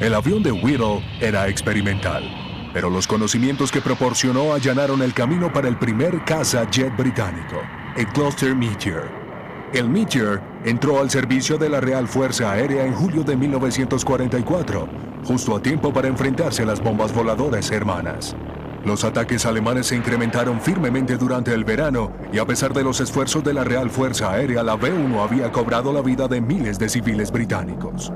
El 0.00 0.14
avión 0.14 0.42
de 0.42 0.50
Whittle 0.50 1.00
era 1.20 1.46
experimental, 1.46 2.24
pero 2.72 2.90
los 2.90 3.06
conocimientos 3.06 3.70
que 3.70 3.80
proporcionó 3.80 4.52
allanaron 4.52 5.02
el 5.02 5.14
camino 5.14 5.52
para 5.52 5.68
el 5.68 5.76
primer 5.76 6.24
caza 6.24 6.68
jet 6.70 6.96
británico, 6.96 7.60
el 7.96 8.06
Gloucester 8.06 8.54
Meteor. 8.54 9.10
El 9.72 9.88
Meteor 9.88 10.42
entró 10.64 11.00
al 11.00 11.10
servicio 11.10 11.56
de 11.56 11.68
la 11.68 11.80
Real 11.80 12.08
Fuerza 12.08 12.52
Aérea 12.52 12.84
en 12.84 12.92
julio 12.92 13.22
de 13.22 13.36
1944 13.36 15.10
justo 15.24 15.56
a 15.56 15.62
tiempo 15.62 15.92
para 15.92 16.08
enfrentarse 16.08 16.62
a 16.62 16.66
las 16.66 16.80
bombas 16.82 17.12
voladoras 17.12 17.70
hermanas. 17.70 18.36
Los 18.84 19.04
ataques 19.04 19.44
alemanes 19.44 19.88
se 19.88 19.96
incrementaron 19.96 20.60
firmemente 20.60 21.16
durante 21.16 21.52
el 21.52 21.64
verano 21.64 22.12
y 22.32 22.38
a 22.38 22.46
pesar 22.46 22.72
de 22.72 22.82
los 22.82 23.00
esfuerzos 23.00 23.44
de 23.44 23.52
la 23.52 23.62
Real 23.62 23.90
Fuerza 23.90 24.32
Aérea, 24.32 24.62
la 24.62 24.76
B-1 24.76 25.22
había 25.22 25.52
cobrado 25.52 25.92
la 25.92 26.00
vida 26.00 26.28
de 26.28 26.40
miles 26.40 26.78
de 26.78 26.88
civiles 26.88 27.30
británicos. 27.30 28.10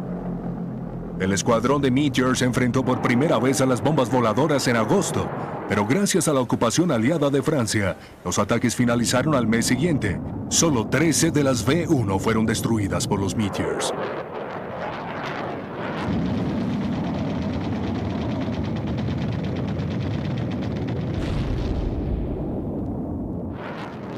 El 1.20 1.32
escuadrón 1.32 1.80
de 1.80 1.92
Meteor 1.92 2.36
se 2.36 2.44
enfrentó 2.44 2.84
por 2.84 3.00
primera 3.00 3.38
vez 3.38 3.60
a 3.60 3.66
las 3.66 3.80
bombas 3.80 4.10
voladoras 4.10 4.66
en 4.66 4.76
agosto, 4.76 5.30
pero 5.68 5.86
gracias 5.86 6.26
a 6.26 6.32
la 6.32 6.40
ocupación 6.40 6.90
aliada 6.90 7.30
de 7.30 7.40
Francia, 7.40 7.96
los 8.24 8.40
ataques 8.40 8.74
finalizaron 8.74 9.36
al 9.36 9.46
mes 9.46 9.64
siguiente. 9.64 10.20
Solo 10.48 10.88
13 10.88 11.30
de 11.30 11.44
las 11.44 11.64
B-1 11.64 12.18
fueron 12.18 12.46
destruidas 12.46 13.06
por 13.06 13.20
los 13.20 13.36
Meteors. 13.36 13.94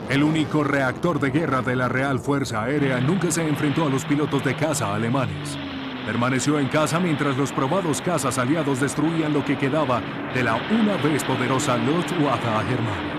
El 0.08 0.22
único 0.22 0.64
reactor 0.64 1.20
de 1.20 1.30
guerra 1.30 1.60
de 1.60 1.76
la 1.76 1.90
Real 1.90 2.20
Fuerza 2.20 2.62
Aérea 2.62 3.00
nunca 3.00 3.30
se 3.30 3.46
enfrentó 3.46 3.84
a 3.84 3.90
los 3.90 4.06
pilotos 4.06 4.42
de 4.42 4.56
caza 4.56 4.94
alemanes. 4.94 5.58
Permaneció 6.06 6.60
en 6.60 6.68
casa 6.68 7.00
mientras 7.00 7.36
los 7.36 7.50
probados 7.50 8.00
cazas 8.00 8.38
aliados 8.38 8.80
destruían 8.80 9.32
lo 9.32 9.44
que 9.44 9.58
quedaba 9.58 10.00
de 10.32 10.44
la 10.44 10.54
una 10.54 10.96
vez 10.98 11.24
poderosa 11.24 11.76
Luftwaffe 11.76 12.46
germana. 12.68 13.16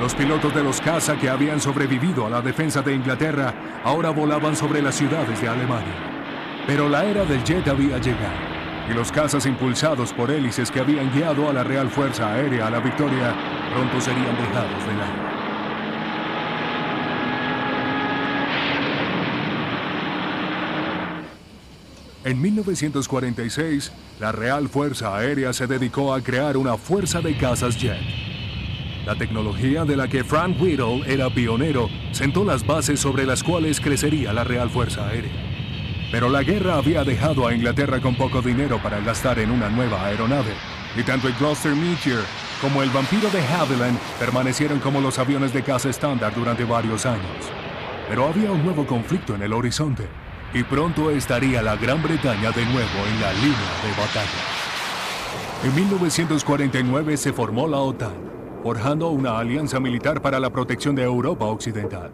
Los 0.00 0.14
pilotos 0.14 0.54
de 0.54 0.62
los 0.62 0.80
caza 0.80 1.18
que 1.18 1.28
habían 1.28 1.60
sobrevivido 1.60 2.26
a 2.26 2.30
la 2.30 2.40
defensa 2.40 2.80
de 2.80 2.94
Inglaterra 2.94 3.52
ahora 3.84 4.08
volaban 4.08 4.56
sobre 4.56 4.80
las 4.80 4.94
ciudades 4.94 5.38
de 5.38 5.48
Alemania. 5.48 6.64
Pero 6.66 6.88
la 6.88 7.04
era 7.04 7.26
del 7.26 7.44
jet 7.44 7.68
había 7.68 7.98
llegado 7.98 8.48
y 8.88 8.94
los 8.94 9.12
cazas 9.12 9.44
impulsados 9.44 10.14
por 10.14 10.30
hélices 10.30 10.70
que 10.70 10.80
habían 10.80 11.12
guiado 11.12 11.50
a 11.50 11.52
la 11.52 11.62
Real 11.62 11.90
Fuerza 11.90 12.32
Aérea 12.32 12.68
a 12.68 12.70
la 12.70 12.80
victoria 12.80 13.34
pronto 13.74 14.00
serían 14.00 14.34
dejados 14.34 14.86
de 14.86 14.94
lado. 14.94 15.27
En 22.28 22.42
1946, 22.42 23.90
la 24.20 24.32
Real 24.32 24.68
Fuerza 24.68 25.16
Aérea 25.16 25.54
se 25.54 25.66
dedicó 25.66 26.12
a 26.12 26.20
crear 26.20 26.58
una 26.58 26.76
fuerza 26.76 27.22
de 27.22 27.34
cazas 27.38 27.78
jet. 27.78 28.02
La 29.06 29.16
tecnología 29.16 29.86
de 29.86 29.96
la 29.96 30.08
que 30.08 30.24
Frank 30.24 30.60
Whittle 30.60 31.04
era 31.06 31.30
pionero 31.30 31.88
sentó 32.12 32.44
las 32.44 32.66
bases 32.66 33.00
sobre 33.00 33.24
las 33.24 33.42
cuales 33.42 33.80
crecería 33.80 34.34
la 34.34 34.44
Real 34.44 34.68
Fuerza 34.68 35.08
Aérea. 35.08 35.32
Pero 36.12 36.28
la 36.28 36.42
guerra 36.42 36.74
había 36.74 37.02
dejado 37.02 37.48
a 37.48 37.54
Inglaterra 37.54 37.98
con 38.02 38.14
poco 38.14 38.42
dinero 38.42 38.78
para 38.82 39.00
gastar 39.00 39.38
en 39.38 39.50
una 39.50 39.70
nueva 39.70 40.04
aeronave, 40.04 40.52
y 40.98 41.02
tanto 41.04 41.28
el 41.28 41.34
Gloucester 41.34 41.74
Meteor 41.74 42.24
como 42.60 42.82
el 42.82 42.90
Vampiro 42.90 43.30
de 43.30 43.40
Havilland 43.40 43.98
permanecieron 44.20 44.80
como 44.80 45.00
los 45.00 45.18
aviones 45.18 45.54
de 45.54 45.62
caza 45.62 45.88
estándar 45.88 46.34
durante 46.34 46.64
varios 46.64 47.06
años. 47.06 47.50
Pero 48.06 48.26
había 48.26 48.52
un 48.52 48.62
nuevo 48.66 48.86
conflicto 48.86 49.34
en 49.34 49.44
el 49.44 49.54
horizonte, 49.54 50.04
y 50.54 50.62
pronto 50.62 51.10
estaría 51.10 51.62
la 51.62 51.76
Gran 51.76 52.02
Bretaña 52.02 52.50
de 52.50 52.64
nuevo 52.64 52.98
en 53.06 53.20
la 53.20 53.32
línea 53.34 53.74
de 53.84 53.90
batalla. 53.90 54.58
En 55.64 55.74
1949 55.74 57.16
se 57.16 57.32
formó 57.32 57.66
la 57.66 57.78
OTAN, 57.78 58.14
forjando 58.62 59.08
una 59.08 59.38
alianza 59.38 59.80
militar 59.80 60.22
para 60.22 60.40
la 60.40 60.50
protección 60.50 60.94
de 60.94 61.02
Europa 61.02 61.44
Occidental. 61.46 62.12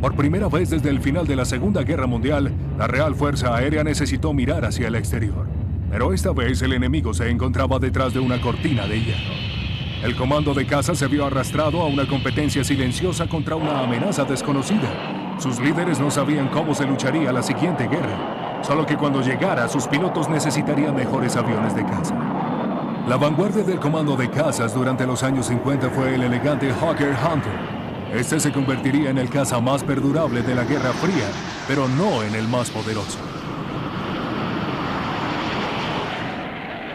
Por 0.00 0.14
primera 0.16 0.48
vez 0.48 0.70
desde 0.70 0.90
el 0.90 1.00
final 1.00 1.26
de 1.26 1.36
la 1.36 1.44
Segunda 1.44 1.82
Guerra 1.82 2.06
Mundial, 2.06 2.52
la 2.78 2.86
Real 2.86 3.14
Fuerza 3.14 3.54
Aérea 3.54 3.84
necesitó 3.84 4.32
mirar 4.32 4.64
hacia 4.64 4.88
el 4.88 4.94
exterior. 4.94 5.46
Pero 5.90 6.12
esta 6.12 6.32
vez 6.32 6.60
el 6.62 6.72
enemigo 6.72 7.14
se 7.14 7.28
encontraba 7.30 7.78
detrás 7.78 8.12
de 8.12 8.20
una 8.20 8.40
cortina 8.40 8.86
de 8.86 9.00
hierro. 9.00 9.34
El 10.02 10.14
comando 10.14 10.54
de 10.54 10.66
caza 10.66 10.94
se 10.94 11.06
vio 11.08 11.26
arrastrado 11.26 11.82
a 11.82 11.86
una 11.86 12.06
competencia 12.06 12.62
silenciosa 12.62 13.28
contra 13.28 13.56
una 13.56 13.80
amenaza 13.80 14.24
desconocida. 14.24 15.17
Sus 15.38 15.60
líderes 15.60 16.00
no 16.00 16.10
sabían 16.10 16.48
cómo 16.48 16.74
se 16.74 16.86
lucharía 16.86 17.32
la 17.32 17.42
siguiente 17.42 17.86
guerra, 17.88 18.62
solo 18.62 18.84
que 18.84 18.96
cuando 18.96 19.22
llegara 19.22 19.68
sus 19.68 19.86
pilotos 19.86 20.28
necesitarían 20.28 20.94
mejores 20.94 21.36
aviones 21.36 21.74
de 21.74 21.84
caza. 21.84 22.14
La 23.06 23.16
vanguardia 23.16 23.62
del 23.62 23.80
comando 23.80 24.16
de 24.16 24.30
cazas 24.30 24.74
durante 24.74 25.06
los 25.06 25.22
años 25.22 25.46
50 25.46 25.90
fue 25.90 26.14
el 26.14 26.22
elegante 26.22 26.72
Hawker 26.72 27.14
Hunter, 27.14 27.78
este 28.12 28.40
se 28.40 28.50
convertiría 28.52 29.10
en 29.10 29.18
el 29.18 29.28
caza 29.28 29.60
más 29.60 29.84
perdurable 29.84 30.42
de 30.42 30.54
la 30.54 30.64
Guerra 30.64 30.92
Fría, 30.94 31.26
pero 31.66 31.86
no 31.88 32.22
en 32.22 32.34
el 32.34 32.48
más 32.48 32.70
poderoso. 32.70 33.18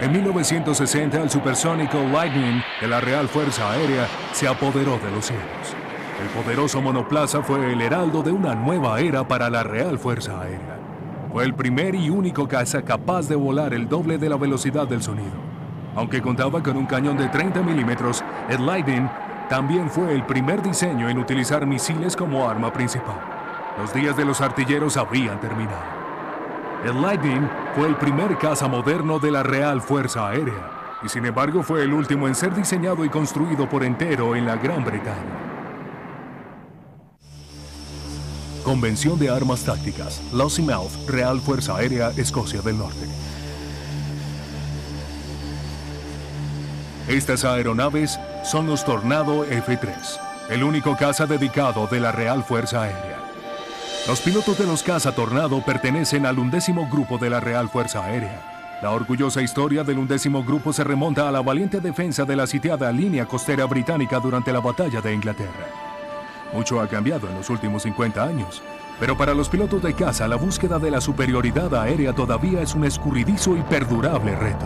En 0.01 0.11
1960, 0.11 1.21
el 1.21 1.29
supersónico 1.29 1.99
Lightning 2.11 2.61
de 2.81 2.87
la 2.87 2.99
Real 2.99 3.27
Fuerza 3.29 3.71
Aérea 3.71 4.07
se 4.33 4.47
apoderó 4.47 4.97
de 4.97 5.11
los 5.11 5.25
cielos. 5.27 5.82
El 6.23 6.29
poderoso 6.29 6.81
monoplaza 6.81 7.43
fue 7.43 7.73
el 7.73 7.81
heraldo 7.81 8.23
de 8.23 8.31
una 8.31 8.55
nueva 8.55 9.01
era 9.01 9.27
para 9.27 9.49
la 9.49 9.61
Real 9.61 9.99
Fuerza 9.99 10.39
Aérea. 10.39 10.79
Fue 11.33 11.43
el 11.43 11.53
primer 11.53 11.95
y 11.95 12.09
único 12.09 12.47
caza 12.47 12.81
capaz 12.81 13.27
de 13.27 13.35
volar 13.35 13.73
el 13.73 13.89
doble 13.89 14.17
de 14.17 14.29
la 14.29 14.37
velocidad 14.37 14.87
del 14.87 15.03
sonido. 15.03 15.33
Aunque 15.97 16.21
contaba 16.21 16.63
con 16.63 16.77
un 16.77 16.85
cañón 16.85 17.17
de 17.17 17.27
30 17.27 17.61
milímetros, 17.61 18.23
el 18.47 18.65
Lightning 18.65 19.09
también 19.49 19.89
fue 19.89 20.13
el 20.13 20.25
primer 20.25 20.61
diseño 20.61 21.09
en 21.09 21.17
utilizar 21.17 21.65
misiles 21.65 22.15
como 22.15 22.47
arma 22.47 22.71
principal. 22.71 23.19
Los 23.77 23.93
días 23.93 24.15
de 24.15 24.23
los 24.23 24.39
artilleros 24.39 24.95
habían 24.95 25.41
terminado. 25.41 25.83
El 26.85 27.01
Lightning 27.01 27.49
fue 27.75 27.89
el 27.89 27.97
primer 27.97 28.37
caza 28.37 28.69
moderno 28.69 29.19
de 29.19 29.29
la 29.29 29.43
Real 29.43 29.81
Fuerza 29.81 30.29
Aérea 30.29 30.71
y 31.03 31.09
sin 31.09 31.25
embargo 31.25 31.63
fue 31.63 31.83
el 31.83 31.91
último 31.91 32.29
en 32.29 32.35
ser 32.35 32.55
diseñado 32.55 33.03
y 33.03 33.09
construido 33.09 33.67
por 33.67 33.83
entero 33.83 34.37
en 34.37 34.45
la 34.45 34.55
Gran 34.55 34.85
Bretaña. 34.85 35.42
Convención 38.63 39.19
de 39.19 39.29
Armas 39.29 39.63
Tácticas, 39.63 40.21
Lossiemouth, 40.31 41.09
Real 41.09 41.41
Fuerza 41.41 41.75
Aérea, 41.75 42.13
Escocia 42.15 42.61
del 42.61 42.77
Norte. 42.77 43.05
Estas 47.09 47.43
aeronaves 47.43 48.17
son 48.45 48.67
los 48.67 48.85
Tornado 48.85 49.43
F-3, 49.43 49.91
el 50.49 50.63
único 50.63 50.95
caza 50.95 51.25
dedicado 51.25 51.87
de 51.87 51.99
la 51.99 52.13
Real 52.13 52.45
Fuerza 52.45 52.83
Aérea. 52.83 53.19
Los 54.07 54.21
pilotos 54.21 54.57
de 54.57 54.65
los 54.65 54.81
caza 54.81 55.13
Tornado 55.13 55.61
pertenecen 55.65 56.25
al 56.25 56.39
undécimo 56.39 56.89
grupo 56.89 57.17
de 57.17 57.29
la 57.29 57.41
Real 57.41 57.67
Fuerza 57.67 58.05
Aérea. 58.05 58.79
La 58.81 58.91
orgullosa 58.91 59.41
historia 59.41 59.83
del 59.83 59.97
undécimo 59.97 60.41
grupo 60.41 60.71
se 60.71 60.85
remonta 60.85 61.27
a 61.27 61.31
la 61.33 61.41
valiente 61.41 61.81
defensa 61.81 62.23
de 62.23 62.37
la 62.37 62.47
sitiada 62.47 62.89
línea 62.93 63.25
costera 63.25 63.65
británica 63.65 64.21
durante 64.21 64.53
la 64.53 64.61
batalla 64.61 65.01
de 65.01 65.13
Inglaterra. 65.13 65.92
Mucho 66.53 66.79
ha 66.79 66.87
cambiado 66.87 67.27
en 67.27 67.35
los 67.35 67.49
últimos 67.49 67.83
50 67.83 68.23
años, 68.23 68.61
pero 68.99 69.17
para 69.17 69.33
los 69.33 69.49
pilotos 69.49 69.81
de 69.81 69.95
caza 69.95 70.27
la 70.27 70.35
búsqueda 70.35 70.77
de 70.77 70.91
la 70.91 71.01
superioridad 71.01 71.73
aérea 71.73 72.13
todavía 72.13 72.61
es 72.61 72.75
un 72.75 72.85
escurridizo 72.85 73.57
y 73.57 73.63
perdurable 73.63 74.35
reto. 74.35 74.65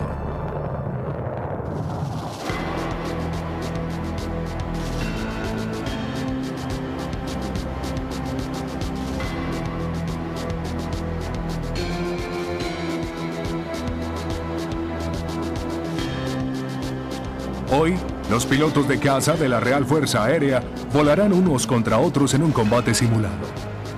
Hoy, 17.70 17.96
los 18.30 18.44
pilotos 18.44 18.86
de 18.86 18.98
caza 18.98 19.34
de 19.34 19.48
la 19.48 19.60
Real 19.60 19.86
Fuerza 19.86 20.24
Aérea 20.24 20.62
volarán 20.92 21.32
unos 21.32 21.66
contra 21.66 21.98
otros 21.98 22.34
en 22.34 22.42
un 22.42 22.52
combate 22.52 22.94
simulado. 22.94 23.46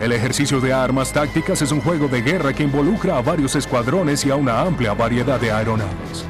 El 0.00 0.12
ejercicio 0.12 0.60
de 0.60 0.72
armas 0.72 1.12
tácticas 1.12 1.60
es 1.62 1.72
un 1.72 1.80
juego 1.80 2.08
de 2.08 2.22
guerra 2.22 2.54
que 2.54 2.62
involucra 2.62 3.18
a 3.18 3.22
varios 3.22 3.54
escuadrones 3.56 4.24
y 4.24 4.30
a 4.30 4.36
una 4.36 4.60
amplia 4.60 4.94
variedad 4.94 5.40
de 5.40 5.52
aeronaves. 5.52 6.24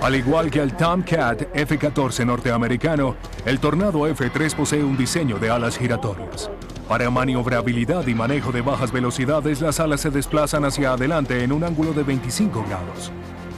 Al 0.00 0.14
igual 0.14 0.50
que 0.50 0.60
el 0.60 0.74
Tomcat 0.74 1.42
F-14 1.52 2.24
norteamericano, 2.24 3.16
el 3.44 3.58
Tornado 3.58 4.06
F-3 4.06 4.54
posee 4.54 4.84
un 4.84 4.96
diseño 4.96 5.38
de 5.38 5.50
alas 5.50 5.76
giratorias. 5.76 6.50
Para 6.88 7.10
maniobrabilidad 7.10 8.06
y 8.06 8.14
manejo 8.14 8.52
de 8.52 8.62
bajas 8.62 8.92
velocidades, 8.92 9.60
las 9.60 9.80
alas 9.80 10.00
se 10.00 10.10
desplazan 10.10 10.64
hacia 10.64 10.92
adelante 10.92 11.42
en 11.42 11.50
un 11.50 11.64
ángulo 11.64 11.92
de 11.92 12.04
25 12.04 12.64
grados. 12.68 13.10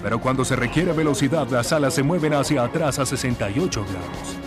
Pero 0.03 0.19
cuando 0.19 0.47
se 0.47 0.57
requiere 0.57 0.93
velocidad, 0.95 1.47
las 1.49 1.73
alas 1.75 1.93
se 1.93 2.03
mueven 2.03 2.33
hacia 2.33 2.65
atrás 2.65 2.99
a 2.99 3.05
68 3.05 3.85
grados. 3.85 4.39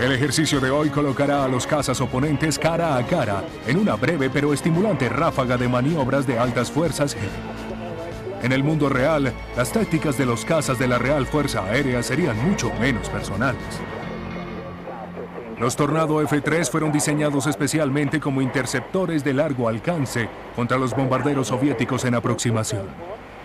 El 0.00 0.12
ejercicio 0.12 0.60
de 0.60 0.70
hoy 0.70 0.88
colocará 0.88 1.44
a 1.44 1.48
los 1.48 1.66
cazas 1.66 2.00
oponentes 2.00 2.58
cara 2.58 2.96
a 2.96 3.04
cara 3.04 3.42
en 3.66 3.76
una 3.76 3.96
breve 3.96 4.30
pero 4.30 4.54
estimulante 4.54 5.08
ráfaga 5.08 5.58
de 5.58 5.68
maniobras 5.68 6.24
de 6.26 6.38
altas 6.38 6.70
fuerzas 6.70 7.16
G. 7.16 7.57
En 8.42 8.52
el 8.52 8.62
mundo 8.62 8.88
real, 8.88 9.32
las 9.56 9.72
tácticas 9.72 10.16
de 10.16 10.24
los 10.24 10.44
cazas 10.44 10.78
de 10.78 10.86
la 10.86 10.98
Real 10.98 11.26
Fuerza 11.26 11.64
Aérea 11.64 12.02
serían 12.04 12.36
mucho 12.48 12.72
menos 12.80 13.08
personales. 13.08 13.80
Los 15.58 15.74
Tornado 15.74 16.22
F-3 16.22 16.70
fueron 16.70 16.92
diseñados 16.92 17.48
especialmente 17.48 18.20
como 18.20 18.40
interceptores 18.40 19.24
de 19.24 19.34
largo 19.34 19.68
alcance 19.68 20.28
contra 20.54 20.78
los 20.78 20.94
bombarderos 20.94 21.48
soviéticos 21.48 22.04
en 22.04 22.14
aproximación. 22.14 22.86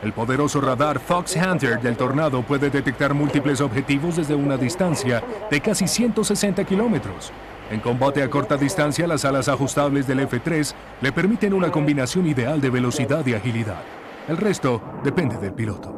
El 0.04 0.14
poderoso 0.14 0.62
radar 0.62 1.00
Fox 1.00 1.36
Hunter 1.38 1.82
del 1.82 1.98
Tornado 1.98 2.44
puede 2.44 2.70
detectar 2.70 3.16
múltiples 3.16 3.62
objetivos 3.62 4.18
desde 4.18 4.36
una 4.36 4.58
distancia 4.58 5.24
de 5.50 5.60
casi 5.60 5.88
160 5.88 6.64
kilómetros. 6.66 7.32
En 7.72 7.80
combate 7.80 8.22
a 8.22 8.30
corta 8.30 8.58
distancia, 8.58 9.08
las 9.08 9.26
alas 9.26 9.48
ajustables 9.48 10.06
del 10.06 10.20
F-3 10.20 10.74
le 11.02 11.12
permiten 11.12 11.54
una 11.54 11.72
combinación 11.72 12.28
ideal 12.28 12.62
de 12.62 12.70
velocidad 12.70 13.26
y 13.26 13.34
agilidad. 13.34 13.82
El 14.28 14.38
resto 14.38 14.82
depende 15.04 15.38
del 15.38 15.52
piloto. 15.52 15.94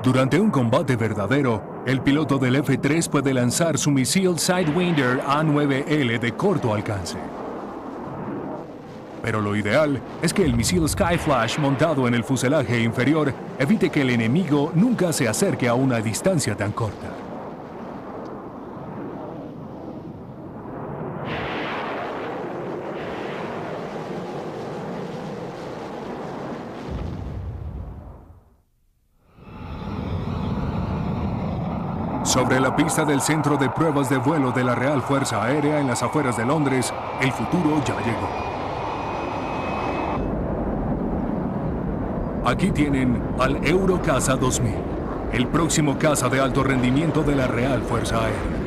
Durante 0.00 0.38
un 0.38 0.48
combate 0.48 0.94
verdadero, 0.94 1.82
el 1.84 2.00
piloto 2.02 2.38
del 2.38 2.54
F-3 2.54 3.10
puede 3.10 3.34
lanzar 3.34 3.76
su 3.78 3.90
misil 3.90 4.38
Sidewinder 4.38 5.20
A9L 5.22 6.20
de 6.20 6.32
corto 6.36 6.72
alcance. 6.72 7.18
Pero 9.22 9.40
lo 9.40 9.56
ideal 9.56 10.00
es 10.22 10.32
que 10.32 10.44
el 10.44 10.54
misil 10.54 10.88
Skyflash 10.88 11.58
montado 11.58 12.06
en 12.06 12.14
el 12.14 12.22
fuselaje 12.22 12.80
inferior 12.80 13.34
evite 13.58 13.90
que 13.90 14.02
el 14.02 14.10
enemigo 14.10 14.70
nunca 14.76 15.12
se 15.12 15.26
acerque 15.26 15.66
a 15.66 15.74
una 15.74 15.98
distancia 15.98 16.56
tan 16.56 16.70
corta. 16.70 17.27
Sobre 32.28 32.60
la 32.60 32.76
pista 32.76 33.06
del 33.06 33.22
centro 33.22 33.56
de 33.56 33.70
pruebas 33.70 34.10
de 34.10 34.18
vuelo 34.18 34.52
de 34.52 34.62
la 34.62 34.74
Real 34.74 35.00
Fuerza 35.00 35.42
Aérea 35.42 35.80
en 35.80 35.86
las 35.86 36.02
afueras 36.02 36.36
de 36.36 36.44
Londres, 36.44 36.92
el 37.22 37.32
futuro 37.32 37.82
ya 37.86 37.96
llegó. 38.00 38.28
Aquí 42.44 42.70
tienen 42.70 43.18
al 43.38 43.66
Eurocasa 43.66 44.36
2000, 44.36 44.74
el 45.32 45.46
próximo 45.46 45.98
caza 45.98 46.28
de 46.28 46.38
alto 46.38 46.62
rendimiento 46.62 47.22
de 47.22 47.34
la 47.34 47.46
Real 47.46 47.80
Fuerza 47.80 48.22
Aérea. 48.22 48.57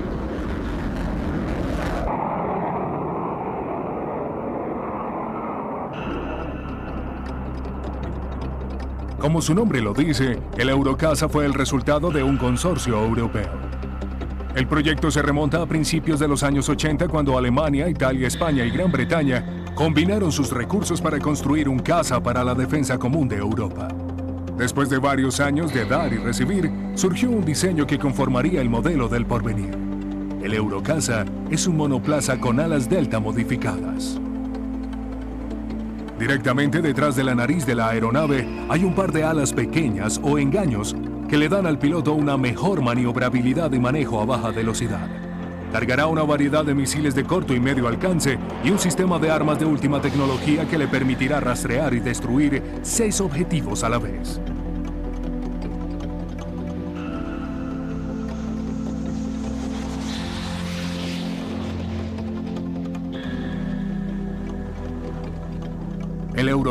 Como 9.21 9.39
su 9.39 9.53
nombre 9.53 9.81
lo 9.81 9.93
dice, 9.93 10.39
el 10.57 10.69
Eurocasa 10.69 11.29
fue 11.29 11.45
el 11.45 11.53
resultado 11.53 12.09
de 12.09 12.23
un 12.23 12.37
consorcio 12.37 12.99
europeo. 13.03 13.51
El 14.55 14.67
proyecto 14.67 15.11
se 15.11 15.21
remonta 15.21 15.61
a 15.61 15.67
principios 15.67 16.19
de 16.19 16.27
los 16.27 16.41
años 16.41 16.67
80 16.67 17.07
cuando 17.07 17.37
Alemania, 17.37 17.87
Italia, 17.87 18.27
España 18.27 18.65
y 18.65 18.71
Gran 18.71 18.91
Bretaña 18.91 19.45
combinaron 19.75 20.31
sus 20.31 20.49
recursos 20.49 20.99
para 20.99 21.19
construir 21.19 21.69
un 21.69 21.77
caza 21.77 22.21
para 22.23 22.43
la 22.43 22.55
defensa 22.55 22.97
común 22.97 23.27
de 23.27 23.37
Europa. 23.37 23.89
Después 24.57 24.89
de 24.89 24.97
varios 24.97 25.39
años 25.39 25.71
de 25.71 25.85
dar 25.85 26.11
y 26.11 26.17
recibir, 26.17 26.71
surgió 26.95 27.29
un 27.29 27.45
diseño 27.45 27.85
que 27.85 27.99
conformaría 27.99 28.59
el 28.59 28.71
modelo 28.71 29.07
del 29.07 29.27
porvenir. 29.27 29.77
El 30.41 30.55
Eurocasa 30.55 31.25
es 31.51 31.67
un 31.67 31.77
monoplaza 31.77 32.39
con 32.39 32.59
alas 32.59 32.89
delta 32.89 33.19
modificadas. 33.19 34.19
Directamente 36.21 36.83
detrás 36.83 37.15
de 37.15 37.23
la 37.23 37.33
nariz 37.33 37.65
de 37.65 37.73
la 37.73 37.89
aeronave 37.89 38.47
hay 38.69 38.83
un 38.83 38.93
par 38.93 39.11
de 39.11 39.23
alas 39.23 39.51
pequeñas 39.53 40.19
o 40.21 40.37
engaños 40.37 40.95
que 41.27 41.35
le 41.35 41.49
dan 41.49 41.65
al 41.65 41.79
piloto 41.79 42.13
una 42.13 42.37
mejor 42.37 42.83
maniobrabilidad 42.83 43.71
y 43.73 43.79
manejo 43.79 44.21
a 44.21 44.25
baja 44.25 44.51
velocidad. 44.51 45.09
Cargará 45.71 46.05
una 46.05 46.21
variedad 46.21 46.63
de 46.63 46.75
misiles 46.75 47.15
de 47.15 47.23
corto 47.23 47.55
y 47.55 47.59
medio 47.59 47.87
alcance 47.87 48.37
y 48.63 48.69
un 48.69 48.77
sistema 48.77 49.17
de 49.17 49.31
armas 49.31 49.57
de 49.57 49.65
última 49.65 49.99
tecnología 49.99 50.65
que 50.65 50.77
le 50.77 50.87
permitirá 50.87 51.39
rastrear 51.39 51.95
y 51.95 52.01
destruir 52.01 52.61
seis 52.83 53.19
objetivos 53.19 53.83
a 53.83 53.89
la 53.89 53.97
vez. 53.97 54.39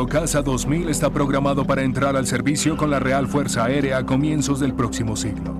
Eurocasa 0.01 0.41
2000 0.41 0.89
está 0.89 1.11
programado 1.11 1.63
para 1.63 1.83
entrar 1.83 2.15
al 2.15 2.25
servicio 2.25 2.75
con 2.75 2.89
la 2.89 2.97
Real 2.97 3.27
Fuerza 3.27 3.65
Aérea 3.65 3.99
a 3.99 4.05
comienzos 4.05 4.59
del 4.59 4.73
próximo 4.73 5.15
siglo. 5.15 5.53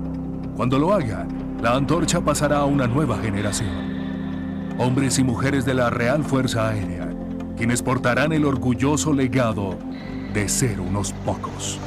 Cuando 0.56 0.80
lo 0.80 0.96
haga, 0.96 1.28
la 1.62 1.76
antorcha 1.76 2.22
pasará 2.22 2.58
a 2.58 2.66
una 2.66 2.88
nueva 2.88 3.20
generación. 3.20 3.70
Hombres 4.80 5.20
y 5.20 5.24
mujeres 5.24 5.64
de 5.64 5.76
la 5.76 5.92
Real 5.92 6.24
Fuerza 6.24 6.70
Aérea, 6.70 7.14
quienes 7.56 7.84
portarán 7.84 8.34
el 8.34 8.46
orgulloso 8.46 9.14
legado 9.14 9.78
de 10.34 10.50
ser 10.50 10.80
unos 10.80 11.14
pocos. 11.14 11.80